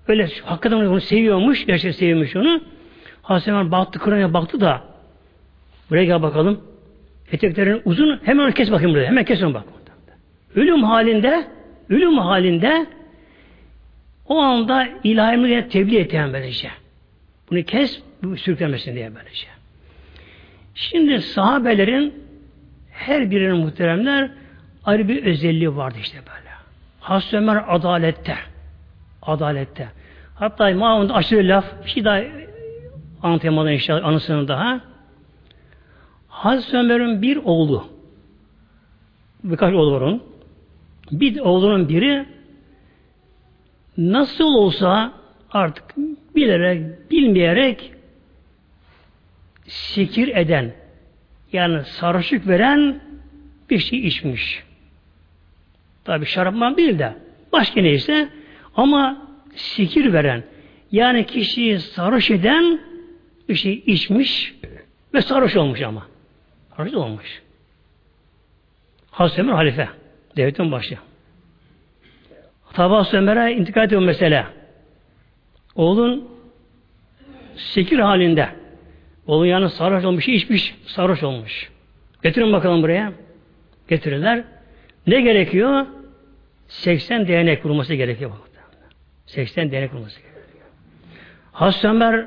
Öyle 0.08 0.30
hakikaten 0.44 0.78
onu 0.78 1.02
seviyormuş. 1.02 1.66
Gerçekten 1.66 2.00
seviyormuş 2.00 2.36
onu. 2.36 2.62
Hazreti 3.22 3.52
Ömer 3.52 3.72
baktı 3.72 4.00
kırına 4.00 4.34
baktı 4.34 4.62
da 4.62 4.82
buraya 5.90 6.06
gel 6.06 6.22
bakalım. 6.22 6.73
Eteklerin 7.34 7.82
uzun 7.86 8.20
hemen 8.24 8.52
kes 8.52 8.72
bakayım 8.72 8.94
buraya. 8.94 9.06
Hemen 9.06 9.26
kes 9.26 9.44
onu 9.44 9.54
bak. 9.54 9.64
Ölüm 10.56 10.84
halinde 10.84 11.48
ölüm 11.90 12.18
halinde 12.18 12.86
o 14.28 14.38
anda 14.38 14.88
ilahimi 15.04 15.68
tebliğ 15.68 15.98
etti 15.98 16.16
yani 16.16 16.34
böylece. 16.34 16.70
Bunu 17.50 17.64
kes, 17.64 18.02
bu 18.24 18.38
sürüklenmesin 18.38 18.96
diye 18.96 19.16
böylece. 19.16 19.48
Şimdi 20.76 21.22
sahabelerin 21.22 22.14
her 22.92 23.32
birinin 23.32 23.58
muhteremler 23.58 24.30
ayrı 24.86 25.08
bir 25.08 25.24
özelliği 25.24 25.76
vardı 25.76 25.98
işte 26.02 26.18
böyle. 26.18 26.50
Hazreti 27.00 27.38
Ömer 27.38 27.64
adalette. 27.68 28.36
Adalette. 29.22 29.88
Hatta 30.36 30.72
Mahmud 30.72 31.10
aşırı 31.10 31.48
laf, 31.48 31.66
bir 31.86 31.90
şey 31.90 32.06
daha 32.06 32.22
anlatayım 33.24 33.68
inşallah 33.68 34.06
anısını 34.06 34.48
daha. 34.48 34.93
Hazreti 36.44 36.78
Ömer'in 36.78 37.22
bir 37.22 37.38
oğlu, 37.44 37.88
birkaç 39.44 39.74
oğlu 39.74 39.92
var 39.92 40.02
onun. 40.02 40.24
Bir 41.12 41.40
oğlunun 41.40 41.90
biri 41.90 42.26
nasıl 43.98 44.44
olsa 44.44 45.14
artık 45.52 45.84
bilerek, 46.36 47.12
bilmeyerek 47.12 47.94
sikir 49.68 50.28
eden, 50.28 50.74
yani 51.54 51.84
sarışık 51.84 52.48
veren 52.48 53.02
bir 53.70 53.80
şey 53.80 54.00
içmiş. 54.00 54.64
Tabi 56.04 56.26
şarapman 56.26 56.78
değil 56.78 57.00
de 57.00 57.14
başka 57.52 57.82
neyse 57.82 58.30
ama 58.76 59.28
sikir 59.56 60.14
veren 60.14 60.44
yani 60.92 61.26
kişiyi 61.26 61.80
sarhoş 61.80 62.32
eden 62.32 62.80
bir 63.50 63.56
şey 63.56 63.84
içmiş 63.86 64.56
ve 65.14 65.22
sarhoş 65.22 65.56
olmuş 65.56 65.82
ama. 65.82 66.13
Sarhoş 66.78 66.94
olmuş. 66.94 67.42
Hazreti 69.12 69.42
Ömer 69.42 69.54
halife. 69.54 69.90
Devletin 70.38 70.72
başı. 70.72 70.98
Hazreti 72.64 73.18
Ömer'e 73.18 73.54
intikal 73.54 73.84
ediyor 73.84 74.02
mesele. 74.02 74.46
Oğlun 75.76 76.30
sekir 77.56 78.00
halinde. 78.00 78.50
Oğlun 79.28 79.46
yanı 79.46 79.70
sarhoş 79.70 80.06
olmuş, 80.06 80.28
içmiş, 80.28 80.76
sarhoş 80.86 81.24
olmuş. 81.24 81.72
Getirin 82.24 82.54
bakalım 82.54 82.84
buraya. 82.84 83.14
Getirirler. 83.88 84.44
Ne 85.08 85.22
gerekiyor? 85.22 85.86
80 86.68 87.28
değnek 87.28 87.66
vurması 87.66 87.94
gerekiyor. 87.94 88.32
80 89.26 89.72
değnek 89.72 89.94
vurması 89.94 90.20
gerekiyor. 90.20 90.66
Hazreti 91.52 91.88
Ömer 91.88 92.26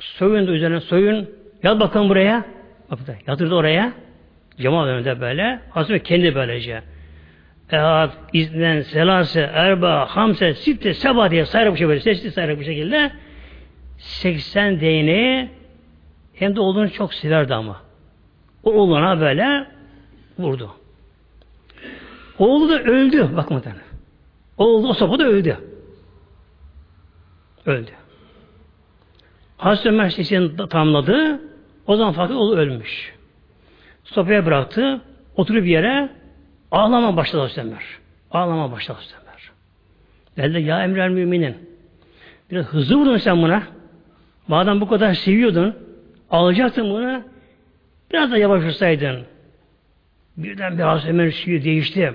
soyun 0.00 0.46
üzerine 0.46 0.80
soyun. 0.80 1.30
Yat 1.62 1.80
bakalım 1.80 2.08
buraya. 2.08 2.55
Bak 2.90 2.98
yatırdı 3.26 3.54
oraya. 3.54 3.92
Cemaat 4.58 4.88
önünde 4.88 5.20
böyle. 5.20 5.60
Hazreti 5.70 6.02
kendi 6.02 6.34
böylece. 6.34 6.82
Ehad, 7.72 8.10
iznen, 8.32 8.80
selase, 8.80 9.40
erba, 9.40 10.06
hamse, 10.06 10.54
sitte, 10.54 10.94
seba 10.94 11.30
diye 11.30 11.46
sayarak 11.46 11.72
bir 11.72 11.78
şey 11.78 11.88
böyle. 11.88 12.00
Sesli 12.00 12.30
sayarak 12.30 12.60
bir 12.60 12.64
şekilde 12.64 13.12
80 13.98 14.80
değneği 14.80 15.50
hem 16.34 16.56
de 16.56 16.60
oğlunu 16.60 16.90
çok 16.90 17.14
severdi 17.14 17.54
ama. 17.54 17.82
O 18.64 18.72
oğluna 18.72 19.20
böyle 19.20 19.66
vurdu. 20.38 20.70
Oğlu 22.38 22.68
da 22.68 22.82
öldü. 22.82 23.28
Bak 23.36 23.50
muhtemelen. 23.50 23.82
Oğlu 24.58 24.88
o 24.88 24.94
sopada 24.94 25.24
öldü. 25.24 25.58
Öldü. 27.66 27.90
Hazreti 29.56 29.88
Ömer 29.88 30.10
tamamladı. 30.70 31.40
O 31.86 31.96
zaman 31.96 32.12
fakat 32.12 32.36
oğlu 32.36 32.56
ölmüş. 32.56 33.14
Sopaya 34.04 34.46
bıraktı. 34.46 35.00
Oturup 35.36 35.64
bir 35.64 35.70
yere 35.70 36.08
ağlama 36.70 37.16
başladı 37.16 37.42
Hazreti. 37.42 37.76
Ağlama 38.30 38.72
başladı 38.72 38.98
Hazreti. 38.98 39.26
Belki 40.36 40.66
ya 40.66 40.84
emrel 40.84 41.10
müminin. 41.10 41.56
Biraz 42.50 42.66
hızlı 42.66 42.96
vurdun 42.96 43.16
sen 43.16 43.42
buna. 43.42 43.62
Madem 44.48 44.80
bu 44.80 44.88
kadar 44.88 45.14
seviyordun, 45.14 45.74
alacaktın 46.30 46.90
bunu, 46.90 47.22
biraz 48.12 48.30
da 48.30 48.38
yavaş 48.38 48.64
olsaydın. 48.64 49.22
Birden 50.36 50.78
bir 50.78 50.82
Hazreti 50.82 51.10
Ömer 51.10 51.30
suyu 51.30 51.64
değişti. 51.64 52.14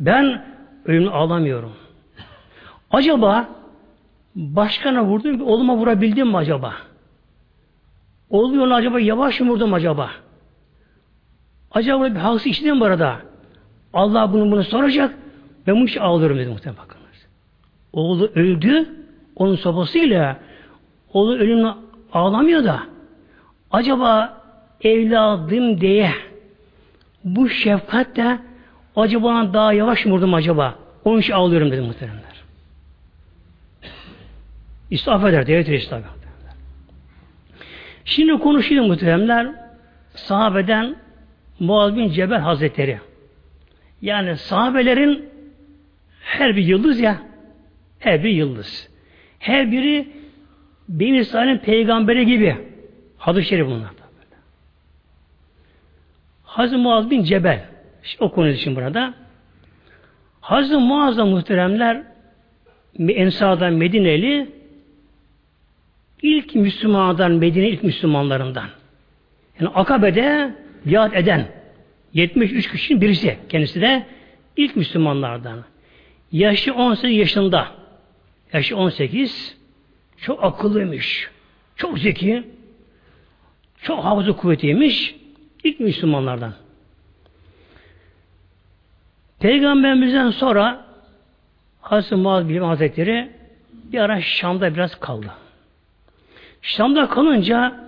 Ben 0.00 0.44
ölümü 0.86 1.10
ağlamıyorum. 1.10 1.72
Acaba 2.90 3.48
başkana 4.34 5.04
vurdum 5.04 5.40
oğluma 5.40 5.76
vurabildim 5.76 6.28
mi 6.28 6.36
acaba? 6.36 6.74
Oluyor 8.32 8.70
acaba 8.70 9.00
yavaş 9.00 9.40
mı 9.40 9.50
vurdum 9.50 9.74
acaba? 9.74 10.10
Acaba 11.70 12.04
bir 12.04 12.20
haksız 12.20 12.46
işledim 12.46 12.80
bu 12.80 12.84
arada. 12.84 13.16
Allah 13.92 14.32
bunu 14.32 14.50
bunu 14.50 14.64
soracak. 14.64 15.14
Ben 15.66 15.80
bu 15.80 15.84
işi 15.84 16.00
ağlıyorum 16.00 16.38
dedi 16.38 16.48
muhtemelen 16.48 16.82
bakınız. 16.82 17.26
Oğlu 17.92 18.30
öldü. 18.34 18.88
Onun 19.36 19.54
sobasıyla 19.54 20.36
oğlu 21.12 21.34
ölümle 21.34 21.68
ağlamıyor 22.12 22.64
da 22.64 22.82
acaba 23.70 24.40
evladım 24.84 25.80
diye 25.80 26.12
bu 27.24 27.48
şefkatle 27.48 28.38
acaba 28.96 29.54
daha 29.54 29.72
yavaş 29.72 30.06
mı 30.06 30.12
vurdum 30.12 30.34
acaba? 30.34 30.74
Onun 31.04 31.20
için 31.20 31.32
ağlıyorum 31.32 31.70
dedim 31.70 31.84
muhteremler. 31.84 32.42
İstaf 34.90 35.24
eder, 35.24 35.46
devlet 35.46 35.68
reisi 35.68 35.90
Şimdi 38.04 38.32
konuşuyor 38.32 38.84
muhteremler 38.84 39.46
sahabeden 40.14 40.96
Muaz 41.60 41.96
bin 41.96 42.10
Cebel 42.10 42.38
Hazretleri. 42.38 42.98
Yani 44.02 44.36
sahabelerin 44.36 45.28
her 46.20 46.56
bir 46.56 46.62
yıldız 46.62 47.00
ya 47.00 47.22
her 47.98 48.24
bir 48.24 48.30
yıldız. 48.30 48.88
Her 49.38 49.72
biri 49.72 50.08
bir 50.88 51.14
insanın 51.14 51.58
peygamberi 51.58 52.26
gibi. 52.26 52.56
Hadis-i 53.18 53.48
şerif 53.48 53.66
bunlar. 53.66 53.90
Hazreti 56.44 56.76
Muaz 56.76 57.10
bin 57.10 57.24
Cebel 57.24 57.64
o 58.20 58.32
konu 58.32 58.48
için 58.48 58.76
burada. 58.76 59.14
Hazreti 60.40 60.76
Muaz'da 60.76 61.24
muhteremler 61.24 62.02
Ensa'dan 62.98 63.72
Medineli 63.72 64.50
ilk 66.22 66.54
Müslümanlardan, 66.54 67.32
Medine 67.32 67.68
ilk 67.68 67.82
Müslümanlarından. 67.82 68.68
Yani 69.60 69.70
Akabe'de 69.74 70.54
biat 70.86 71.16
eden 71.16 71.48
73 72.14 72.70
kişinin 72.70 73.00
birisi 73.00 73.38
kendisi 73.48 73.80
de 73.80 74.06
ilk 74.56 74.76
Müslümanlardan. 74.76 75.64
Yaşı 76.32 76.74
18 76.74 77.18
yaşında. 77.18 77.68
Yaşı 78.52 78.76
18. 78.76 79.56
Çok 80.16 80.44
akıllıymış. 80.44 81.30
Çok 81.76 81.98
zeki. 81.98 82.44
Çok 83.82 84.04
hafıza 84.04 84.32
kuvvetiymiş. 84.32 85.14
İlk 85.64 85.80
Müslümanlardan. 85.80 86.54
Peygamberimizden 89.40 90.30
sonra 90.30 90.86
Hazreti 91.80 92.14
Muaz 92.14 92.48
Bilim 92.48 92.64
Hazretleri 92.64 93.30
bir 93.72 93.98
ara 93.98 94.20
Şam'da 94.20 94.74
biraz 94.74 94.94
kaldı. 94.94 95.32
Şam'da 96.62 97.08
kalınca 97.08 97.80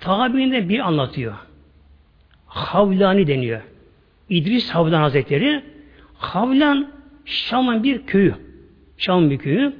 tabiinde 0.00 0.68
bir 0.68 0.78
anlatıyor. 0.78 1.34
Havlani 2.46 3.26
deniyor. 3.26 3.60
İdris 4.28 4.70
Havlan 4.70 5.00
Hazretleri 5.00 5.62
Havlan 6.14 6.90
Şam'ın 7.24 7.82
bir 7.82 8.06
köyü. 8.06 8.34
Şam'ın 8.98 9.30
bir 9.30 9.38
köyü. 9.38 9.72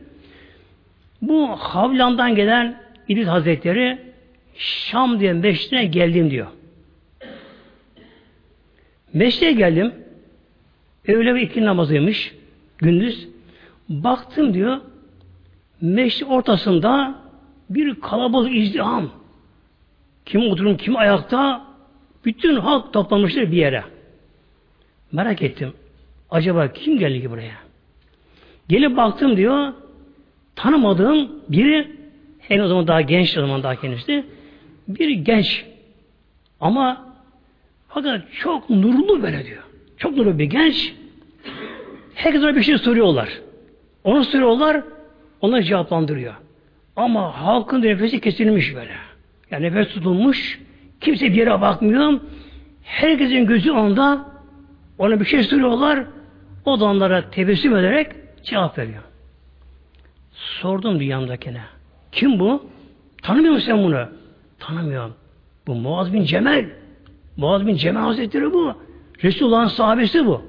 Bu 1.23 1.49
Havlan'dan 1.49 2.35
gelen 2.35 2.83
İdris 3.09 3.27
Hazretleri 3.27 3.99
Şam 4.55 5.21
diye 5.21 5.33
meşrine 5.33 5.85
geldim 5.85 6.31
diyor. 6.31 6.47
Meşreye 9.13 9.53
geldim. 9.53 9.93
Öğle 11.09 11.35
ve 11.35 11.43
iki 11.43 11.65
namazıymış. 11.65 12.35
Gündüz. 12.79 13.29
Baktım 13.89 14.55
diyor. 14.55 14.81
Meşri 15.85 16.25
ortasında 16.25 17.15
bir 17.71 18.01
kalabalık 18.01 18.57
izdiham. 18.57 19.11
Kim 20.27 20.41
oturun, 20.41 20.77
kim 20.77 20.97
ayakta? 20.97 21.65
Bütün 22.25 22.57
halk 22.57 22.93
toplamışlar 22.93 23.53
bir 23.53 23.57
yere. 23.57 23.85
Merak 25.13 25.43
ettim. 25.43 25.73
Acaba 26.31 26.73
kim 26.73 26.99
geldi 26.99 27.23
ki 27.23 27.31
buraya? 27.31 27.55
Gelip 28.69 28.97
baktım 28.97 29.37
diyor. 29.37 29.73
Tanımadığım 30.57 31.33
biri 31.49 31.97
en 32.49 32.61
o 32.61 32.69
zaman 32.69 32.87
daha 32.87 33.01
genç 33.01 33.39
o 33.39 33.41
zaman 33.41 33.63
daha 33.63 33.81
kendisi. 33.81 34.25
Bir 34.89 35.11
genç. 35.11 35.65
Ama 36.61 37.15
fakat 37.89 38.23
çok 38.33 38.71
nurlu 38.71 39.23
böyle 39.23 39.47
diyor. 39.47 39.63
Çok 39.97 40.17
nurlu 40.17 40.39
bir 40.39 40.45
genç. 40.45 40.95
Herkes 42.15 42.43
bir 42.43 42.63
şey 42.63 42.79
soruyorlar. 42.79 43.29
Onu 44.05 44.25
soruyorlar. 44.25 44.94
Onlar 45.45 45.63
cevaplandırıyor. 45.63 46.35
Ama 46.97 47.43
halkın 47.43 47.83
nefesi 47.83 48.21
kesilmiş 48.21 48.75
böyle. 48.75 48.93
Yani 49.51 49.67
nefes 49.67 49.89
tutulmuş. 49.89 50.61
Kimse 51.01 51.27
bir 51.27 51.35
yere 51.35 51.61
bakmıyor. 51.61 52.21
Herkesin 52.83 53.47
gözü 53.47 53.71
onda. 53.71 54.27
Ona 54.99 55.21
bir 55.21 55.25
şey 55.25 55.43
soruyorlar. 55.43 56.05
O 56.65 56.81
da 56.81 56.85
onlara 56.85 57.31
tebessüm 57.31 57.77
ederek 57.77 58.13
cevap 58.43 58.79
veriyor. 58.79 59.03
Sordum 60.33 61.01
dünyamdakine. 61.01 61.63
Kim 62.13 62.39
bu? 62.39 62.67
Tanımıyor 63.23 63.55
musun 63.55 63.67
sen 63.67 63.85
bunu? 63.85 64.09
Tanımıyorum. 64.59 65.15
Bu 65.67 65.75
Muaz 65.75 66.13
bin 66.13 66.25
Cemel. 66.25 66.67
Muaz 67.37 67.67
bin 67.67 67.77
Cemel 67.77 68.03
Hazretleri 68.03 68.53
bu. 68.53 68.75
Resulullah'ın 69.23 69.69
sahabesi 69.69 70.27
bu. 70.27 70.43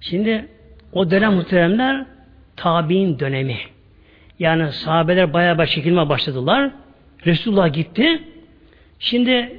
Şimdi 0.00 0.48
o 0.92 1.10
dönem 1.10 1.34
muhteremler 1.34 2.15
tabi'in 2.56 3.18
dönemi. 3.18 3.56
Yani 4.38 4.72
sahabeler 4.72 5.32
bayağı 5.32 5.58
bayağı 5.58 5.70
çekilme 5.70 6.08
başladılar. 6.08 6.70
Resulullah 7.26 7.72
gitti. 7.72 8.22
Şimdi 8.98 9.56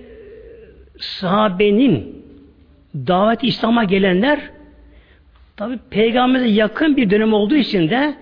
sahabenin 1.00 2.26
davet 2.95 3.43
İslam'a 3.43 3.84
gelenler 3.84 4.39
tabi 5.58 5.80
peygambere 5.89 6.50
yakın 6.50 6.98
bir 6.98 7.10
dönem 7.10 7.34
olduğu 7.34 7.56
için 7.56 7.89
de 7.89 8.16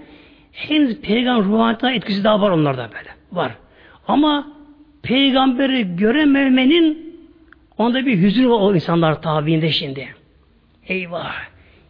henüz 0.52 1.02
peygamber 1.02 1.46
ruhaniyetine 1.46 1.96
etkisi 1.96 2.24
daha 2.24 2.42
var 2.42 2.52
onlarda 2.52 2.90
böyle. 2.94 3.10
Var. 3.32 3.52
Ama 4.08 4.48
peygamberi 5.04 5.96
görememenin 5.96 7.16
onda 7.78 8.06
bir 8.06 8.22
hüzün 8.22 8.50
var 8.50 8.60
o 8.62 8.76
insanlar 8.76 9.22
tabiinde 9.22 9.72
şimdi. 9.72 10.08
Eyvah! 10.88 11.36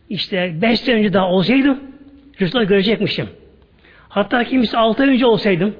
İşte 0.09 0.61
beş 0.61 0.79
sene 0.79 0.95
önce 0.95 1.13
daha 1.13 1.29
olsaydım 1.29 1.79
Resulullah 2.41 2.67
görecekmişim. 2.67 3.29
Hatta 4.09 4.43
kimisi 4.43 4.77
altı 4.77 5.03
ay 5.03 5.09
önce 5.09 5.25
olsaydım 5.25 5.75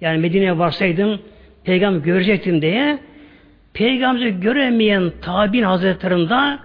yani 0.00 0.18
Medine'ye 0.18 0.58
varsaydım 0.58 1.20
peygamber 1.64 2.00
görecektim 2.00 2.62
diye 2.62 2.98
peygamberi 3.72 4.40
göremeyen 4.40 5.12
tabi'in 5.20 5.62
hazretlerinde 5.62 6.58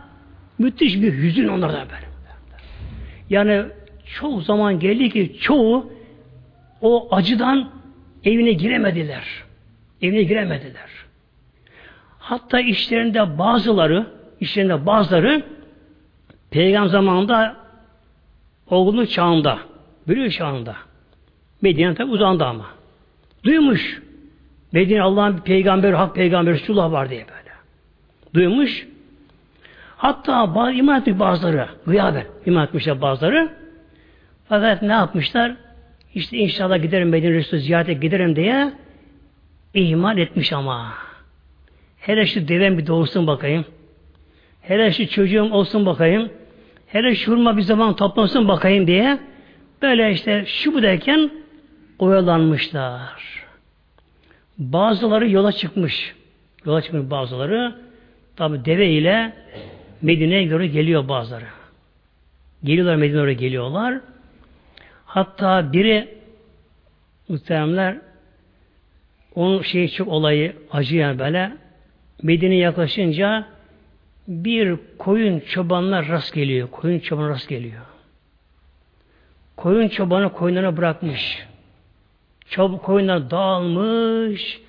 müthiş 0.60 1.02
bir 1.02 1.14
hüzün 1.14 1.48
onlarda 1.48 1.78
böyle. 1.78 2.10
Yani 3.30 3.66
çok 4.06 4.44
zaman 4.44 4.80
geldi 4.80 5.10
ki 5.10 5.38
çoğu 5.40 5.94
o 6.82 7.16
acıdan 7.16 7.70
evine 8.24 8.52
giremediler. 8.52 9.24
Evine 10.02 10.24
giremediler. 10.24 10.90
Hatta 12.20 12.60
işlerinde 12.60 13.38
bazıları, 13.38 14.08
işlerinde 14.40 14.86
bazıları 14.86 15.44
peygamber 16.52 16.90
zamanında 16.90 17.56
olgunluk 18.70 19.10
çağında, 19.10 19.60
bülüğ 20.08 20.32
çağında. 20.32 20.76
Medine 21.62 21.96
tabi 21.96 22.12
uzandı 22.12 22.46
ama. 22.46 22.66
Duymuş. 23.44 24.02
Medine 24.72 25.02
Allah'ın 25.02 25.38
bir 25.38 25.42
peygamber, 25.42 25.94
hak 25.94 26.16
peygamber 26.16 26.54
Resulullah 26.54 26.92
var 26.92 27.10
diye 27.10 27.26
böyle. 27.28 27.50
Duymuş. 28.34 28.88
Hatta 29.98 30.56
bazı 30.56 30.72
iman 30.72 31.00
etmiş 31.02 31.20
bazıları. 31.20 31.70
Gıyaben 31.86 32.26
iman 32.46 32.64
etmişler 32.66 33.02
bazıları. 33.02 33.50
Fakat 34.50 34.82
ne 34.82 34.92
yapmışlar? 34.92 35.56
İşte 36.16 36.38
inşallah 36.38 36.82
giderim 36.82 37.10
Medine 37.10 37.34
Resulü 37.34 37.60
ziyarete 37.60 37.94
giderim 37.94 38.36
diye 38.36 38.74
iman 39.74 40.18
etmiş 40.18 40.54
ama. 40.54 40.94
Hele 42.00 42.26
şu 42.26 42.48
devem 42.48 42.78
bir 42.78 42.88
doğursun 42.88 43.28
bakayım. 43.28 43.66
Hele 44.62 44.92
şu 44.92 45.08
çocuğum 45.08 45.50
olsun 45.52 45.86
bakayım. 45.86 46.30
Hele 46.92 47.16
şurma 47.16 47.58
bir 47.58 47.62
zaman 47.62 47.96
toplansın 47.96 48.48
bakayım 48.48 48.88
diye 48.88 49.20
böyle 49.82 50.12
işte 50.12 50.46
şu 50.46 50.74
bu 50.74 50.82
derken 50.82 51.32
oyalanmışlar. 52.00 53.46
Bazıları 54.58 55.30
yola 55.30 55.52
çıkmış. 55.52 56.16
Yola 56.66 56.82
çıkmış 56.82 57.12
bazıları. 57.12 57.76
Tabi 58.36 58.66
deve 58.66 58.90
ile 58.90 59.34
Medine'ye 60.02 60.44
göre 60.44 60.68
geliyor 60.68 61.08
bazıları. 61.08 61.46
Geliyorlar 62.64 62.96
Medine'ye 62.96 63.22
göre 63.22 63.34
geliyorlar. 63.34 64.00
Hatta 65.06 65.74
biri 65.74 66.08
muhteremler 67.30 67.98
onun 69.36 69.62
şeyi 69.62 69.92
çok 69.92 70.08
olayı 70.08 70.56
acıyan 70.72 71.20
böyle 71.20 71.52
Medine'ye 72.24 72.62
yaklaşınca 72.62 73.46
bir 74.30 74.80
koyun 74.98 75.40
çobanına 75.40 76.08
rast 76.08 76.34
geliyor. 76.34 76.68
Koyun 76.72 77.00
çobanına 77.00 77.30
rast 77.30 77.50
geliyor. 77.50 77.82
Koyun 79.58 79.88
çobanı 79.88 80.34
koyunlarına 80.34 80.78
bırakmış. 80.78 81.48
Çob 82.50 82.78
koyunlar 82.78 83.32
dağılmış. 83.32 84.62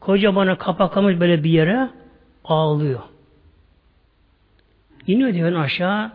Kocamanı 0.00 0.58
kapaklamış 0.58 1.20
böyle 1.20 1.44
bir 1.44 1.50
yere 1.50 1.90
ağlıyor. 2.44 3.00
İniyor 5.06 5.34
diyor 5.34 5.52
aşağı. 5.52 6.12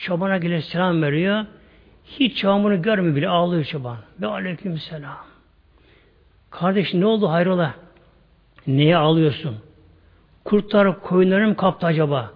Çobana 0.00 0.38
gelip 0.38 0.64
selam 0.64 1.02
veriyor. 1.02 1.46
Hiç 2.04 2.38
çoban 2.38 2.64
bunu 2.64 2.82
görmüyor 2.82 3.16
bile 3.16 3.28
ağlıyor 3.28 3.64
çoban. 3.64 3.96
Ve 4.20 4.26
aleyküm 4.26 4.78
selam. 4.78 5.26
Kardeş 6.50 6.94
ne 6.94 7.06
oldu 7.06 7.30
hayrola? 7.30 7.74
Neye 8.66 8.96
ağlıyorsun? 8.96 9.56
Kurtlar 10.44 11.00
koyunlarım 11.00 11.54
kaptı 11.54 11.86
acaba? 11.86 12.30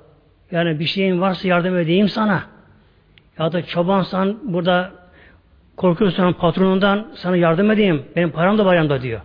Yani 0.50 0.78
bir 0.80 0.84
şeyin 0.84 1.20
varsa 1.20 1.48
yardım 1.48 1.78
edeyim 1.78 2.08
sana. 2.08 2.42
Ya 3.38 3.52
da 3.52 3.66
çobansan 3.66 4.38
burada 4.42 4.92
korkuyorsan 5.76 6.32
patronundan 6.32 7.06
sana 7.14 7.36
yardım 7.36 7.70
edeyim. 7.70 8.02
Benim 8.16 8.30
param 8.30 8.58
da 8.58 8.64
var 8.64 8.74
yanımda 8.74 9.02
diyor. 9.02 9.20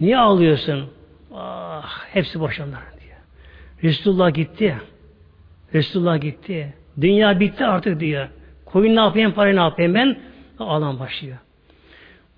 Niye 0.00 0.18
ağlıyorsun? 0.18 0.90
Ah, 1.34 2.04
hepsi 2.12 2.40
boşanlar 2.40 2.80
diyor. 2.80 3.16
Resulullah 3.82 4.34
gitti. 4.34 4.76
Resulullah 5.74 6.20
gitti. 6.20 6.74
Dünya 7.00 7.40
bitti 7.40 7.66
artık 7.66 8.00
diyor. 8.00 8.28
Koyun 8.64 8.96
ne 8.96 9.00
yapayım, 9.00 9.32
parayı 9.32 9.56
ne 9.56 9.60
yapayım 9.60 9.94
ben? 9.94 10.18
Ağlam 10.58 10.98
başlıyor. 10.98 11.36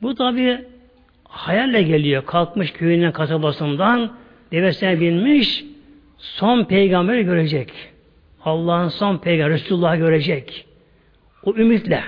Bu 0.03 0.15
tabi 0.15 0.65
hayalle 1.29 1.83
geliyor. 1.83 2.27
Kalkmış 2.27 2.73
köyünden 2.73 3.13
kasabasından 3.13 4.11
devesine 4.53 5.01
binmiş 5.01 5.65
son 6.19 6.65
peygamberi 6.65 7.25
görecek. 7.25 7.73
Allah'ın 8.45 8.89
son 8.89 9.19
peygamberi 9.19 9.55
Resulullah 9.55 9.97
görecek. 9.97 10.67
O 11.45 11.55
ümitle, 11.57 12.05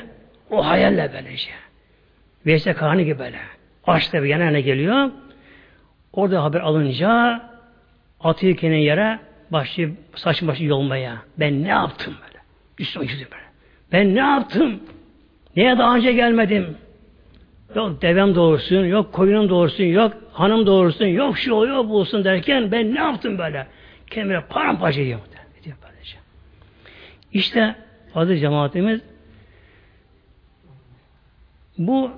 O 0.51 0.67
hayalle 0.67 1.11
böylece. 1.15 1.51
Veysel 2.47 2.75
Kahani 2.75 3.05
gibi 3.05 3.19
böyle. 3.19 3.39
Aç 3.87 4.09
tabi 4.09 4.29
yanına 4.29 4.61
geliyor. 4.61 5.11
Orada 6.13 6.45
haber 6.45 6.61
alınca 6.61 7.43
atıyor 8.21 8.57
kendine 8.57 8.83
yere 8.83 9.19
başlıyor 9.51 9.91
saç 10.15 10.43
başı 10.43 10.65
yolmaya. 10.65 11.23
Ben 11.39 11.63
ne 11.63 11.69
yaptım 11.69 12.15
böyle? 12.27 12.39
Üstüme 12.79 13.05
yüzü 13.05 13.25
böyle. 13.31 13.43
Ben 13.93 14.15
ne 14.15 14.19
yaptım? 14.19 14.81
Niye 15.57 15.79
daha 15.79 15.97
önce 15.97 16.13
gelmedim? 16.13 16.77
Yok 17.75 18.03
devem 18.03 18.35
doğursun, 18.35 18.85
yok 18.85 19.13
koyunum 19.13 19.49
doğursun, 19.49 19.85
yok 19.85 20.13
hanım 20.33 20.67
doğursun, 20.67 21.07
yok 21.07 21.39
şu 21.39 21.55
oluyor 21.55 21.89
bulsun 21.89 22.25
derken 22.25 22.73
ben 22.73 22.95
ne 22.95 22.99
yaptım 22.99 23.39
böyle? 23.39 23.67
Kendime 24.11 24.41
paramparça 24.41 25.01
ediyorum. 25.01 25.25
Diyor 25.65 25.77
böylece. 25.83 26.17
İşte 27.33 27.75
adı 28.15 28.37
cemaatimiz 28.37 29.01
bu 31.79 32.11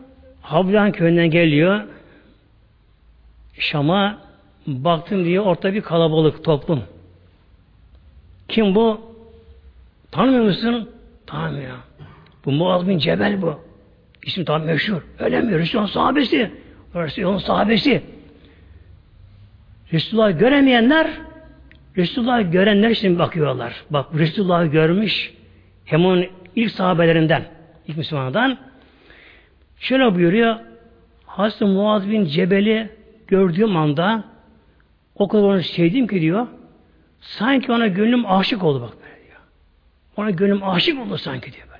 Havlan 0.44 0.92
köyünden 0.92 1.30
geliyor. 1.30 1.80
Şam'a 3.59 4.18
baktım 4.66 5.24
diye 5.24 5.40
orta 5.40 5.72
bir 5.72 5.80
kalabalık 5.80 6.44
toplum. 6.44 6.82
Kim 8.48 8.74
bu? 8.74 9.00
Tanımıyor 10.11 10.44
musun? 10.44 10.90
Tanımıyor. 11.26 11.76
Bu 12.44 12.52
Muaz 12.52 12.88
bin 12.88 12.98
Cebel 12.98 13.42
bu. 13.42 13.61
İsmi 14.24 14.44
tam 14.44 14.62
meşhur. 14.62 15.02
Öyle 15.18 15.40
mi? 15.40 15.58
Resulullah 15.58 15.88
sahabesi. 15.88 16.50
Resulullah'ın 16.94 17.38
sahabesi. 17.38 18.02
Resulullah'ı 19.92 20.30
göremeyenler 20.30 21.10
Resulullah'ı 21.96 22.42
görenler 22.42 22.94
şimdi 22.94 23.18
bakıyorlar. 23.18 23.84
Bak 23.90 24.06
Resulullah'ı 24.14 24.66
görmüş 24.66 25.34
hem 25.84 26.06
onun 26.06 26.26
ilk 26.56 26.70
sahabelerinden, 26.70 27.44
ilk 27.86 27.96
Müslümanlardan 27.96 28.58
şöyle 29.78 30.14
buyuruyor 30.14 30.56
Hazreti 31.26 31.64
Muaz 31.64 32.10
bin 32.10 32.24
Cebel'i 32.24 32.88
gördüğüm 33.26 33.76
anda 33.76 34.24
o 35.14 35.28
kadar 35.28 35.42
onu 35.42 35.62
sevdim 35.62 36.06
ki 36.06 36.20
diyor 36.20 36.46
sanki 37.20 37.72
ona 37.72 37.86
gönlüm 37.86 38.26
aşık 38.26 38.64
oldu 38.64 38.82
bak 38.82 38.92
böyle 39.02 39.24
diyor. 39.26 39.40
Ona 40.16 40.30
gönlüm 40.30 40.68
aşık 40.68 41.00
oldu 41.00 41.18
sanki 41.18 41.52
diyor. 41.52 41.73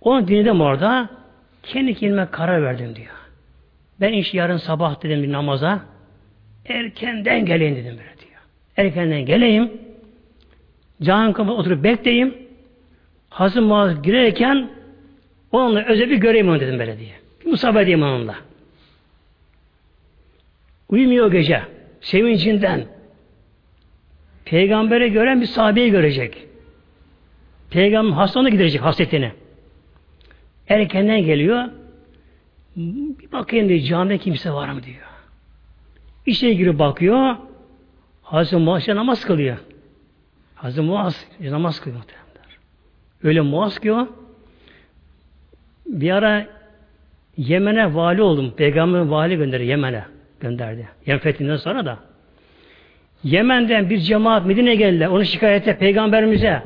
Onu 0.00 0.28
dinledim 0.28 0.60
orada. 0.60 1.08
Kendi 1.62 1.94
kendime 1.94 2.30
karar 2.30 2.62
verdim 2.62 2.96
diyor. 2.96 3.14
Ben 4.00 4.12
iş 4.12 4.34
yarın 4.34 4.56
sabah 4.56 5.02
dedim 5.02 5.22
bir 5.22 5.32
namaza. 5.32 5.80
Erkenden 6.66 7.46
geleyim 7.46 7.76
dedim 7.76 7.90
böyle 7.98 8.18
diyor. 8.18 8.40
Erkenden 8.76 9.26
geleyim. 9.26 9.72
Can 11.02 11.32
kapı 11.32 11.52
oturup 11.52 11.84
bekleyeyim. 11.84 12.34
Hazım 13.30 13.64
Muaz 13.64 14.02
girerken 14.02 14.70
onunla 15.52 15.84
özel 15.84 16.10
bir 16.10 16.16
göreyim 16.16 16.48
onu 16.48 16.60
dedim 16.60 16.78
böyle 16.78 16.98
diye. 16.98 17.14
Musabah 17.44 17.80
edeyim 17.80 18.02
onunla. 18.02 18.34
Uyumuyor 20.88 21.32
gece. 21.32 21.62
Sevincinden. 22.00 22.84
Peygamberi 24.44 25.12
gören 25.12 25.40
bir 25.40 25.46
sahabeyi 25.46 25.90
görecek. 25.90 26.46
Peygamber 27.70 28.12
hastanına 28.12 28.48
gidecek 28.48 28.82
hasretini. 28.82 29.32
Erkenden 30.70 31.20
geliyor. 31.24 31.64
Bir 32.76 33.32
bakayım 33.32 33.68
diyor 33.68 33.80
camide 33.80 34.18
kimse 34.18 34.52
var 34.52 34.68
mı 34.68 34.82
diyor. 34.82 34.96
İşe 36.26 36.54
girip 36.54 36.78
bakıyor. 36.78 37.36
Hazreti 38.22 38.56
Muaz 38.56 38.88
namaz 38.88 39.24
kılıyor. 39.24 39.56
Hazreti 40.54 40.80
Muaz 40.80 41.26
namaz 41.40 41.80
kılıyor. 41.80 42.02
Öyle 43.22 43.40
Muaz 43.40 43.78
ki 43.78 43.92
o 43.92 44.08
bir 45.86 46.10
ara 46.10 46.46
Yemen'e 47.36 47.94
vali 47.94 48.22
oldum. 48.22 48.54
Peygamber 48.56 49.00
vali 49.00 49.36
gönderdi 49.36 49.64
Yemen'e 49.64 50.04
gönderdi. 50.40 50.88
Yemen 51.06 51.20
fethinden 51.20 51.56
sonra 51.56 51.86
da. 51.86 51.98
Yemen'den 53.24 53.90
bir 53.90 53.98
cemaat 53.98 54.46
Medine'ye 54.46 54.74
geldiler. 54.74 55.06
Onu 55.06 55.24
şikayete 55.24 55.78
peygamberimize. 55.78 56.62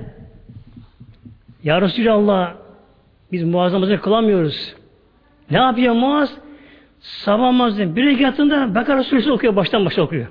Ya 1.65 1.83
Resulallah 1.83 2.64
biz 3.35 3.45
muazzamızı 3.45 4.01
kılamıyoruz. 4.01 4.75
Ne 5.51 5.59
yapıyor 5.59 5.95
Muaz? 5.95 6.35
Sabah 7.01 7.45
namazının 7.45 7.97
bir 7.97 8.07
rekatında 8.07 8.75
Bekara 8.75 9.05
suresi 9.05 9.33
okuyor. 9.33 9.57
Baştan 9.57 9.85
başa 9.85 10.03
okuyor. 10.03 10.27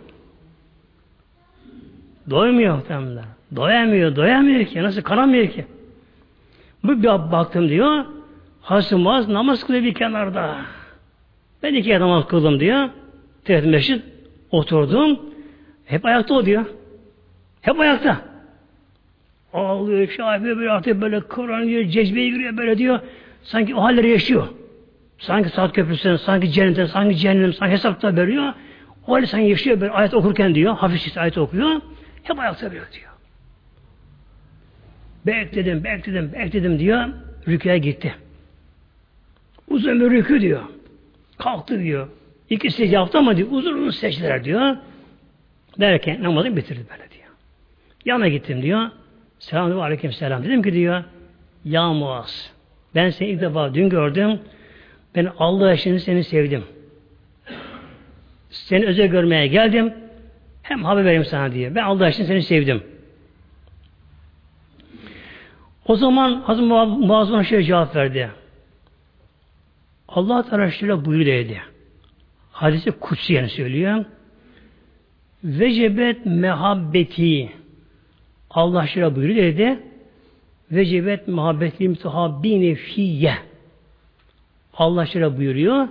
Doymuyor 2.29 2.75
muhtemelen. 2.75 3.25
Doyamıyor, 3.55 4.15
doyamıyor 4.15 4.65
ki. 4.65 4.83
Nasıl 4.83 5.01
kanamıyor 5.01 5.47
ki? 5.47 5.65
Bu 6.83 7.03
bir 7.03 7.07
baktım 7.07 7.69
diyor. 7.69 8.05
Hazreti 8.61 8.95
Muaz 8.95 9.27
namaz 9.27 9.63
kılıyor 9.63 9.83
bir 9.83 9.93
kenarda. 9.93 10.55
Ben 11.63 11.73
iki 11.73 11.99
namaz 11.99 12.27
kıldım 12.27 12.59
diyor. 12.59 12.89
Tehdit 13.45 13.71
meşrit 13.71 14.03
oturdum. 14.51 15.19
Hep 15.85 16.05
ayakta 16.05 16.33
o 16.33 16.45
diyor. 16.45 16.65
Hep 17.61 17.79
ayakta. 17.79 18.32
Ağlıyor, 19.53 20.07
şey 20.07 20.25
yapıyor, 20.25 20.57
böyle 20.57 20.71
artık 20.71 21.01
böyle 21.01 21.19
kıvranıyor, 21.21 21.83
cezbeye 21.83 22.29
giriyor 22.29 22.57
böyle 22.57 22.77
diyor. 22.77 22.99
Sanki 23.43 23.75
o 23.75 23.81
halleri 23.83 24.09
yaşıyor. 24.09 24.47
Sanki 25.17 25.49
saat 25.49 25.73
köprüsünden, 25.73 26.15
sanki 26.15 26.51
cennetten, 26.51 26.85
sanki 26.85 27.15
cehennem, 27.15 27.53
sanki 27.53 27.73
hesapta 27.73 28.15
veriyor. 28.15 28.53
O 29.07 29.13
halde 29.13 29.25
sanki 29.25 29.47
yaşıyor 29.47 29.81
böyle 29.81 29.91
ayet 29.91 30.13
okurken 30.13 30.55
diyor. 30.55 30.75
Hafif 30.75 31.17
ayet 31.17 31.37
okuyor. 31.37 31.81
Hep 32.23 32.39
ayakta 32.39 32.71
böyle 32.71 32.83
diyor. 32.91 33.11
Bekledim, 35.25 35.83
bekledim, 35.83 36.33
bekledim 36.33 36.79
diyor. 36.79 37.05
Rüküye 37.47 37.77
gitti. 37.77 38.15
Uzun 39.67 39.99
bir 39.99 40.11
rükü 40.11 40.41
diyor. 40.41 40.61
Kalktı 41.37 41.79
diyor. 41.79 42.07
İki 42.49 42.71
secde 42.71 42.95
yaptı 42.95 43.17
ama 43.17 43.37
diyor. 43.37 43.47
Uzun 43.51 43.73
uzun 43.73 43.89
secdeler 43.89 44.43
diyor. 44.43 44.77
Derken 45.79 46.23
namazı 46.23 46.55
bitirdi 46.55 46.85
böyle 46.91 47.11
diyor. 47.11 47.29
Yana 48.05 48.27
gittim 48.27 48.61
diyor. 48.61 48.89
Selamun 49.43 49.79
aleyküm 49.79 50.11
selam. 50.11 50.43
Dedim 50.43 50.61
ki 50.61 50.73
diyor, 50.73 51.03
ya 51.65 51.93
Muaz, 51.93 52.51
ben 52.95 53.09
seni 53.09 53.29
ilk 53.29 53.41
defa 53.41 53.73
dün 53.73 53.89
gördüm. 53.89 54.39
Ben 55.15 55.31
Allah 55.39 55.73
için 55.73 55.97
seni 55.97 56.23
sevdim. 56.23 56.63
Seni 58.49 58.85
özel 58.85 59.07
görmeye 59.07 59.47
geldim. 59.47 59.93
Hem 60.61 60.83
haber 60.83 61.05
vereyim 61.05 61.25
sana 61.25 61.51
diye. 61.51 61.75
Ben 61.75 61.83
Allah 61.83 62.09
için 62.09 62.23
seni 62.23 62.43
sevdim. 62.43 62.83
O 65.85 65.95
zaman 65.95 66.41
Hazreti 66.41 66.67
Muaz 66.67 67.31
bana 67.31 67.43
şöyle 67.43 67.63
cevap 67.63 67.95
verdi. 67.95 68.31
Allah 70.07 70.49
Teala 70.49 70.71
şöyle 70.71 71.05
buyuruyor 71.05 71.37
dedi. 71.37 71.61
Hadisi 72.51 72.91
kutsi 72.91 73.33
yani 73.33 73.49
söylüyor. 73.49 74.05
Vecebet 75.43 76.25
mehabbeti 76.25 77.51
Allah 78.53 78.87
şöyle 78.87 79.15
buyuruyor 79.15 79.37
dedi. 79.37 79.79
Vecibet 80.71 81.27
muhabbetli 81.27 81.89
mütehabbine 81.89 82.75
fiyye. 82.75 83.33
Allah 84.73 85.05
şöyle 85.05 85.37
buyuruyor. 85.37 85.87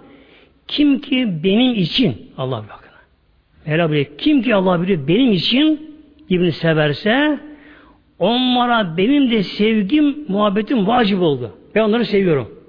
Kim 0.68 1.00
ki 1.00 1.44
benim 1.44 1.74
için 1.74 2.30
Allah 2.38 2.64
bakın. 2.70 2.90
Mevla 3.66 3.88
buyuruyor. 3.88 4.18
Kim 4.18 4.42
ki 4.42 4.54
Allah 4.54 4.78
buyuruyor 4.78 5.08
benim 5.08 5.32
için 5.32 5.96
birbirini 6.30 6.52
severse 6.52 7.40
onlara 8.18 8.96
benim 8.96 9.30
de 9.30 9.42
sevgim, 9.42 10.24
muhabbetim 10.28 10.86
vacip 10.86 11.20
oldu. 11.20 11.58
Ben 11.74 11.80
onları 11.80 12.06
seviyorum. 12.06 12.62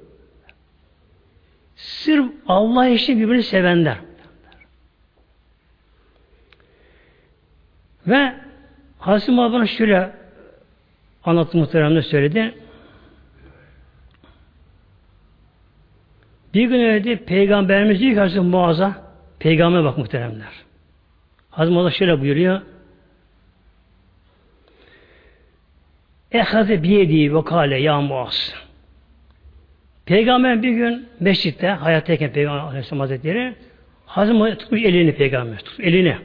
Sırf 1.75 2.25
Allah 2.47 2.87
için 2.87 3.19
birbirini 3.19 3.43
sevenler. 3.43 3.97
Ve 8.07 8.42
Hazreti 9.03 9.31
Muhammed'in 9.31 9.65
şöyle 9.65 10.11
anlattı 11.23 11.57
muhteremde 11.57 12.01
söyledi. 12.01 12.55
Bir 16.53 16.67
gün 16.67 16.79
öyle 16.79 17.15
Peygamberimiz 17.15 17.99
diyor 17.99 18.13
ki 18.13 18.19
Hazreti 18.19 18.39
Muaz'a 18.39 19.13
Peygamber 19.39 19.83
bak 19.83 19.97
muhteremler. 19.97 20.51
Hazreti 21.49 21.73
Muaz 21.73 21.93
şöyle 21.93 22.21
buyuruyor. 22.21 22.61
Ehaze 26.31 26.83
biyedi 26.83 27.35
ve 27.35 27.43
kale 27.43 27.77
ya 27.77 28.01
Muaz. 28.01 28.53
Peygamber 30.05 30.63
bir 30.63 30.71
gün 30.71 31.07
mescitte 31.19 31.67
hayattayken 31.67 32.33
Peygamber 32.33 32.59
Aleyhisselam 32.59 32.99
Hazretleri 32.99 33.55
Hazreti 34.05 34.37
Muaz 34.37 34.57
tutmuş 34.57 34.83
elini 34.83 35.15
peygamber 35.15 35.57
tutmuş 35.57 35.87
elini. 35.87 36.17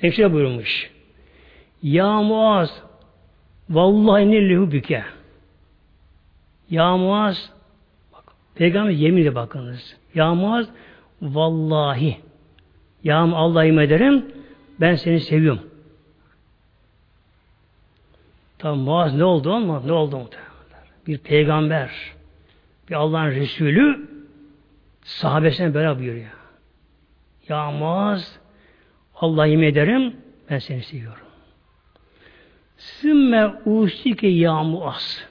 Hemşire 0.00 0.32
buyurmuş. 0.32 0.99
Ya 1.82 2.22
Muaz 2.22 2.82
vallahi 3.70 4.30
nillehu 4.30 4.72
büke. 4.72 5.04
Ya 6.70 6.96
Muaz 6.96 7.52
bak, 8.12 8.24
Peygamber 8.54 8.90
yeminle 8.90 9.34
bakınız. 9.34 9.96
Ya 10.14 10.34
Muaz 10.34 10.68
vallahi 11.22 12.20
ya 13.04 13.18
Allah'ım 13.18 13.78
ederim 13.78 14.24
ben 14.80 14.94
seni 14.94 15.20
seviyorum. 15.20 15.70
Tamam 18.58 18.78
Muaz 18.78 19.14
ne 19.14 19.24
oldu 19.24 19.52
ama 19.52 19.80
ne 19.80 19.92
oldu 19.92 20.18
muhtemelen? 20.18 20.50
bir 21.06 21.18
peygamber, 21.18 21.90
bir 22.88 22.94
Allah'ın 22.94 23.30
Resulü 23.30 24.08
sahabesine 25.02 25.74
böyle 25.74 25.98
buyuruyor. 25.98 26.30
Ya 27.48 27.70
Muaz 27.70 28.38
Allah 29.16 29.46
yemin 29.46 29.66
ederim 29.66 30.16
ben 30.50 30.58
seni 30.58 30.82
seviyorum. 30.82 31.29
Sümme 32.80 33.46
usike 33.66 34.28
ya 34.28 34.62
Muaz. 34.62 35.24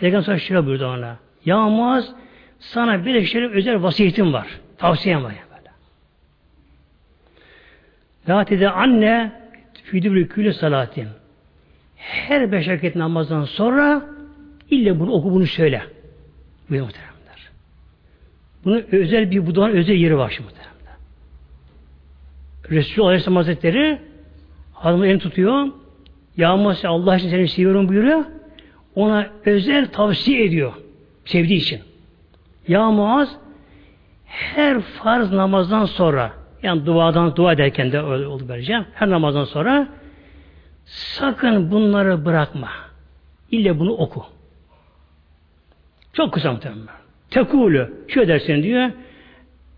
Peygamber 0.00 0.24
sonra 0.24 0.38
şöyle 0.38 0.66
buyurdu 0.66 0.86
ona. 0.86 1.16
Ya 1.44 1.68
Muaz 1.68 2.12
sana 2.58 3.04
bir 3.04 3.24
şey 3.24 3.44
özel 3.44 3.82
vasiyetim 3.82 4.32
var. 4.32 4.60
Tavsiyem 4.78 5.24
var. 5.24 5.34
Böyle. 5.50 5.70
La 8.28 8.44
tede 8.44 8.70
anne 8.70 9.32
fidübrü 9.84 10.28
külü 10.28 10.52
salatin. 10.52 11.08
Her 11.96 12.52
beş 12.52 12.68
vakit 12.68 12.96
namazdan 12.96 13.44
sonra 13.44 14.06
illa 14.70 15.00
bunu 15.00 15.12
oku 15.12 15.30
bunu 15.30 15.46
söyle. 15.46 15.82
Buyur 16.70 16.82
muhteremler. 16.82 17.50
Bunun 18.64 18.84
özel 18.92 19.30
bir 19.30 19.46
budanın 19.46 19.72
özel 19.72 19.94
yeri 19.94 20.18
var 20.18 20.30
şimdi 20.30 20.48
muhteremler. 20.48 20.96
Resulullah 22.70 23.08
Aleyhisselam 23.08 23.36
Hazretleri 23.36 23.98
hanımın 24.72 25.06
elini 25.06 25.18
tutuyor. 25.18 25.68
Ya 26.38 26.56
Musa 26.56 26.88
Allah 26.88 27.16
için 27.16 27.28
seni 27.28 27.48
seviyorum 27.48 27.88
buyuruyor. 27.88 28.24
Ona 28.94 29.26
özel 29.44 29.86
tavsiye 29.86 30.44
ediyor. 30.44 30.72
Sevdiği 31.24 31.58
için. 31.58 31.80
Ya 32.68 32.90
Muaz 32.90 33.36
her 34.26 34.80
farz 34.80 35.32
namazdan 35.32 35.84
sonra 35.84 36.32
yani 36.62 36.86
duadan 36.86 37.36
dua 37.36 37.52
ederken 37.52 37.92
de 37.92 38.02
oldu 38.02 38.44
böylece. 38.48 38.84
Her 38.94 39.10
namazdan 39.10 39.44
sonra 39.44 39.88
sakın 40.84 41.70
bunları 41.70 42.24
bırakma. 42.24 42.68
İlle 43.50 43.78
bunu 43.78 43.92
oku. 43.92 44.24
Çok 46.12 46.32
kısa 46.32 46.52
muhtemelen. 46.52 46.86
Tekulü 47.30 48.04
şu 48.08 48.28
dersin 48.28 48.62
diyor. 48.62 48.90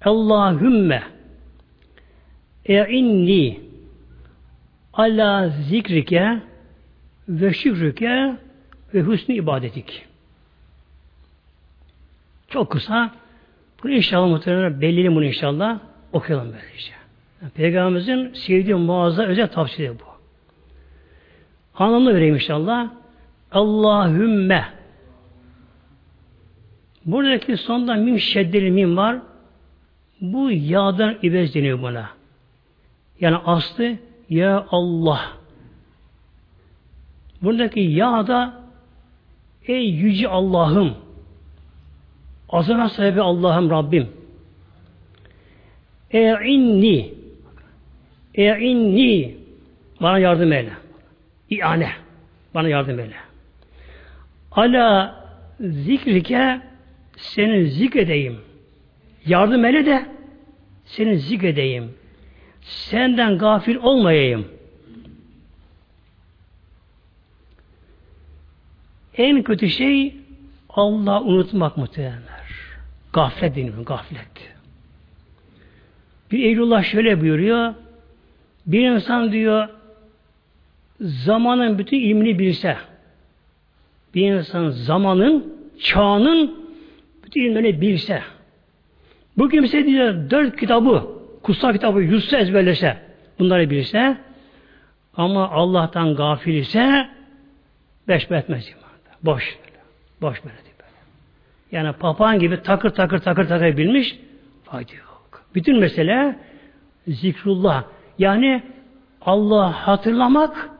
Allahümme 0.05 1.03
e'inni 2.65 3.61
ala 4.93 5.49
zikrike 5.49 6.41
ve 7.31 7.53
şükrike 7.53 8.37
ve 8.95 9.03
husnü 9.03 9.35
ibadetik. 9.35 10.07
Çok 12.49 12.73
kısa. 12.73 13.11
Bunu 13.83 13.93
inşallah 13.93 14.29
muhtemelen 14.29 14.81
belirleyelim 14.81 15.15
bunu 15.15 15.25
inşallah. 15.25 15.79
Okuyalım 16.13 16.53
böylece. 16.53 16.93
Yani 17.43 17.53
Peygamberimizin 17.53 18.33
sevdiği 18.33 18.75
muazza 18.75 19.23
özel 19.23 19.49
tavsiye 19.49 19.91
bu. 19.91 20.05
Anlamını 21.75 22.15
vereyim 22.15 22.35
inşallah. 22.35 22.91
Allahümme 23.53 24.81
Buradaki 27.07 27.57
sonda 27.57 27.95
mim 27.95 28.19
şeddeli 28.19 28.71
mim 28.71 28.97
var. 28.97 29.19
Bu 30.21 30.51
yağdan 30.51 31.17
ibez 31.23 31.55
deniyor 31.55 31.83
buna. 31.83 32.11
Yani 33.21 33.37
aslı 33.37 33.97
ya 34.29 34.67
Allah. 34.71 35.40
Buradaki 37.43 37.81
ya 37.81 38.27
da 38.27 38.55
ey 39.67 39.91
yüce 39.91 40.29
Allah'ım 40.29 40.95
azına 42.49 42.89
sahibi 42.89 43.21
Allah'ım 43.21 43.71
Rabbim 43.71 44.09
e'inni 46.11 47.15
e'inni 48.35 49.37
bana 50.01 50.19
yardım 50.19 50.53
eyle. 50.53 50.73
İane. 51.51 51.91
Bana 52.55 52.69
yardım 52.69 53.01
eyle. 53.01 53.15
Ala 54.53 55.15
zikrike 55.61 56.61
senin 57.17 57.65
zikredeyim. 57.65 58.39
Yardım 59.27 59.65
eyle 59.65 59.87
de 59.87 60.07
senin 60.85 61.15
zikredeyim. 61.15 61.95
Senden 62.61 63.39
gafil 63.39 63.77
olmayayım. 63.77 64.49
En 69.17 69.43
kötü 69.43 69.69
şey 69.69 70.17
Allah 70.69 71.23
unutmak 71.23 71.77
muhtemelenler. 71.77 72.41
Gaflet 73.13 73.57
deniyor, 73.57 73.85
gaflet. 73.87 74.53
Bir 76.31 76.45
Eylullah 76.45 76.83
şöyle 76.83 77.21
buyuruyor. 77.21 77.75
Bir 78.67 78.91
insan 78.91 79.33
diyor 79.33 79.69
zamanın 81.01 81.79
bütün 81.79 82.01
ilmini 82.01 82.39
bilse 82.39 82.77
bir 84.15 84.33
insan 84.33 84.69
zamanın, 84.69 85.55
çağının 85.81 86.65
bütün 87.25 87.41
ilmini 87.41 87.81
bilse 87.81 88.23
bu 89.39 89.49
kimse 89.49 89.87
diyor 89.87 90.31
dört 90.31 90.61
kitabı 90.61 91.07
kutsal 91.43 91.73
kitabı 91.73 92.01
yutsa 92.03 92.39
ezberlese 92.39 92.97
bunları 93.39 93.71
bilse 93.71 94.17
ama 95.17 95.51
Allah'tan 95.51 96.15
gafil 96.15 96.55
ise 96.55 97.09
beş 98.09 98.31
etmez. 98.31 98.75
Boş. 99.23 99.59
Boş 100.23 100.45
böyle 100.45 100.57
böyle. 100.57 100.91
Yani 101.73 101.93
papağan 101.93 102.39
gibi 102.39 102.63
takır 102.63 102.91
takır 102.91 103.19
takır 103.19 103.49
takır 103.49 103.77
bilmiş 103.77 104.19
fayda 104.65 104.93
yok. 104.93 105.43
Bütün 105.55 105.79
mesele 105.79 106.39
zikrullah. 107.09 107.85
Yani 108.19 108.63
Allah 109.23 109.87
hatırlamak, 109.87 110.71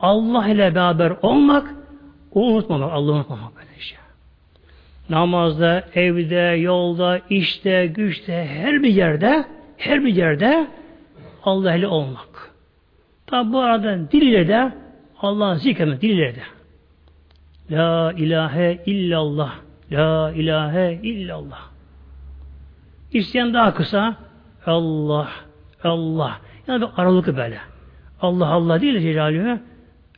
Allah 0.00 0.48
ile 0.48 0.74
beraber 0.74 1.12
olmak, 1.22 1.74
onu 2.32 2.44
unutmamak, 2.44 2.92
Allah'ı 2.92 3.14
unutmamak 3.14 3.56
böyle 3.56 3.80
şey. 3.80 3.98
Namazda, 5.10 5.84
evde, 5.94 6.56
yolda, 6.60 7.20
işte, 7.30 7.86
güçte, 7.86 8.46
her 8.46 8.82
bir 8.82 8.94
yerde, 8.94 9.44
her 9.76 10.04
bir 10.04 10.14
yerde 10.14 10.66
Allah 11.44 11.74
ile 11.74 11.86
olmak. 11.86 12.52
Tabi 13.26 13.52
bu 13.52 13.60
arada 13.60 14.12
dil 14.12 14.22
ile 14.22 14.48
de 14.48 14.72
Allah'ın 15.20 15.54
zikretmek, 15.54 16.02
dil 16.02 16.10
ile 16.10 16.34
de. 16.34 16.42
La 17.70 18.12
ilahe 18.12 18.82
illallah. 18.86 19.52
La 19.92 20.32
ilahe 20.32 21.00
illallah. 21.02 21.70
İsteyen 23.12 23.54
daha 23.54 23.74
kısa 23.74 24.16
Allah, 24.66 25.28
Allah. 25.84 26.40
Yani 26.66 26.82
bir 26.82 26.88
aralıkı 26.96 27.36
böyle. 27.36 27.58
Allah 28.20 28.46
Allah 28.46 28.80
değil 28.80 29.00
Celaluhu. 29.00 29.58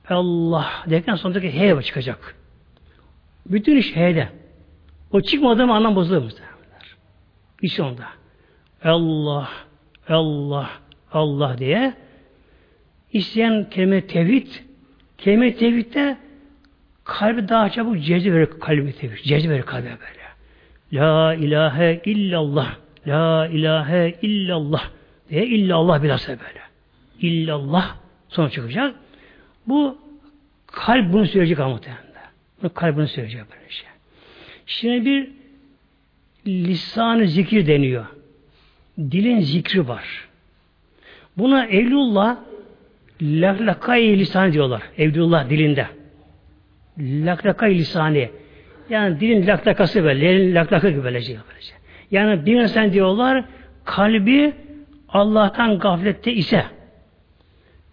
Allah 0.09 0.67
derken 0.87 1.15
sondaki 1.15 1.61
H 1.61 1.83
çıkacak. 1.83 2.37
Bütün 3.47 3.77
iş 3.77 3.97
H'de. 3.97 4.29
O 5.11 5.21
çıkmadığı 5.21 5.63
anlam 5.63 5.97
bozulur 5.97 6.23
muhtemelen. 6.23 6.55
İş 7.63 7.81
onda. 7.81 8.05
Allah, 8.85 9.49
Allah, 10.09 10.71
Allah 11.13 11.59
diye 11.59 11.95
isteyen 13.13 13.71
kelime 13.71 14.07
tevhid, 14.07 14.47
kelime 15.19 15.57
tevhidde 15.57 16.17
kalbi 17.05 17.49
daha 17.49 17.71
çabuk 17.71 18.03
cezbe 18.03 18.49
kalbi 18.61 18.93
tevhid, 18.93 19.25
cezbe 19.25 19.61
kalbe 19.61 19.85
böyle. 19.85 20.25
La 20.93 21.35
ilahe 21.35 22.01
illallah, 22.05 22.77
la 23.07 23.47
ilahe 23.47 24.15
illallah 24.23 24.91
diye 25.31 25.47
illallah 25.47 26.03
bilhassa 26.03 26.33
böyle. 26.33 26.61
İllallah 27.21 27.97
sonra 28.29 28.51
çıkacak. 28.51 28.95
Bu 29.67 29.99
kalp 30.67 31.13
bunu 31.13 31.27
söyleyecek 31.27 31.61
ama. 31.61 31.81
Bu 32.63 32.75
kalp 32.75 32.97
bunu 32.97 33.09
söyleyecek 33.09 33.41
böyle 33.51 33.71
şey. 33.71 33.89
Şimdi 34.67 35.31
bir 36.47 36.53
lisan-ı 36.53 37.27
zikir 37.27 37.67
deniyor. 37.67 38.07
Dilin 38.99 39.41
zikri 39.41 39.89
var. 39.89 40.29
Buna 41.39 41.67
Evlullah 41.67 42.37
laklakay 43.23 44.19
lisan 44.19 44.53
diyorlar. 44.53 44.83
Evlullah 44.99 45.51
dilinde. 45.51 45.89
Laklakay 46.99 47.79
lisani. 47.79 48.31
Yani 48.91 49.21
dilin 49.21 49.47
laklakası 49.47 50.05
böyle. 50.05 50.29
Elin 50.29 50.55
laklakı 50.55 50.91
gibi 50.91 51.05
böylece. 51.05 51.37
böylece. 51.51 51.73
Yani 52.11 52.47
bir 52.47 52.61
insan 52.61 52.93
diyorlar 52.93 53.45
kalbi 53.85 54.53
Allah'tan 55.09 55.79
gaflette 55.79 56.33
ise 56.33 56.65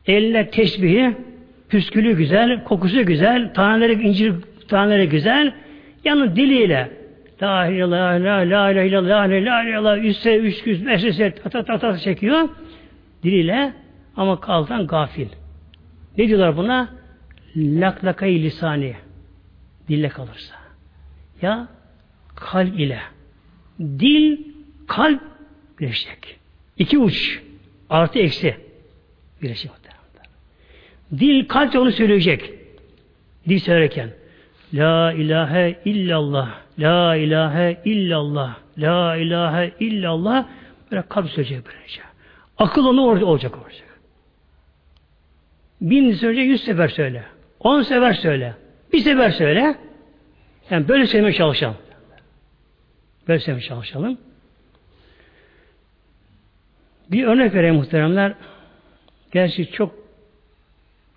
eline 0.05 0.49
tesbihi 0.49 1.15
püskülü 1.69 2.17
güzel, 2.17 2.63
kokusu 2.63 3.05
güzel, 3.05 3.53
taneleri 3.53 3.93
incir 3.93 4.33
taneleri 4.67 5.09
güzel, 5.09 5.53
yani 6.03 6.35
diliyle 6.35 6.89
La 7.41 7.67
ilahe 7.67 7.75
illallah, 7.75 8.19
la 8.21 8.71
ilahe 8.71 8.87
illallah, 8.87 9.29
la 9.29 9.35
ilahe 9.35 9.69
illallah, 9.69 9.97
üç 9.97 10.65
yüz, 10.65 10.85
beş 10.85 11.03
yüz, 11.03 11.17
ta 11.51 11.63
ta 11.63 11.77
ta 11.79 11.97
çekiyor. 11.97 12.49
Diliyle 13.23 13.73
ama 14.17 14.39
kaldan 14.39 14.87
gafil. 14.87 15.27
Ne 16.17 16.27
diyorlar 16.27 16.57
buna? 16.57 16.89
Laklakayı 17.55 18.43
lisani. 18.43 18.95
Dille 19.87 20.09
kalırsa. 20.09 20.55
Ya 21.41 21.67
kalp 22.35 22.79
ile. 22.79 22.99
Dil, 23.79 24.37
kalp 24.87 25.21
birleşecek. 25.79 26.39
İki 26.77 26.97
uç. 26.97 27.41
Artı 27.89 28.19
eksi. 28.19 28.57
Birleşecek. 29.41 29.81
Dil 31.19 31.47
kalp 31.47 31.75
onu 31.75 31.91
söyleyecek. 31.91 32.53
Dil 33.49 33.59
söylerken. 33.59 34.09
La 34.73 35.13
ilahe 35.13 35.79
illallah. 35.85 36.61
La 36.79 37.15
ilahe 37.15 37.81
illallah. 37.85 38.55
La 38.77 39.15
ilahe 39.15 39.71
illallah. 39.79 40.45
Böyle 40.91 41.03
kalp 41.09 41.29
söyleyecek 41.29 41.65
böylece. 41.65 42.01
Akıl 42.57 42.85
onu 42.85 43.05
orada 43.05 43.25
olacak 43.25 43.57
olacak. 43.57 43.99
Bin 45.81 46.13
söyle, 46.13 46.41
yüz 46.41 46.63
sefer 46.63 46.87
söyle. 46.87 47.23
On 47.63 47.81
sefer 47.81 48.13
söyle. 48.13 48.53
Bir 48.93 48.99
sefer 48.99 49.31
söyle. 49.31 49.75
Yani 50.69 50.87
böyle 50.87 51.07
söylemeye 51.07 51.33
çalışalım. 51.33 51.77
Böyle 53.27 53.39
söylemeye 53.39 53.67
çalışalım. 53.67 54.17
Bir 57.11 57.23
örnek 57.23 57.53
vereyim 57.53 57.75
muhteremler. 57.75 58.33
Gerçi 59.31 59.71
çok 59.71 59.95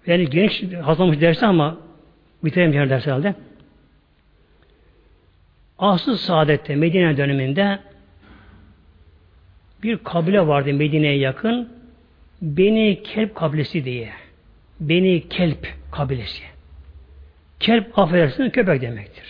yani 0.06 0.30
geniş 0.30 0.62
hazırlamış 0.82 1.20
dersi 1.20 1.46
ama 1.46 1.78
bitiremeyeceğim 2.44 2.90
ders 2.90 3.06
herhalde. 3.06 3.34
Asıl 5.78 6.16
Saadet'te 6.16 6.76
Medine 6.76 7.16
döneminde 7.16 7.78
bir 9.82 9.98
kabile 9.98 10.46
vardı 10.46 10.74
Medine'ye 10.74 11.16
yakın. 11.18 11.68
Beni 12.42 13.02
Kelp 13.02 13.34
kabilesi 13.34 13.84
diye. 13.84 14.23
Beni 14.80 15.28
Kelp 15.28 15.68
kabilesi. 15.92 16.42
Kelp 17.60 17.98
affedersiniz 17.98 18.52
köpek 18.52 18.82
demektir. 18.82 19.24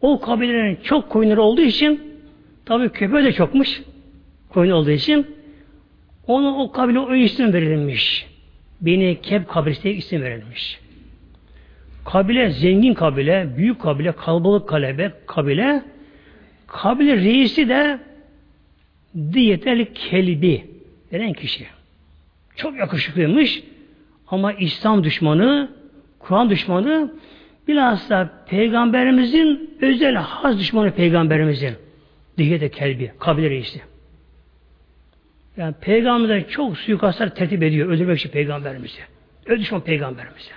O 0.00 0.20
kabilelerin 0.20 0.78
çok 0.82 1.10
koyunları 1.10 1.42
olduğu 1.42 1.62
için 1.62 2.20
tabii 2.64 2.88
köpeği 2.88 3.24
de 3.24 3.32
çokmuş 3.32 3.82
koyun 4.48 4.72
olduğu 4.72 4.90
için 4.90 5.36
ona 6.26 6.56
o 6.56 6.72
kabile 6.72 6.98
o 6.98 7.14
isim 7.14 7.52
verilmiş. 7.52 8.26
Beni 8.80 9.20
Kelp 9.22 9.48
kabilesi 9.48 9.82
diye 9.82 9.94
isim 9.94 10.22
verilmiş. 10.22 10.80
Kabile 12.04 12.50
zengin 12.50 12.94
kabile, 12.94 13.56
büyük 13.56 13.80
kabile, 13.80 14.12
kalabalık 14.12 14.68
kalebe 14.68 15.12
kabile. 15.26 15.82
Kabile 16.66 17.16
reisi 17.16 17.68
de 17.68 17.98
Diyetel 19.32 19.86
Kelbi 19.94 20.64
denen 21.12 21.32
kişi. 21.32 21.66
Çok 22.56 22.76
yakışıklıymış 22.76 23.62
ama 24.28 24.52
İslam 24.52 25.04
düşmanı, 25.04 25.70
Kur'an 26.18 26.50
düşmanı 26.50 27.12
bilhassa 27.68 28.44
peygamberimizin 28.48 29.76
özel 29.80 30.14
haz 30.14 30.58
düşmanı 30.58 30.90
peygamberimizin 30.90 31.74
Diyetel 32.38 32.68
Kelbi, 32.68 33.12
kabile 33.18 33.50
reisi. 33.50 33.80
Yani 35.56 35.74
peygamberler 35.80 36.48
çok 36.48 36.78
suikastlar 36.78 37.34
tertip 37.34 37.62
ediyor 37.62 37.88
öldürmek 37.88 38.18
için 38.18 38.30
peygamberimizi. 38.30 39.00
Öyle 39.46 39.60
düşman 39.60 39.80
peygamberimizi. 39.80 40.50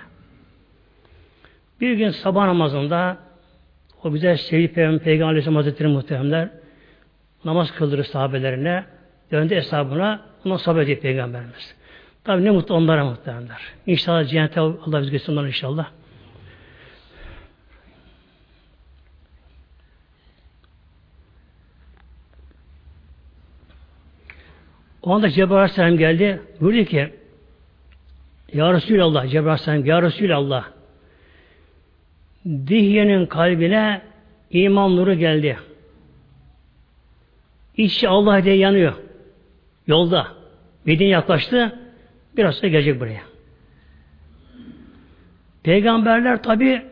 Bir 1.80 1.92
gün 1.92 2.10
sabah 2.10 2.46
namazında 2.46 3.18
o 4.04 4.12
güzel 4.12 4.36
sevgili 4.36 4.72
Peygamber, 4.72 5.02
Peygamber 5.04 5.30
Aleyhisselam 5.30 5.92
muhteremler 5.92 6.48
namaz 7.44 7.72
kıldırır 7.72 8.04
sahabelerine 8.04 8.84
döndü 9.32 9.54
hesabına 9.54 10.26
ona 10.44 10.58
sabah 10.58 10.82
ediyor 10.82 10.98
Peygamberimiz. 10.98 11.76
Tabi 12.24 12.44
ne 12.44 12.50
mutlu 12.50 12.74
onlara 12.74 13.04
muhteremler. 13.04 13.60
İnşallah 13.86 14.28
cennete 14.28 14.60
Allah 14.60 15.02
biz 15.02 15.10
götürsün 15.10 15.36
inşallah. 15.36 15.90
O 25.02 25.14
anda 25.14 25.30
Cebrail 25.30 25.60
Aleyhisselam 25.60 25.96
geldi. 25.96 26.42
Buyurdu 26.60 26.90
ki 26.90 27.12
Ya 28.52 28.72
Resulallah 28.72 29.26
Cebrail 29.26 29.46
Aleyhisselam 29.46 29.84
Ya 29.84 30.02
Resulallah 30.02 30.64
Dihye'nin 32.46 33.26
kalbine 33.26 34.02
iman 34.50 34.96
nuru 34.96 35.14
geldi. 35.14 35.58
İşçi 37.76 38.08
Allah 38.08 38.44
diye 38.44 38.56
yanıyor. 38.56 38.94
Yolda. 39.86 40.26
Medine 40.84 41.08
yaklaştı. 41.08 41.78
Biraz 42.40 42.54
sonra 42.54 42.68
gelecek 42.68 43.00
buraya. 43.00 43.20
Peygamberler 45.62 46.42
tabi 46.42 46.82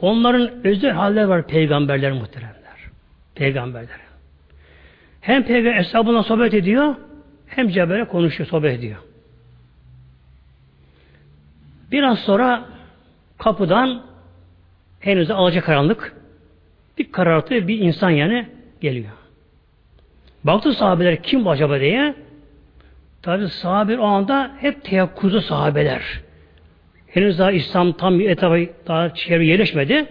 onların 0.00 0.50
özel 0.64 0.90
haller 0.90 1.24
var 1.24 1.46
peygamberler 1.46 2.12
muhteremler. 2.12 2.78
Peygamberler. 3.34 4.00
Hem 5.20 5.42
peygamber 5.44 5.78
hesabına 5.78 6.22
sohbet 6.22 6.54
ediyor 6.54 6.94
hem 7.46 7.68
Cebel'e 7.68 8.04
konuşuyor, 8.04 8.48
sohbet 8.48 8.78
ediyor. 8.78 8.98
Biraz 11.92 12.18
sonra 12.18 12.64
kapıdan 13.38 14.02
henüz 15.00 15.30
alacak 15.30 15.64
karanlık 15.64 16.16
bir 16.98 17.12
karartı 17.12 17.68
bir 17.68 17.78
insan 17.78 18.10
yani 18.10 18.48
geliyor. 18.80 19.12
Baktı 20.44 20.72
sahabeler 20.72 21.22
kim 21.22 21.44
bu 21.44 21.50
acaba 21.50 21.80
diye. 21.80 22.14
Tabi 23.22 23.48
sahabe 23.48 23.98
o 23.98 24.04
anda 24.04 24.50
hep 24.58 24.84
teyakkuzu 24.84 25.40
sahabeler. 25.40 26.02
Henüz 27.06 27.38
daha 27.38 27.52
İslam 27.52 27.92
tam 27.92 28.20
etaba 28.20 28.56
daha 28.86 29.14
çevre 29.14 29.46
yerleşmedi. 29.46 30.06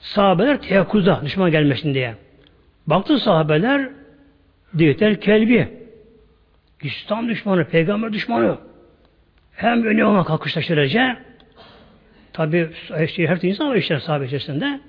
Sahabeler 0.00 0.62
teyakkuza 0.62 1.20
düşman 1.24 1.50
gelmesin 1.50 1.94
diye. 1.94 2.14
Baktı 2.86 3.18
sahabeler 3.18 3.88
diyetel 4.78 5.20
kelbi. 5.20 5.68
İslam 6.82 7.28
düşmanı, 7.28 7.64
peygamber 7.64 8.12
düşmanı. 8.12 8.58
Hem 9.52 9.84
öne 9.84 10.04
ona 10.04 10.24
kalkışlaştıracak 10.24 11.22
Tabi 12.32 12.68
işte, 13.04 13.26
her 13.26 13.38
insan 13.42 13.68
var 13.68 13.76
işte 13.76 14.00
sahabe 14.00 14.26
içerisinde. 14.26 14.80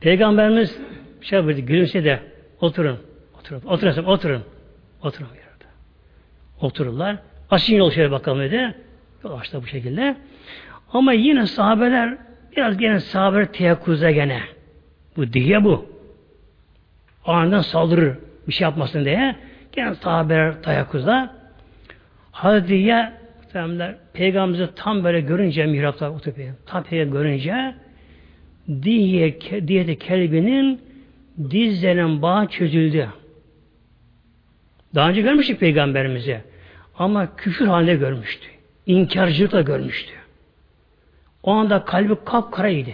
Peygamberimiz 0.00 0.78
şey 1.20 1.38
yapıyordu, 1.38 1.66
gülümse 1.66 2.04
de 2.04 2.20
oturun, 2.60 2.98
oturun, 3.38 3.62
oturun, 3.66 4.04
oturun, 4.04 4.42
oturun. 5.02 5.28
Otururlar. 6.60 7.16
Açın 7.50 7.74
yol 7.74 7.90
şöyle 7.90 8.10
bakalım 8.10 8.40
dedi. 8.40 8.74
Yol 9.24 9.38
açtı 9.38 9.62
bu 9.62 9.66
şekilde. 9.66 10.16
Ama 10.92 11.12
yine 11.12 11.46
sahabeler 11.46 12.18
biraz 12.56 12.78
gene 12.78 13.00
sahabeler 13.00 13.52
teyakkuza 13.52 14.10
gene. 14.10 14.40
Bu 15.16 15.32
diye 15.32 15.64
bu. 15.64 15.86
Aniden 17.24 17.60
saldırır 17.60 18.18
bir 18.48 18.52
şey 18.52 18.64
yapmasın 18.64 19.04
diye. 19.04 19.36
Gene 19.72 19.94
sahabeler 19.94 20.62
teyakkuzda. 20.62 21.34
Hazreti 22.32 22.74
Muhtemelenler 23.42 23.96
Peygamberimizi 24.12 24.74
tam 24.74 25.04
böyle 25.04 25.20
görünce 25.20 25.66
mihrapta 25.66 26.10
oturup 26.10 26.36
tam 26.66 26.84
peygamber 26.84 27.20
görünce 27.20 27.74
diye, 28.82 29.40
diye 29.68 29.86
de 29.86 29.96
kelbinin 29.96 30.80
dizlenen 31.50 32.22
bağ 32.22 32.48
çözüldü. 32.48 33.08
Daha 34.94 35.10
önce 35.10 35.20
görmüştük 35.20 35.60
peygamberimizi. 35.60 36.40
Ama 36.98 37.36
küfür 37.36 37.66
halinde 37.66 37.94
görmüştü. 37.94 38.48
İnkarcılıkla 38.86 39.60
görmüştü. 39.60 40.12
O 41.42 41.52
anda 41.52 41.84
kalbi 41.84 42.14
kapkaraydı. 42.24 42.90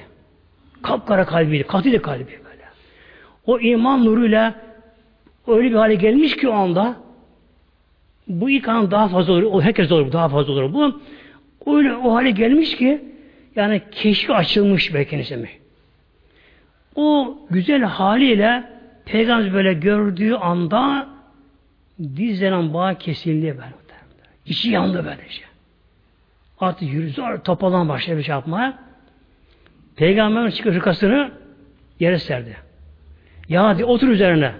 Kapkara 0.82 1.26
kalbiydi. 1.26 1.62
Katıydı 1.62 2.02
kalbi 2.02 2.26
böyle. 2.26 2.64
O 3.46 3.60
iman 3.60 4.04
nuruyla 4.04 4.54
öyle 5.46 5.70
bir 5.70 5.74
hale 5.74 5.94
gelmiş 5.94 6.36
ki 6.36 6.48
o 6.48 6.52
anda 6.52 6.96
bu 8.28 8.50
ilk 8.50 8.68
an 8.68 8.90
daha 8.90 9.08
fazla 9.08 9.32
olur. 9.32 9.42
O 9.42 9.62
herkes 9.62 9.92
olur. 9.92 10.12
Daha 10.12 10.28
fazla 10.28 10.52
olur 10.52 10.72
bu. 10.72 11.00
Öyle 11.76 11.96
o 11.96 12.14
hale 12.14 12.30
gelmiş 12.30 12.76
ki 12.76 13.04
yani 13.56 13.82
keşfi 13.90 14.32
açılmış 14.34 14.94
belki 14.94 15.36
mi? 15.36 15.50
O 16.96 17.38
güzel 17.50 17.82
haliyle 17.82 18.64
Peygamber 19.04 19.54
böyle 19.54 19.74
gördüğü 19.74 20.34
anda 20.34 21.08
dizlenen 22.16 22.74
bağ 22.74 22.94
kesildi 22.94 23.46
böyle. 23.46 23.83
İçi 24.46 24.70
yandı 24.70 25.04
böylece. 25.04 25.44
Artık 26.60 26.92
yürü 26.92 27.10
zor 27.10 27.38
topalan 27.38 27.88
başladı 27.88 28.24
şey 28.24 28.32
yapmaya. 28.34 28.78
Peygamberin 29.96 30.50
çıkış 30.50 30.74
hırkasını 30.74 31.32
yere 32.00 32.18
serdi. 32.18 32.56
Ya 33.48 33.64
hadi 33.64 33.84
otur 33.84 34.08
üzerine. 34.08 34.54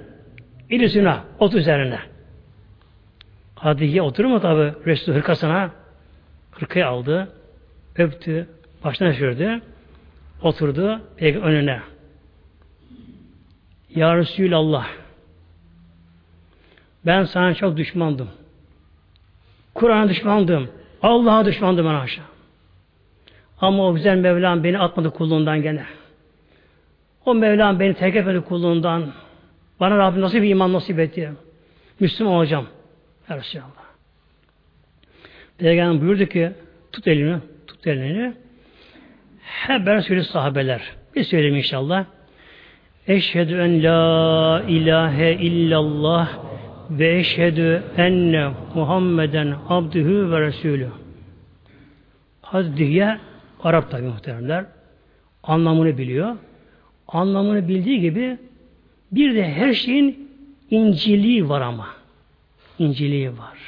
İlisine 0.70 1.16
otur 1.38 1.58
üzerine. 1.58 1.98
Hadiye 3.54 4.02
oturur 4.02 4.28
mu 4.28 4.40
tabi 4.40 4.72
Resul 4.86 5.12
hırkasına 5.12 5.70
hırkayı 6.52 6.86
aldı, 6.86 7.32
öptü, 7.96 8.48
başına 8.84 9.12
sürdü, 9.12 9.60
oturdu 10.42 11.00
peygamber 11.16 11.48
önüne. 11.48 11.80
Ya 13.94 14.16
Resulallah 14.16 14.86
ben 17.06 17.24
sana 17.24 17.54
çok 17.54 17.76
düşmandım. 17.76 18.28
Kur'an'a 19.74 20.08
düşmandım. 20.08 20.68
Allah'a 21.02 21.44
düşmandım 21.44 21.86
ben 21.86 21.94
aşağı. 21.94 22.24
Ama 23.60 23.86
o 23.86 23.94
güzel 23.94 24.16
Mevlam 24.16 24.64
beni 24.64 24.78
atmadı 24.78 25.10
kulluğundan 25.10 25.62
gene. 25.62 25.84
O 27.24 27.34
Mevlam 27.34 27.80
beni 27.80 27.94
terk 27.94 28.16
etmedi 28.16 28.40
kulluğundan. 28.40 29.12
Bana 29.80 29.98
Rabbim 29.98 30.20
nasıl 30.20 30.42
bir 30.42 30.48
iman 30.48 30.72
nasip 30.72 30.98
etti. 30.98 31.32
Müslüman 32.00 32.32
olacağım. 32.32 32.66
Ya 33.28 33.36
Resulallah. 33.36 33.84
Peygamber 35.58 36.02
buyurdu 36.02 36.26
ki 36.26 36.52
tut 36.92 37.08
elini, 37.08 37.38
tut 37.66 37.86
elini. 37.86 38.32
Hep 39.42 39.86
beraber 39.86 40.00
söylüyor 40.00 40.26
sahabeler. 40.26 40.82
Bir 41.16 41.24
söyleyeyim 41.24 41.56
inşallah. 41.56 42.04
Eşhedü 43.08 43.58
en 43.58 43.84
la 43.84 44.62
ilahe 44.68 45.32
illallah 45.32 46.28
ve 46.90 47.18
eşhedü 47.18 47.82
enne 47.96 48.50
Muhammeden 48.74 49.56
abdühü 49.68 50.30
ve 50.30 50.40
resulü. 50.40 50.88
Hazreti 52.42 53.18
Arap 53.62 53.90
tabi 53.90 54.02
muhteremler. 54.02 54.64
Anlamını 55.42 55.98
biliyor. 55.98 56.36
Anlamını 57.08 57.68
bildiği 57.68 58.00
gibi 58.00 58.38
bir 59.12 59.34
de 59.34 59.52
her 59.52 59.72
şeyin 59.72 60.30
inceliği 60.70 61.48
var 61.48 61.60
ama. 61.60 61.88
İnceliği 62.78 63.30
var. 63.30 63.58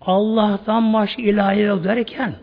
Allah'tan 0.00 0.92
başka 0.92 1.22
ilahi 1.22 1.60
yok 1.60 1.84
derken 1.84 2.34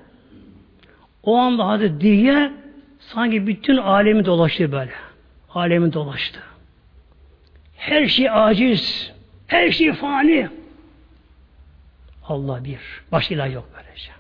o 1.24 1.38
anda 1.38 1.68
Hazreti 1.68 2.01
Dihye 2.01 2.51
sanki 2.99 3.47
bütün 3.47 3.78
alemi 3.78 4.26
dolaştı 4.26 4.72
böyle. 4.72 4.91
Alemi 5.54 5.93
dolaştı. 5.93 6.39
Her 7.84 8.07
şey 8.07 8.29
aciz. 8.29 9.11
Her 9.47 9.71
şey 9.71 9.93
fani. 9.93 10.47
Allah 12.27 12.63
bir. 12.63 12.79
Başka 13.11 13.36
ilah 13.36 13.53
yok 13.53 13.69
böylece. 13.75 14.11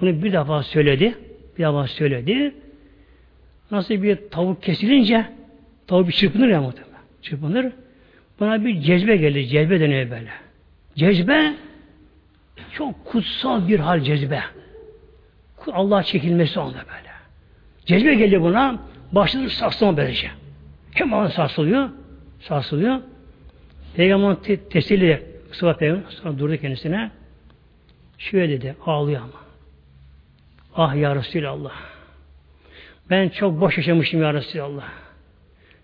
Bunu 0.00 0.24
bir 0.24 0.32
defa 0.32 0.62
söyledi. 0.62 1.18
Bir 1.58 1.64
defa 1.64 1.86
söyledi. 1.86 2.54
Nasıl 3.70 4.02
bir 4.02 4.18
tavuk 4.30 4.62
kesilince 4.62 5.26
tavuk 5.86 6.08
bir 6.08 6.12
çırpınır 6.12 6.48
ya 6.48 6.60
muhtemelen. 6.60 7.02
Çırpınır. 7.22 7.72
Buna 8.40 8.64
bir 8.64 8.80
cezbe 8.80 9.16
gelir. 9.16 9.44
Cezbe 9.44 9.80
deniyor 9.80 10.10
böyle. 10.10 10.30
Cezbe 10.94 11.54
çok 12.72 13.04
kutsal 13.04 13.68
bir 13.68 13.80
hal 13.80 14.00
cezbe. 14.00 14.42
Allah 15.72 16.02
çekilmesi 16.02 16.60
onda 16.60 16.78
böyle. 16.78 17.10
Cezbe 17.86 18.14
geldi 18.14 18.40
buna. 18.40 18.78
Başladı 19.12 19.50
sarsılma 19.50 19.96
böylece. 19.96 20.30
Hemen 20.92 21.26
sarsılıyor. 21.26 21.90
Sarsılıyor. 22.40 23.00
Peygamber 23.96 24.34
te 24.34 24.56
teselli 24.56 25.22
Sıvat 25.52 25.78
Peygamber 25.78 26.10
sonra 26.10 26.38
durdu 26.38 26.56
kendisine. 26.56 27.10
Şöyle 28.18 28.60
dedi. 28.60 28.76
Ağlıyor 28.86 29.20
ama. 29.20 29.40
Ah 30.74 30.96
ya 30.96 31.16
Resulallah. 31.16 31.72
Ben 33.10 33.28
çok 33.28 33.60
boş 33.60 33.76
yaşamışım 33.76 34.22
ya 34.22 34.34
Resulallah. 34.34 34.88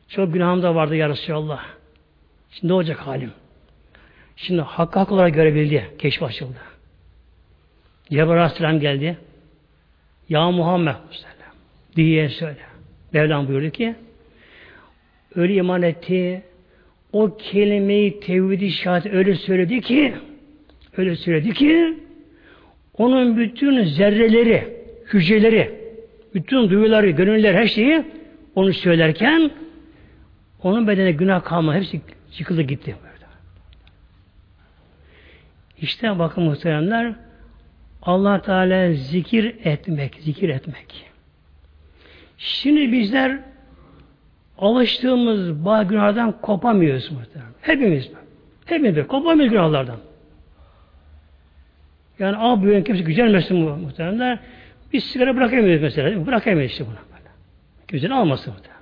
Çok 0.08 0.32
günahım 0.32 0.62
da 0.62 0.74
vardı 0.74 0.96
ya 0.96 1.08
Resulallah. 1.08 1.64
Şimdi 2.50 2.68
ne 2.68 2.74
olacak 2.74 2.98
halim? 2.98 3.32
Şimdi 4.36 4.62
hakkı 4.62 4.98
hak 4.98 5.12
olarak 5.12 5.34
görebildi. 5.34 5.90
Keşif 5.98 6.22
açıldı. 6.22 6.58
Cebrail 8.10 8.30
Aleyhisselam 8.30 8.80
geldi. 8.80 9.18
Ya 10.28 10.50
Muhammed 10.50 10.94
diye 11.96 12.28
söyle. 12.28 12.60
Mevlam 13.12 13.48
buyurdu 13.48 13.70
ki 13.70 13.94
öyle 15.36 15.54
iman 15.54 15.82
etti 15.82 16.42
o 17.12 17.36
kelimeyi 17.36 18.20
tevhid-i 18.20 18.70
şehadet 18.70 19.14
öyle 19.14 19.34
söyledi 19.34 19.80
ki 19.80 20.14
öyle 20.96 21.16
söyledi 21.16 21.52
ki 21.54 21.94
onun 22.98 23.36
bütün 23.36 23.84
zerreleri, 23.84 24.76
hücreleri, 25.12 25.74
bütün 26.34 26.70
duyuları, 26.70 27.10
gönüller, 27.10 27.54
her 27.54 27.66
şeyi 27.66 28.04
onu 28.54 28.72
söylerken 28.72 29.50
onun 30.62 30.88
bedene 30.88 31.12
günah 31.12 31.44
kalmadı. 31.44 31.76
Hepsi 31.76 32.00
yıkıldı 32.38 32.62
gitti. 32.62 32.96
İşte 35.80 36.18
bakın 36.18 36.44
muhteremler 36.44 37.14
allah 38.02 38.42
Teala 38.42 38.92
zikir 38.92 39.54
etmek, 39.64 40.14
zikir 40.20 40.48
etmek. 40.48 41.10
Şimdi 42.38 42.92
bizler 42.92 43.38
alıştığımız 44.58 45.64
bazı 45.64 45.88
günahlardan 45.88 46.32
kopamıyoruz 46.32 47.12
muhtemelen. 47.12 47.52
Hepimiz. 47.60 48.10
Hepimiz 48.64 49.06
kopamıyoruz 49.06 49.52
günahlardan. 49.52 49.96
Yani 52.18 52.36
abi 52.38 52.62
büyüyen 52.62 52.84
kimse 52.84 53.02
gücenmesin 53.02 53.66
bu 53.66 53.70
muhtemelen. 53.70 54.38
Biz 54.92 55.04
sigara 55.04 55.36
bırakamıyoruz 55.36 55.82
mesela. 55.82 56.18
Mi? 56.18 56.26
Bırakamıyoruz 56.26 56.72
işte 56.72 56.84
bunu. 56.86 56.94
Böyle. 57.92 58.14
Almasın 58.14 58.52
muhtemelen. 58.52 58.76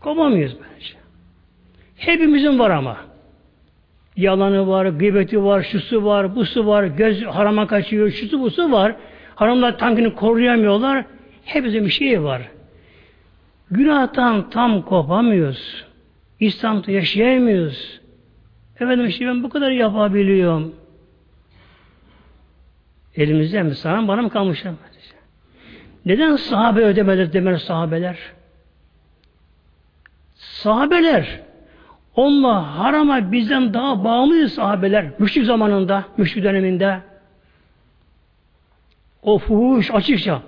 Kopamıyoruz 0.00 0.56
bence. 0.56 0.94
Hepimizin 1.96 2.58
var 2.58 2.70
ama. 2.70 2.96
Yalanı 4.16 4.68
var, 4.68 4.86
gıybeti 4.86 5.44
var, 5.44 5.62
şusu 5.62 6.04
var, 6.04 6.36
busu 6.36 6.66
var, 6.66 6.84
göz 6.84 7.24
harama 7.24 7.66
kaçıyor, 7.66 8.10
şusu 8.10 8.40
busu 8.40 8.72
var. 8.72 8.96
Haramlar 9.34 9.78
tankını 9.78 10.14
koruyamıyorlar. 10.14 11.04
Hepimizin 11.44 11.84
bir 11.84 11.90
şeyi 11.90 12.22
var. 12.22 12.42
Günahtan 13.72 14.50
tam 14.50 14.82
kopamıyoruz. 14.82 15.84
İslam'da 16.40 16.90
yaşayamıyoruz. 16.90 18.00
Efendim 18.76 19.06
işte 19.06 19.26
ben 19.26 19.42
bu 19.42 19.48
kadar 19.48 19.70
yapabiliyorum. 19.70 20.74
Elimizde 23.16 23.62
mi? 23.62 23.74
Sana 23.74 24.08
bana 24.08 24.22
mı 24.22 24.30
kalmış? 24.30 24.64
Neden 26.06 26.36
sahabe 26.36 26.80
ödemedi 26.80 27.32
demeli 27.32 27.58
sahabeler? 27.58 28.18
Sahabeler 30.34 31.40
onlar 32.16 32.64
harama 32.64 33.32
bizden 33.32 33.74
daha 33.74 34.04
bağımlıydı 34.04 34.48
sahabeler. 34.48 35.06
Müşrik 35.18 35.46
zamanında, 35.46 36.04
müşrik 36.16 36.44
döneminde. 36.44 37.00
O 39.22 39.38
fuhuş 39.38 39.90
açıkça. 39.90 40.42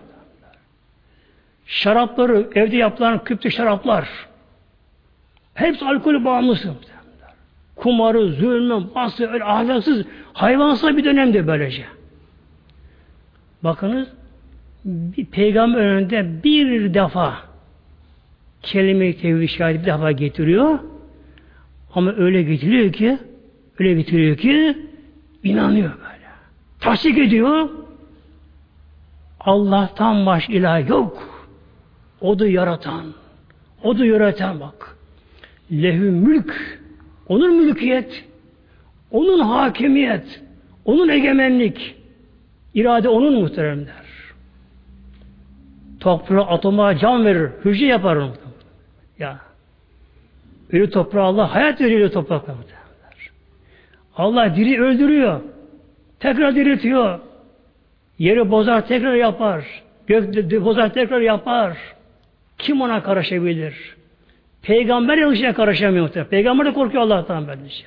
Şarapları, 1.66 2.50
evde 2.54 2.76
yapılan 2.76 3.24
küptü 3.24 3.50
şaraplar. 3.50 4.08
Hepsi 5.54 5.84
alkolü 5.84 6.24
bağımlısı. 6.24 6.74
Kumarı, 7.76 8.28
zulmü, 8.32 8.94
bası, 8.94 9.30
öyle 9.32 9.44
ahlaksız, 9.44 10.06
hayvansal 10.32 10.96
bir 10.96 11.04
dönemde 11.04 11.46
böylece. 11.46 11.84
Bakınız, 13.64 14.08
bir 14.84 15.24
peygamber 15.26 15.80
önünde 15.80 16.44
bir 16.44 16.94
defa 16.94 17.34
kelime-i 18.62 19.18
tevhid 19.18 19.48
şahidi 19.48 19.80
bir 19.80 19.86
defa 19.86 20.12
getiriyor. 20.12 20.78
Ama 21.94 22.12
öyle 22.12 22.42
getiriyor 22.42 22.92
ki 22.92 23.18
öyle 23.78 23.94
getiriyor 23.94 24.36
ki 24.36 24.78
inanıyor 25.42 25.90
böyle. 25.90 26.24
Tasdik 26.80 27.18
ediyor. 27.18 27.68
Allah'tan 29.40 30.26
baş 30.26 30.48
ilah 30.48 30.88
yok. 30.88 31.33
O 32.24 32.38
da 32.38 32.46
yaratan. 32.46 33.14
O 33.82 33.98
da 33.98 34.04
yöneten 34.04 34.60
bak. 34.60 34.96
Lehü 35.72 36.10
mülk. 36.10 36.80
Onun 37.28 37.56
mülkiyet. 37.56 38.24
Onun 39.10 39.40
hakimiyet. 39.40 40.42
Onun 40.84 41.08
egemenlik. 41.08 41.96
irade 42.74 43.08
onun 43.08 43.34
muhteremler. 43.34 44.04
Toprağa, 46.00 46.46
atoma 46.46 46.98
can 46.98 47.24
verir. 47.24 47.50
Hücre 47.64 47.86
yapar 47.86 48.16
onu. 48.16 48.32
Ya. 49.18 49.40
Ölü 50.72 50.90
toprağa 50.90 51.22
Allah 51.22 51.54
hayat 51.54 51.80
veriyor 51.80 52.10
toprakla 52.10 52.54
muhteremler. 52.54 53.30
Allah 54.16 54.56
diri 54.56 54.82
öldürüyor. 54.82 55.40
Tekrar 56.20 56.54
diriltiyor. 56.54 57.20
Yeri 58.18 58.50
bozar 58.50 58.86
tekrar 58.86 59.14
yapar. 59.14 59.64
Gök 60.06 60.64
bozar 60.64 60.94
tekrar 60.94 61.20
yapar. 61.20 61.94
Kim 62.58 62.80
ona 62.80 63.02
karışabilir? 63.02 63.96
Peygamber 64.62 65.16
yanlışına 65.18 65.54
karışamıyor. 65.54 66.08
Peygamber 66.08 66.66
de 66.66 66.72
korkuyor 66.72 67.02
Allah'tan 67.02 67.48
böylece. 67.48 67.84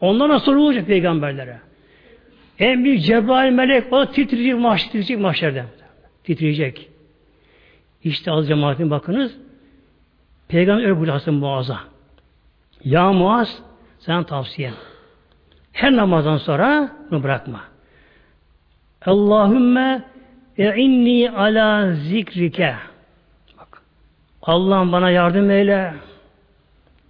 Ondan 0.00 0.38
sorun 0.38 0.60
olacak 0.60 0.86
peygamberlere. 0.86 1.58
En 2.58 2.84
büyük 2.84 3.02
Cebrail 3.02 3.52
melek 3.52 3.92
o 3.92 4.06
titreyecek, 4.06 4.58
mahş, 4.58 4.84
titreyecek 4.84 5.18
mahşerde. 5.18 5.64
Titreyecek. 6.24 6.88
İşte 8.04 8.30
az 8.32 8.48
cemaatin 8.48 8.90
bakınız. 8.90 9.36
Peygamber 10.48 10.82
öyle 10.82 10.96
buyuruyor 10.96 11.26
Muaz'a. 11.26 11.78
Ya 12.84 13.12
Muaz 13.12 13.62
sana 13.98 14.26
tavsiye. 14.26 14.72
Her 15.72 15.96
namazdan 15.96 16.36
sonra 16.36 16.92
bunu 17.10 17.22
bırakma. 17.22 17.60
Allahümme 19.06 20.02
inni 20.58 21.30
ala 21.30 21.92
zikrike 21.92 22.74
Allah'ım 24.46 24.92
bana 24.92 25.10
yardım 25.10 25.50
eyle. 25.50 25.94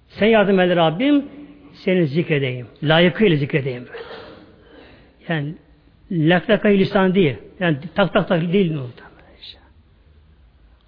Sen 0.09 0.27
yardım 0.27 0.61
eyle 0.61 0.77
Rabbim. 0.77 1.25
Seni 1.73 2.07
zikredeyim. 2.07 2.67
Layıkıyla 2.83 3.37
zikredeyim. 3.37 3.89
Yani 5.29 5.55
laklakayı 6.11 6.79
lisan 6.79 7.15
değil. 7.15 7.37
Yani 7.61 7.79
tak 7.95 8.13
tak 8.13 8.29
tak 8.29 8.53
değil 8.53 8.71
mi? 8.71 8.81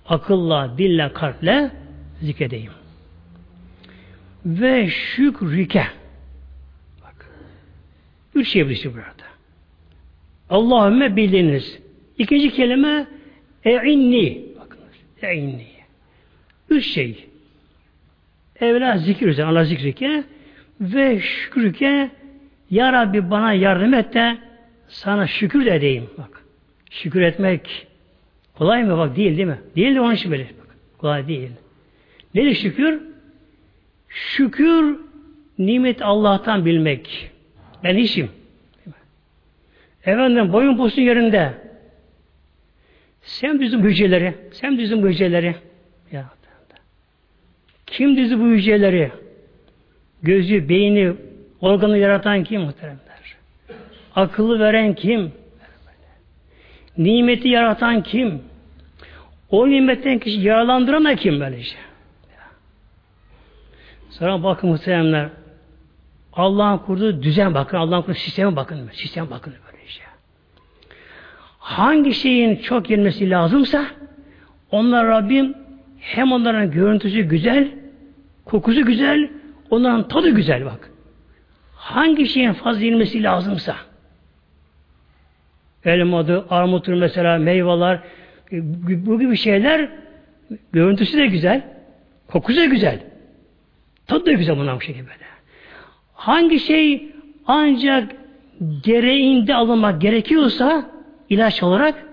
Akılla, 0.08 0.78
dille, 0.78 1.12
kalple 1.12 1.70
zikredeyim. 2.20 2.72
Ve 4.46 4.88
şükrike. 4.88 5.86
Bak. 7.02 7.30
Üç 8.34 8.48
şey 8.48 8.68
birisi 8.68 8.94
burada. 8.94 9.28
Allahümme 10.50 11.16
bildiğiniz 11.16 11.78
İkinci 12.18 12.50
kelime 12.50 13.06
e'inni. 13.64 14.46
Bakınız. 14.60 14.94
E'inni. 15.22 15.77
Üç 16.70 16.86
şey. 16.86 17.26
Evvela 18.60 18.98
zikir 18.98 19.26
üzerine, 19.26 19.50
Allah 19.50 19.64
zikrike 19.64 20.24
ve 20.80 21.20
şükrüke 21.20 22.10
Ya 22.70 22.92
Rabbi 22.92 23.30
bana 23.30 23.52
yardım 23.52 23.94
et 23.94 24.14
de 24.14 24.38
sana 24.88 25.26
şükür 25.26 25.66
de 25.66 25.74
edeyim. 25.74 26.10
Bak. 26.18 26.42
Şükür 26.90 27.20
etmek 27.20 27.86
kolay 28.54 28.84
mı? 28.84 28.98
Bak 28.98 29.16
değil 29.16 29.36
değil 29.36 29.48
mi? 29.48 29.58
Değil 29.76 29.94
de 29.94 30.00
onun 30.00 30.14
için 30.14 30.30
böyle. 30.30 30.44
Bak, 30.44 30.76
kolay 30.98 31.28
değil. 31.28 31.50
Nedir 32.34 32.54
şükür? 32.54 33.02
Şükür 34.08 34.96
nimet 35.58 36.02
Allah'tan 36.02 36.64
bilmek. 36.64 37.30
Ben 37.84 37.96
işim. 37.96 38.30
Efendim 40.04 40.52
boyun 40.52 40.76
posun 40.76 41.02
yerinde. 41.02 41.54
Sen 43.22 43.58
bu 43.58 43.88
hücreleri. 43.88 44.34
Sen 44.52 44.78
bu 44.78 45.08
hücreleri. 45.08 45.54
Ya. 46.12 46.37
Kim 47.90 48.16
düzü 48.16 48.40
bu 48.40 48.44
hücreleri? 48.44 49.12
Gözü, 50.22 50.68
beyni, 50.68 51.12
organı 51.60 51.98
yaratan 51.98 52.44
kim 52.44 52.60
muhteremler? 52.60 53.36
Akıllı 54.16 54.60
veren 54.60 54.94
kim? 54.94 55.32
Nimeti 56.98 57.48
yaratan 57.48 58.02
kim? 58.02 58.42
O 59.50 59.70
nimetten 59.70 60.18
kişi 60.18 60.40
yararlandıran 60.40 61.16
kim 61.16 61.40
böylece? 61.40 61.76
Sonra 64.10 64.42
bakın 64.42 64.70
muhteremler 64.70 65.28
Allah'ın 66.32 66.78
kurduğu 66.78 67.22
düzen 67.22 67.54
bakın, 67.54 67.78
Allah'ın 67.78 68.02
kurduğu 68.02 68.18
sisteme 68.18 68.56
bakın. 68.56 68.90
Sistem 68.92 69.30
bakın 69.30 69.54
böylece. 69.72 70.02
Hangi 71.58 72.14
şeyin 72.14 72.56
çok 72.56 72.84
gelmesi 72.84 73.30
lazımsa 73.30 73.86
onlar 74.70 75.06
Rabbim 75.06 75.54
hem 76.08 76.32
onların 76.32 76.70
görüntüsü 76.70 77.20
güzel, 77.20 77.68
kokusu 78.44 78.84
güzel, 78.84 79.30
onların 79.70 80.08
tadı 80.08 80.30
güzel 80.30 80.64
bak. 80.64 80.90
Hangi 81.74 82.26
şeyin 82.26 82.52
fazla 82.52 82.80
lazımsa 83.14 83.76
elmadı, 85.84 86.46
armuttur 86.50 86.92
mesela, 86.92 87.38
meyveler 87.38 88.00
bu 88.80 89.20
gibi 89.20 89.36
şeyler 89.36 89.88
görüntüsü 90.72 91.18
de 91.18 91.26
güzel, 91.26 91.62
kokusu 92.28 92.60
da 92.60 92.64
güzel. 92.64 93.00
Tadı 94.06 94.26
da 94.26 94.32
güzel 94.32 94.58
bunlar 94.58 94.76
bu 94.76 94.80
şekilde 94.80 95.06
böyle. 95.06 95.28
Hangi 96.12 96.60
şey 96.60 97.08
ancak 97.46 98.12
gereğinde 98.82 99.54
alınmak 99.54 100.00
gerekiyorsa 100.00 100.90
ilaç 101.28 101.62
olarak 101.62 102.04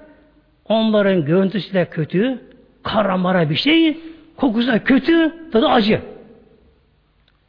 onların 0.66 1.26
görüntüsü 1.26 1.74
de 1.74 1.86
kötü, 1.86 2.42
karamara 2.86 3.50
bir 3.50 3.56
şey, 3.56 3.98
kokusu 4.38 4.68
da 4.68 4.84
kötü, 4.84 5.34
tadı 5.52 5.68
acı. 5.68 6.02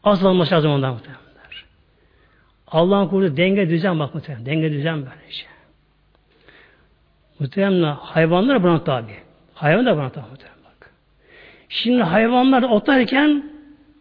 Azalması 0.04 0.54
lazım 0.54 0.70
ondan 0.70 0.92
muhtemelen. 0.92 1.26
Allah'ın 2.66 3.08
kurduğu 3.08 3.36
denge 3.36 3.68
düzen 3.68 3.98
bak 3.98 4.14
muhtemelen. 4.14 4.46
Denge 4.46 4.72
düzen 4.72 4.96
böyle 4.96 5.30
şey. 5.30 5.48
Muhtemelen 7.38 7.94
hayvanlar 7.94 8.62
buna 8.62 8.84
tabi. 8.84 9.12
Hayvan 9.54 9.86
da 9.86 9.96
buna 9.96 10.10
tabi 10.10 10.24
muhtemelen 10.30 10.58
bak. 10.64 10.90
Şimdi 11.68 12.02
hayvanlar 12.02 12.62
otlarken 12.62 13.50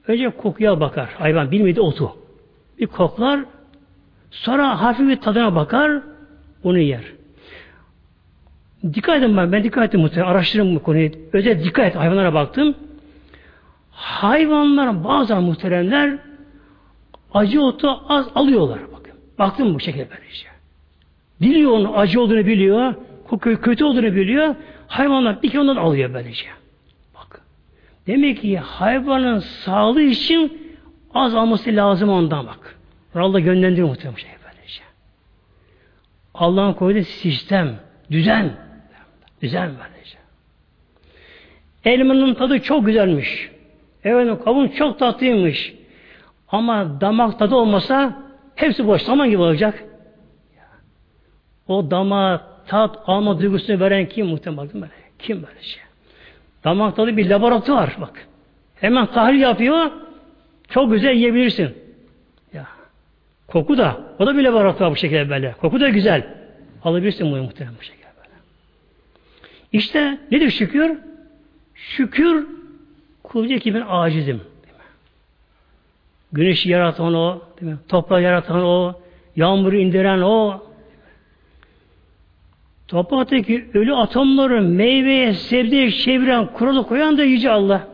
önce 0.08 0.30
kokuya 0.30 0.80
bakar. 0.80 1.10
Hayvan 1.18 1.52
bilmedi 1.52 1.82
otu. 1.82 2.18
Bir 2.80 2.88
koklar 2.88 3.40
sonra 4.32 4.82
hafif 4.82 5.08
bir 5.08 5.22
tadına 5.22 5.56
bakar 5.56 6.02
onu 6.64 6.80
yer. 6.80 7.04
Dikkat 8.94 9.18
edin 9.18 9.38
ben, 9.38 9.52
ben 9.52 9.64
dikkat 9.64 9.84
ettim 9.84 10.02
muhtemelen. 10.02 10.32
Araştırın 10.32 10.76
bu 10.76 10.84
konuyu. 10.84 11.12
Özel 11.34 11.64
dikkat 11.64 11.86
et. 11.86 11.96
Hayvanlara 11.96 12.34
baktım. 12.34 12.76
Hayvanlar 13.92 15.04
bazı 15.04 15.36
muhteremler 15.36 16.18
acı 17.34 17.62
otu 17.62 18.00
az 18.10 18.28
alıyorlar. 18.36 18.80
Bakın. 18.94 19.14
Baktım 19.40 19.76
bu 19.76 19.80
şekilde 19.80 20.08
böylece. 20.10 20.48
Biliyor 21.42 21.72
onun 21.72 21.94
acı 21.94 22.22
olduğunu 22.22 22.46
biliyor. 22.46 22.94
Koku 23.28 23.62
kötü 23.62 23.84
olduğunu 23.84 24.16
biliyor. 24.16 24.56
Hayvanlar 24.88 25.42
bir 25.44 25.50
kere 25.50 25.62
ondan 25.62 25.76
alıyor 25.76 26.14
böylece. 26.14 26.48
Bak. 27.16 27.42
Demek 28.08 28.42
ki 28.42 28.58
hayvanın 28.58 29.40
sağlığı 29.40 30.02
için 30.02 30.78
az 31.14 31.36
alması 31.36 31.70
lazım 31.70 32.10
ondan 32.10 32.48
bak. 32.48 32.76
Allah 33.16 33.40
gönderdiği 33.40 33.82
muhtemelen 33.82 34.18
şey 34.18 34.30
böylece. 34.46 34.82
Allah'ın 36.34 36.74
koyduğu 36.74 37.04
sistem, 37.04 37.76
düzen, 38.12 38.65
düzen 39.42 39.72
böylece. 39.84 40.18
Elmanın 41.86 42.34
tadı 42.34 42.60
çok 42.60 42.86
güzelmiş. 42.86 43.50
Evet, 44.04 44.44
kavun 44.44 44.68
çok 44.68 45.00
tatlıymış. 45.00 45.74
Ama 46.48 47.02
damak 47.02 47.40
tadı 47.40 47.56
olmasa 47.56 48.24
hepsi 48.56 48.88
boş. 48.88 49.02
Zaman 49.02 49.30
gibi 49.30 49.42
olacak. 49.42 49.84
O 51.68 51.92
dama 51.92 52.42
tat 52.68 52.98
alma 53.08 53.40
duygusunu 53.40 53.80
veren 53.80 54.10
kim 54.10 54.28
muhtemelen 54.28 54.74
böyle? 54.74 54.92
Kim 55.20 55.44
böyle 55.44 55.62
şey? 55.62 55.84
Damak 56.64 56.96
tadı 56.96 57.18
bir 57.18 57.30
laboratuvar 57.30 57.98
bak. 58.02 58.28
Hemen 58.76 59.06
tahlil 59.06 59.40
yapıyor. 59.40 59.92
Çok 60.70 60.92
güzel 60.92 61.14
yiyebilirsin. 61.16 61.78
Ya. 62.54 62.68
Koku 63.48 63.78
da. 63.78 63.98
O 64.20 64.28
da 64.28 64.38
bir 64.38 64.44
laboratuvar 64.44 64.92
bu 64.92 64.96
şekilde 64.96 65.30
böyle. 65.30 65.56
Koku 65.62 65.80
da 65.80 65.90
güzel. 65.90 66.28
Alabilirsin 66.84 67.32
bunu 67.32 67.44
muhtemelen 67.44 67.76
bu 67.80 67.84
şekilde. 67.84 68.05
İşte 69.72 70.18
nedir 70.32 70.52
şükür? 70.52 70.98
Şükür 71.74 72.48
kul 73.24 73.60
ki 73.60 73.74
ben 73.74 73.84
acizim. 73.90 74.42
Güneşi 76.32 76.70
yaratan 76.70 77.14
o, 77.14 77.42
değil 77.62 77.72
mi? 77.72 77.78
toprağı 77.88 78.22
yaratan 78.22 78.64
o, 78.64 78.94
yağmuru 79.36 79.78
indiren 79.78 80.22
o. 80.22 80.64
Topraktaki 82.88 83.70
ölü 83.74 83.96
atomları 83.96 84.62
meyveye, 84.62 85.34
sebzeye 85.34 85.92
çeviren, 85.92 86.48
kuralı 86.54 86.88
koyan 86.88 87.18
da 87.18 87.24
Yüce 87.24 87.52
Allah. 87.52 87.88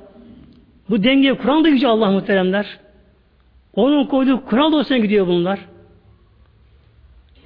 Bu 0.90 1.04
dengeyi 1.04 1.34
kuran 1.34 1.64
da 1.64 1.68
Yüce 1.68 1.88
Allah 1.88 2.12
muhteremler. 2.12 2.80
Onun 3.74 4.06
koyduğu 4.06 4.46
kural 4.46 4.74
olsa 4.74 4.98
gidiyor 4.98 5.28
bunlar. 5.28 5.60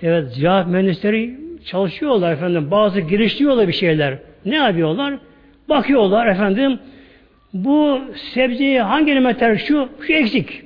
Evet, 0.02 0.34
ziraat 0.34 0.68
mühendisleri 0.68 1.45
çalışıyorlar 1.66 2.34
efendim. 2.34 2.72
Bazı 2.72 3.00
girişliyorlar 3.00 3.68
bir 3.68 3.74
şeyler. 3.74 4.20
Ne 4.46 4.56
yapıyorlar? 4.56 5.14
Bakıyorlar 5.70 6.28
efendim. 6.28 6.80
Bu 7.54 8.02
sebzeyi 8.34 8.82
hangi 8.82 9.12
elementler 9.12 9.58
şu, 9.58 9.90
şu 10.08 10.14
eksik. 10.14 10.62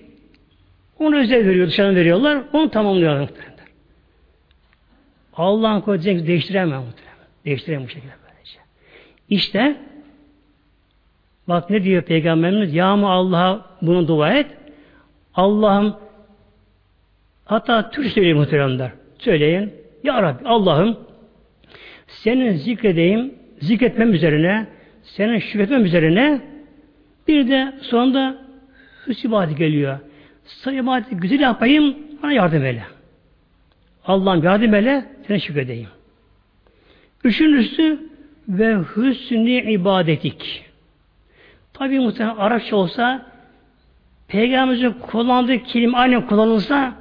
Onu 0.99 1.17
özel 1.19 1.47
veriyor, 1.47 1.67
dışarıdan 1.67 1.95
veriyorlar. 1.95 2.41
Onu 2.53 2.69
tamamlıyorlar 2.69 3.21
muhtemelen. 3.21 3.49
Allah'ın 5.33 5.81
koyduğu 5.81 6.03
değiştiremem 6.03 6.81
muhtemelen. 6.81 7.27
Değiştiremem 7.45 7.85
bu 7.85 7.89
şekilde 7.89 8.11
böylece. 8.23 8.59
İşte 9.29 9.75
bak 11.47 11.69
ne 11.69 11.83
diyor 11.83 12.01
Peygamberimiz? 12.01 12.73
Ya 12.73 12.95
mı 12.95 13.09
Allah'a 13.09 13.65
bunu 13.81 14.07
dua 14.07 14.33
et. 14.33 14.47
Allah'ım 15.35 15.95
hatta 17.45 17.89
Türk 17.89 18.11
söyleyin 18.11 18.37
muhteremler. 18.37 18.91
Söyleyin. 19.19 19.78
Ya 20.03 20.21
Rabbi 20.21 20.47
Allah'ım 20.47 20.97
senin 22.07 22.51
zikredeyim, 22.51 23.33
zikretmem 23.61 24.13
üzerine, 24.13 24.67
senin 25.03 25.39
şükretmem 25.39 25.85
üzerine 25.85 26.41
bir 27.27 27.47
de 27.47 27.73
sonunda 27.81 28.37
hüsnü 29.07 29.55
geliyor. 29.55 29.99
Sana 30.43 31.03
güzel 31.11 31.39
yapayım, 31.39 31.97
bana 32.23 32.33
yardım 32.33 32.65
eyle. 32.65 32.83
Allah'ım 34.05 34.43
yardım 34.43 34.73
eyle, 34.73 35.05
sana 35.27 35.39
şükredeyim. 35.39 35.89
Üçüncüsü 37.23 38.09
ve 38.49 38.77
hüsnü 38.95 39.71
ibadetik. 39.71 40.65
Tabi 41.73 41.99
muhtemelen 41.99 42.35
Arapça 42.35 42.75
olsa 42.75 43.25
Peygamberimizin 44.27 44.91
kullandığı 44.91 45.63
kelime 45.63 45.97
aynı 45.97 46.27
kullanılsa 46.27 46.93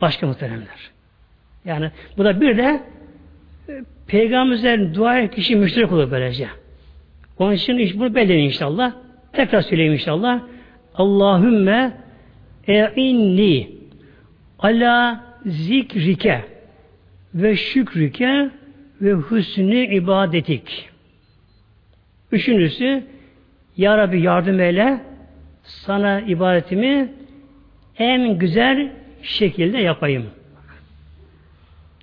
başka 0.00 0.26
muhteremler. 0.26 0.90
Yani 1.68 1.90
bu 2.16 2.24
da 2.24 2.40
bir 2.40 2.56
de 2.56 2.82
e, 3.68 3.72
Peygamberimizden 4.06 4.94
dua 4.94 5.18
eden 5.18 5.30
kişi 5.30 5.56
müşterek 5.56 5.92
olur 5.92 6.10
böylece. 6.10 6.48
Onun 7.38 7.52
için 7.52 7.78
iş 7.78 7.98
bunu 7.98 8.14
belirleyin 8.14 8.44
inşallah. 8.44 8.92
Tekrar 9.32 9.60
söyleyeyim 9.60 9.92
inşallah. 9.92 10.40
Allahümme 10.94 11.92
e'inni 12.66 13.70
ala 14.58 15.24
zikrike 15.46 16.44
ve 17.34 17.56
şükrike 17.56 18.50
ve 19.02 19.14
hüsnü 19.30 19.94
ibadetik. 19.94 20.88
Üçüncüsü 22.32 23.04
Ya 23.76 23.98
Rabbi 23.98 24.20
yardım 24.20 24.60
eyle 24.60 25.00
sana 25.62 26.20
ibadetimi 26.20 27.12
en 27.98 28.38
güzel 28.38 28.92
şekilde 29.22 29.78
yapayım. 29.78 30.26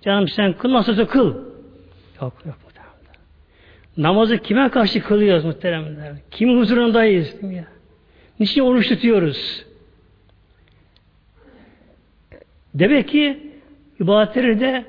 Canım 0.06 0.28
sen 0.28 0.52
kıl 0.52 0.72
nasılsa 0.72 1.06
kıl. 1.06 1.26
Yok 2.22 2.34
yok 2.46 2.56
muhtemelen. 2.64 3.16
Namazı 3.96 4.38
kime 4.38 4.68
karşı 4.68 5.02
kılıyoruz 5.02 5.44
muhteremler? 5.44 6.14
Kimin 6.30 6.58
huzurundayız? 6.58 7.34
Ya? 7.42 7.64
Niçin 8.40 8.60
oruç 8.60 8.88
tutuyoruz? 8.88 9.64
Demek 12.74 13.08
ki 13.08 13.52
ibadetleri 14.00 14.60
de 14.60 14.84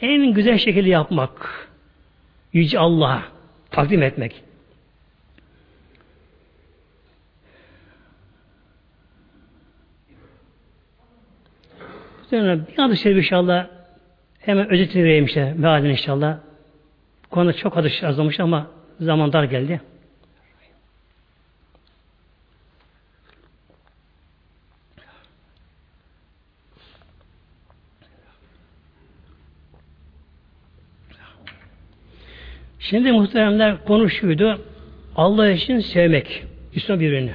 en 0.00 0.32
güzel 0.32 0.58
şekilde 0.58 0.88
yapmak. 0.88 1.68
Yüce 2.52 2.78
Allah'a 2.78 3.22
takdim 3.70 4.02
etmek. 4.02 4.42
Sonra 12.30 12.58
bir 12.68 12.78
adı 12.78 12.96
şerif 12.96 13.18
inşallah 13.18 13.83
hemen 14.44 14.70
özetini 14.70 15.04
vereyim 15.04 15.24
işte 15.24 15.54
mealini 15.58 15.92
inşallah. 15.92 16.38
Bu 17.24 17.28
konuda 17.30 17.52
çok 17.52 17.76
adı 17.76 17.90
yazılmış 18.02 18.40
ama 18.40 18.66
zaman 19.00 19.32
dar 19.32 19.44
geldi. 19.44 19.80
Şimdi 32.78 33.12
muhteremler 33.12 33.84
konuşuydu. 33.84 34.60
Allah 35.16 35.50
için 35.50 35.78
sevmek. 35.78 36.44
Üstüne 36.74 37.00
birbirini. 37.00 37.32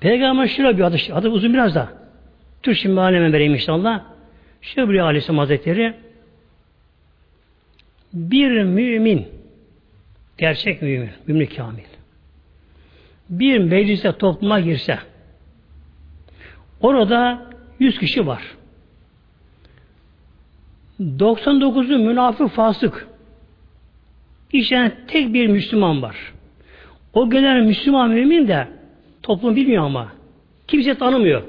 Peygamber 0.00 0.46
şöyle 0.46 0.78
bir 0.78 0.82
adı, 0.82 0.96
adı 1.12 1.28
uzun 1.28 1.54
biraz 1.54 1.74
da. 1.74 1.88
Şimdi 2.74 3.00
aleme 3.00 3.32
vereyim 3.32 3.54
inşallah. 3.54 4.13
Şöyle 4.64 4.86
buyuruyor 4.86 5.06
Aleyhisselam 5.06 5.38
Hazretleri. 5.38 5.94
Bir 8.12 8.62
mümin, 8.62 9.28
gerçek 10.38 10.82
mümin, 10.82 11.10
mümin 11.26 11.46
kamil. 11.46 11.82
Bir 13.30 13.58
meclise 13.58 14.12
topluma 14.12 14.60
girse, 14.60 14.98
orada 16.80 17.50
yüz 17.78 17.98
kişi 17.98 18.26
var. 18.26 18.42
99'u 21.00 21.98
münafık 21.98 22.50
fasık. 22.50 23.08
İşte 24.52 24.92
tek 25.08 25.34
bir 25.34 25.46
Müslüman 25.46 26.02
var. 26.02 26.16
O 27.12 27.30
gelen 27.30 27.64
Müslüman 27.64 28.10
mümin 28.10 28.48
de 28.48 28.68
toplum 29.22 29.56
bilmiyor 29.56 29.84
ama. 29.84 30.12
Kimse 30.68 30.94
tanımıyor. 30.94 31.42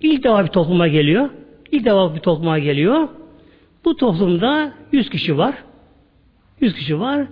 İlk 0.00 0.24
defa 0.24 0.44
bir 0.44 0.48
topluma 0.48 0.88
geliyor. 0.88 1.30
İlk 1.72 1.84
defa 1.84 2.14
bir 2.14 2.20
topluma 2.20 2.58
geliyor. 2.58 3.08
Bu 3.84 3.96
toplumda 3.96 4.72
yüz 4.92 5.10
kişi 5.10 5.38
var. 5.38 5.54
Yüz 6.60 6.74
kişi 6.74 7.00
var. 7.00 7.26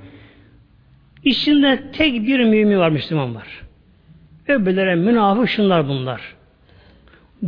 İçinde 1.24 1.82
tek 1.92 2.26
bir 2.26 2.44
mümin 2.44 2.78
var, 2.78 2.90
Müslüman 2.90 3.34
var. 3.34 3.62
Öbürlere 4.48 4.94
münafık 4.94 5.48
şunlar 5.48 5.88
bunlar. 5.88 6.36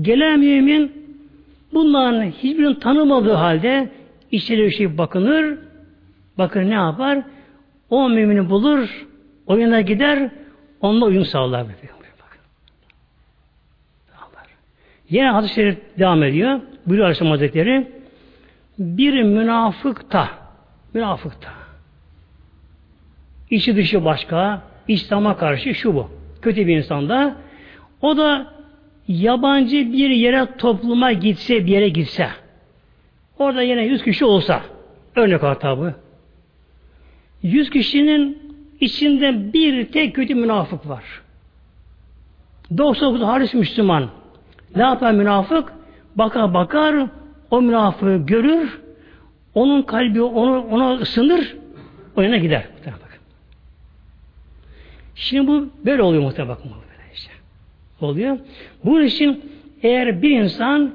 Gelen 0.00 0.40
mümin 0.40 0.92
bunların 1.72 2.22
hiçbirini 2.22 2.78
tanımadığı 2.78 3.32
halde 3.32 3.88
içeri 4.30 4.64
bir 4.64 4.70
şey 4.70 4.98
bakınır, 4.98 5.58
bakın 6.38 6.70
ne 6.70 6.74
yapar? 6.74 7.22
O 7.90 8.08
mümini 8.08 8.50
bulur, 8.50 9.06
oyuna 9.46 9.80
gider, 9.80 10.30
onunla 10.80 11.04
uyum 11.04 11.24
sağlar. 11.24 11.66
Yine 15.10 15.30
hadis-i 15.30 15.54
şerif 15.54 15.78
devam 15.98 16.22
ediyor. 16.22 16.60
Buyuruyor 16.86 17.04
Aleyhisselam 17.04 17.30
Hazretleri 17.30 17.86
bir 18.78 19.22
münafıkta 19.22 20.28
münafıkta 20.94 21.50
içi 23.50 23.76
dışı 23.76 24.04
başka 24.04 24.62
İslam'a 24.88 25.36
karşı 25.36 25.74
şu 25.74 25.94
bu. 25.94 26.10
Kötü 26.42 26.66
bir 26.66 26.76
insanda 26.76 27.36
o 28.02 28.16
da 28.16 28.46
yabancı 29.08 29.92
bir 29.92 30.10
yere 30.10 30.56
topluma 30.58 31.12
gitse 31.12 31.66
bir 31.66 31.70
yere 31.70 31.88
gitse 31.88 32.28
orada 33.38 33.62
yine 33.62 33.84
yüz 33.84 34.02
kişi 34.04 34.24
olsa 34.24 34.62
örnek 35.16 35.42
var 35.42 35.60
tabi 35.60 35.94
yüz 37.42 37.70
kişinin 37.70 38.38
içinde 38.80 39.52
bir 39.52 39.92
tek 39.92 40.14
kötü 40.14 40.34
münafık 40.34 40.88
var. 40.88 41.04
99 42.78 43.22
haris 43.22 43.54
Müslüman. 43.54 44.19
Ne 44.76 44.82
yapar 44.82 45.12
münafık? 45.12 45.72
Bakar 46.16 46.54
bakar, 46.54 47.06
o 47.50 47.62
münafığı 47.62 48.16
görür, 48.26 48.80
onun 49.54 49.82
kalbi 49.82 50.22
onu, 50.22 50.64
ona 50.64 50.94
ısınır, 50.94 51.56
o 52.16 52.22
yana 52.22 52.36
gider. 52.36 52.64
Şimdi 55.14 55.46
bu 55.46 55.68
böyle 55.86 56.02
oluyor 56.02 56.22
muhtemelen. 56.22 56.56
Böyle 56.64 57.14
işte. 57.14 57.32
Oluyor. 58.00 58.38
Bunun 58.84 59.04
için 59.04 59.44
eğer 59.82 60.22
bir 60.22 60.30
insan 60.30 60.94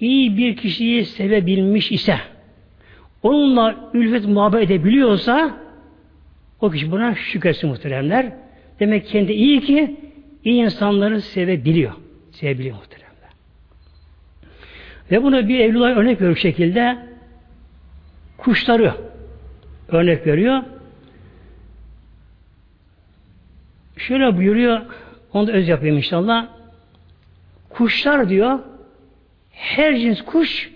iyi 0.00 0.36
bir 0.36 0.56
kişiyi 0.56 1.04
sevebilmiş 1.04 1.92
ise, 1.92 2.18
onunla 3.22 3.90
ülfet 3.94 4.26
muhabbet 4.26 4.62
edebiliyorsa, 4.62 5.56
o 6.60 6.70
kişi 6.70 6.90
buna 6.90 7.14
şükretsin 7.14 7.70
muhteremler. 7.70 8.32
Demek 8.80 9.06
kendi 9.06 9.32
iyi 9.32 9.60
ki 9.60 9.96
iyi 10.44 10.62
insanları 10.62 11.20
sevebiliyor. 11.20 11.92
Sevebiliyor 12.30 12.76
muhteremler. 12.76 13.01
Ve 15.12 15.22
bunu 15.22 15.48
bir 15.48 15.60
Evlullah 15.60 15.96
örnek 15.96 16.20
veriyor 16.20 16.36
şekilde 16.36 16.98
kuşları 18.36 18.94
örnek 19.88 20.26
veriyor. 20.26 20.62
Şöyle 23.96 24.36
buyuruyor, 24.36 24.80
onu 25.32 25.46
da 25.46 25.52
öz 25.52 25.68
yapayım 25.68 25.96
inşallah. 25.96 26.46
Kuşlar 27.68 28.28
diyor, 28.28 28.58
her 29.50 29.96
cins 29.96 30.22
kuş 30.22 30.70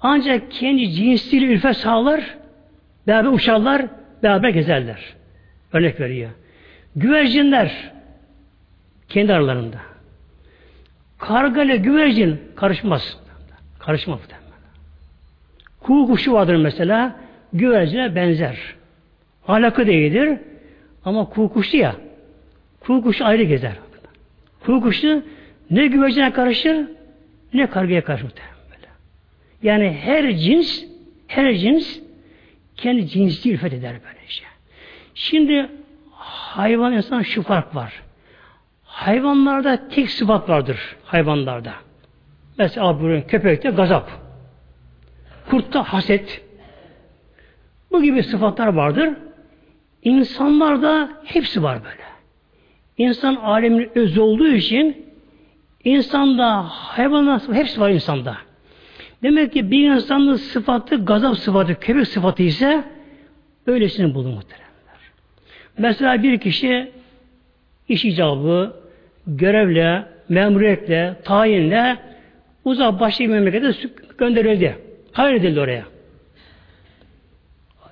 ancak 0.00 0.50
kendi 0.50 0.90
cinsiyle 0.90 1.46
ülfe 1.46 1.74
sağlar, 1.74 2.36
beraber 3.06 3.28
uçarlar, 3.28 3.86
beraber 4.22 4.48
gezerler. 4.48 5.14
Örnek 5.72 6.00
veriyor. 6.00 6.30
Güvercinler 6.96 7.92
kendi 9.08 9.32
aralarında. 9.34 9.78
Karga 11.18 11.62
ile 11.62 11.76
güvercin 11.76 12.40
karışmaz. 12.56 13.21
Karışma 13.86 14.18
bu 14.18 14.20
Kuğu 15.80 16.06
kuşu 16.06 16.32
vardır 16.32 16.56
mesela, 16.56 17.16
güvercine 17.52 18.14
benzer. 18.14 18.58
Alakı 19.48 19.86
değildir. 19.86 20.38
Ama 21.04 21.28
kuğu 21.28 21.52
kuşu 21.52 21.76
ya, 21.76 21.96
kuğu 22.80 23.02
kuşu 23.02 23.24
ayrı 23.24 23.42
gezer. 23.42 23.72
Kuğu 24.66 24.80
kuşu 24.80 25.24
ne 25.70 25.86
güvercine 25.86 26.32
karışır, 26.32 26.86
ne 27.54 27.66
kargaya 27.66 28.04
karışır. 28.04 28.28
Böyle. 28.70 28.88
Yani 29.62 29.98
her 30.00 30.36
cins, 30.36 30.84
her 31.26 31.54
cins 31.54 31.98
kendi 32.76 33.08
cinsi 33.08 33.52
ülfet 33.52 33.72
eder 33.72 33.96
böylece. 34.04 34.44
Şimdi 35.14 35.70
hayvan 36.12 36.92
insan 36.92 37.22
şu 37.22 37.42
fark 37.42 37.74
var. 37.74 38.02
Hayvanlarda 38.84 39.88
tek 39.88 40.10
sıfat 40.10 40.48
vardır 40.48 40.96
hayvanlarda. 41.04 41.74
Mesela 42.58 43.00
buyurun 43.00 43.20
köpekte 43.20 43.70
gazap. 43.70 44.10
Kurtta 45.50 45.82
haset. 45.82 46.44
Bu 47.92 48.02
gibi 48.02 48.22
sıfatlar 48.22 48.66
vardır. 48.66 49.10
İnsanlarda 50.02 51.08
hepsi 51.24 51.62
var 51.62 51.84
böyle. 51.84 52.02
İnsan 52.98 53.34
alemin 53.34 53.90
öz 53.94 54.18
olduğu 54.18 54.48
için 54.48 55.06
insanda, 55.84 56.62
hayvanlar 56.68 57.42
hepsi 57.52 57.80
var 57.80 57.90
insanda. 57.90 58.36
Demek 59.22 59.52
ki 59.52 59.70
bir 59.70 59.90
insanın 59.90 60.36
sıfatı 60.36 61.04
gazap 61.04 61.38
sıfatı, 61.38 61.80
köpek 61.80 62.08
sıfatı 62.08 62.42
ise 62.42 62.84
öylesini 63.66 64.14
bulun 64.14 64.34
muhteremler. 64.34 64.72
Mesela 65.78 66.22
bir 66.22 66.38
kişi 66.38 66.92
iş 67.88 68.04
icabı, 68.04 68.76
görevle, 69.26 70.04
memuriyetle, 70.28 71.20
tayinle 71.24 72.11
uzak 72.64 73.00
başka 73.00 73.24
bir 73.24 73.28
memlekete 73.28 73.72
gönderildi. 74.18 74.78
Hayredildi 75.12 75.60
oraya. 75.60 75.84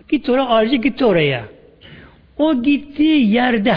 Gitti 0.08 0.32
oraya, 0.32 0.46
ayrıca 0.46 0.76
gitti 0.76 1.04
oraya. 1.04 1.44
O 2.38 2.62
gittiği 2.62 3.30
yerde 3.30 3.76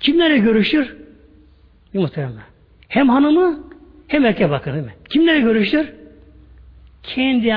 kimlere 0.00 0.38
görüşür? 0.38 0.96
Muhtemelen. 1.94 2.42
Hem 2.88 3.08
hanımı 3.08 3.64
hem 4.08 4.24
erkek 4.24 4.50
bakın 4.50 4.72
değil 4.72 4.84
mi? 4.84 4.94
Kimlere 5.10 5.40
görüşür? 5.40 5.92
Kendi 7.02 7.54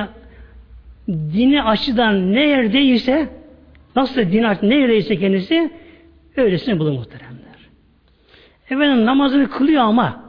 dini 1.08 1.64
açıdan 1.64 2.34
ne 2.34 2.48
yerdeyse 2.48 3.30
nasıl 3.96 4.22
dini 4.22 4.48
açıdan 4.48 4.70
ne 4.70 4.76
yerdeyse 4.76 5.18
kendisi 5.18 5.72
öylesine 6.36 6.80
bulur 6.80 6.92
muhteremler. 6.92 7.38
Efendim 8.70 9.06
namazını 9.06 9.50
kılıyor 9.50 9.84
ama 9.84 10.27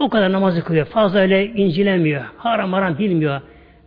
o 0.00 0.08
kadar 0.08 0.32
namazı 0.32 0.64
kılıyor. 0.64 0.86
Fazla 0.86 1.18
öyle 1.18 1.46
incilemiyor. 1.46 2.24
Haram 2.36 2.72
haram 2.72 2.98
bilmiyor. 2.98 3.40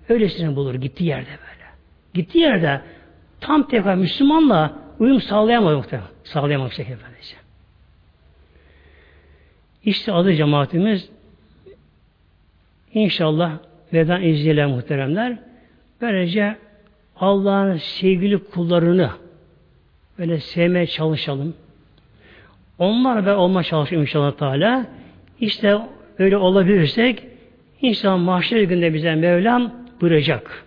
öylesini 0.09 0.55
bulur 0.55 0.75
gittiği 0.75 1.05
yerde 1.05 1.29
böyle. 1.29 1.69
Gittiği 2.13 2.39
yerde 2.39 2.81
tam 3.39 3.67
tekrar 3.67 3.95
Müslümanla 3.95 4.73
uyum 4.99 5.21
sağlayamadı 5.21 5.77
muhtemelen. 5.77 6.09
Sağlayamadı 6.23 6.71
şekilde 6.71 6.97
böylece. 7.09 7.35
İşte 9.85 10.11
adı 10.13 10.33
cemaatimiz 10.33 11.09
inşallah 12.93 13.51
veda 13.93 14.19
izniyle 14.19 14.65
muhteremler 14.65 15.37
böylece 16.01 16.55
Allah'ın 17.15 17.77
sevgili 17.77 18.43
kullarını 18.43 19.09
böyle 20.19 20.39
sevmeye 20.39 20.87
çalışalım. 20.87 21.53
Onlar 22.79 23.25
ve 23.25 23.33
olma 23.33 23.63
çalışalım 23.63 24.01
inşallah 24.01 24.31
Teala. 24.31 24.85
İşte 25.39 25.79
öyle 26.23 26.37
olabilirsek 26.37 27.23
inşallah 27.81 28.17
mahşer 28.17 28.61
günde 28.61 28.93
bize 28.93 29.15
Mevlam 29.15 29.73
buyuracak. 30.01 30.65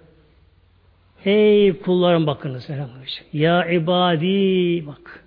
Ey 1.24 1.72
kullarım 1.72 2.26
bakınız. 2.26 2.68
Ya 3.32 3.66
ibadi 3.66 4.86
bak. 4.86 5.24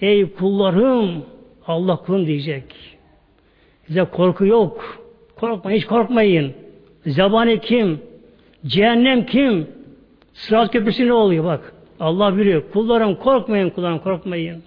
Ey 0.00 0.32
kullarım 0.32 1.24
Allah 1.66 1.96
kulum 1.96 2.26
diyecek. 2.26 2.64
Size 3.86 4.04
korku 4.04 4.46
yok. 4.46 5.02
Korkmayın, 5.36 5.78
hiç 5.78 5.86
korkmayın. 5.86 6.54
Zabani 7.06 7.60
kim? 7.60 8.00
Cehennem 8.66 9.26
kim? 9.26 9.66
Sırat 10.32 10.72
köprüsü 10.72 11.06
ne 11.06 11.12
oluyor 11.12 11.44
bak. 11.44 11.72
Allah 12.00 12.36
biliyor. 12.36 12.62
Kullarım 12.72 13.14
korkmayın, 13.14 13.70
kullarım 13.70 13.98
korkmayın. 13.98 14.62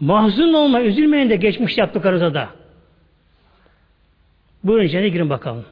Mahzun 0.00 0.54
olma, 0.54 0.82
üzülmeyin 0.82 1.30
de 1.30 1.36
geçmiş 1.36 1.78
yaptıklarınıza 1.78 2.34
da. 2.34 2.48
Buyurun 4.64 4.84
içine 4.84 5.08
girin 5.08 5.30
bakalım. 5.30 5.64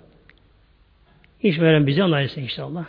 Hiç 1.40 1.60
veren 1.60 1.86
bize 1.86 2.02
anlayırsa 2.02 2.40
inşallah. 2.40 2.84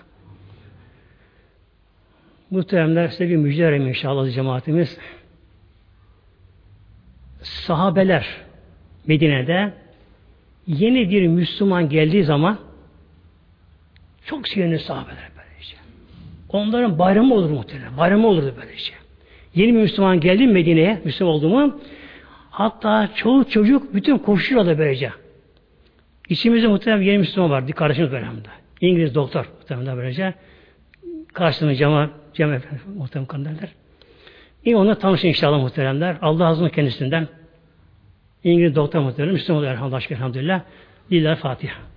Muhteremler 2.51 3.07
size 3.07 3.29
bir 3.29 3.35
müjde 3.35 3.63
vereyim 3.63 3.87
inşallah 3.87 4.33
cemaatimiz. 4.33 4.97
Sahabeler 7.41 8.27
Medine'de 9.07 9.73
yeni 10.67 11.09
bir 11.09 11.27
Müslüman 11.27 11.89
geldiği 11.89 12.23
zaman 12.23 12.59
çok 14.25 14.47
sevinir 14.47 14.79
sahabeler 14.79 15.29
böylece. 15.37 15.75
Onların 16.49 16.99
bayramı 16.99 17.33
olur 17.33 17.49
muhtemelen. 17.49 17.97
Bayramı 17.97 18.27
olurdu 18.27 18.53
böylece. 18.61 18.93
Yeni 19.55 19.73
bir 19.73 19.81
Müslüman 19.81 20.19
geldi 20.19 20.47
Medine'ye, 20.47 21.01
Müslüman 21.05 21.33
oldu 21.33 21.49
mu 21.49 21.79
hatta 22.49 23.09
çoğu 23.15 23.49
çocuk 23.49 23.93
bütün 23.93 24.17
koşuyorlar 24.17 24.77
böylece. 24.77 25.11
İçimizde 26.29 26.67
muhtemelen 26.67 27.01
yeni 27.01 27.17
Müslüman 27.17 27.49
var. 27.49 27.67
Kardeşimiz 27.67 28.11
böyle 28.11 28.25
hem 28.25 28.37
de. 28.37 28.49
İngiliz 28.81 29.15
doktor 29.15 29.45
muhtemelen 29.59 29.97
böylece. 29.97 30.33
Karşılığında 31.33 31.75
cama, 31.75 32.09
cama 32.33 32.59
muhtemelen 32.95 33.27
kanderler. 33.27 33.69
İyi 34.65 34.75
onunla 34.75 34.95
tanışın 34.95 35.27
inşallah 35.27 35.61
muhteremler. 35.61 36.17
Allah 36.21 36.47
azim 36.47 36.69
kendisinden. 36.69 37.27
İngiliz 38.43 38.75
doktor 38.75 38.99
muhtemelen 38.99 39.33
Müslüman 39.33 39.57
oluyor 39.59 39.73
elhamdülillah. 39.73 40.11
Elhamdülillah. 40.11 40.61
Lillahi 41.11 41.39
Fatiha. 41.39 41.96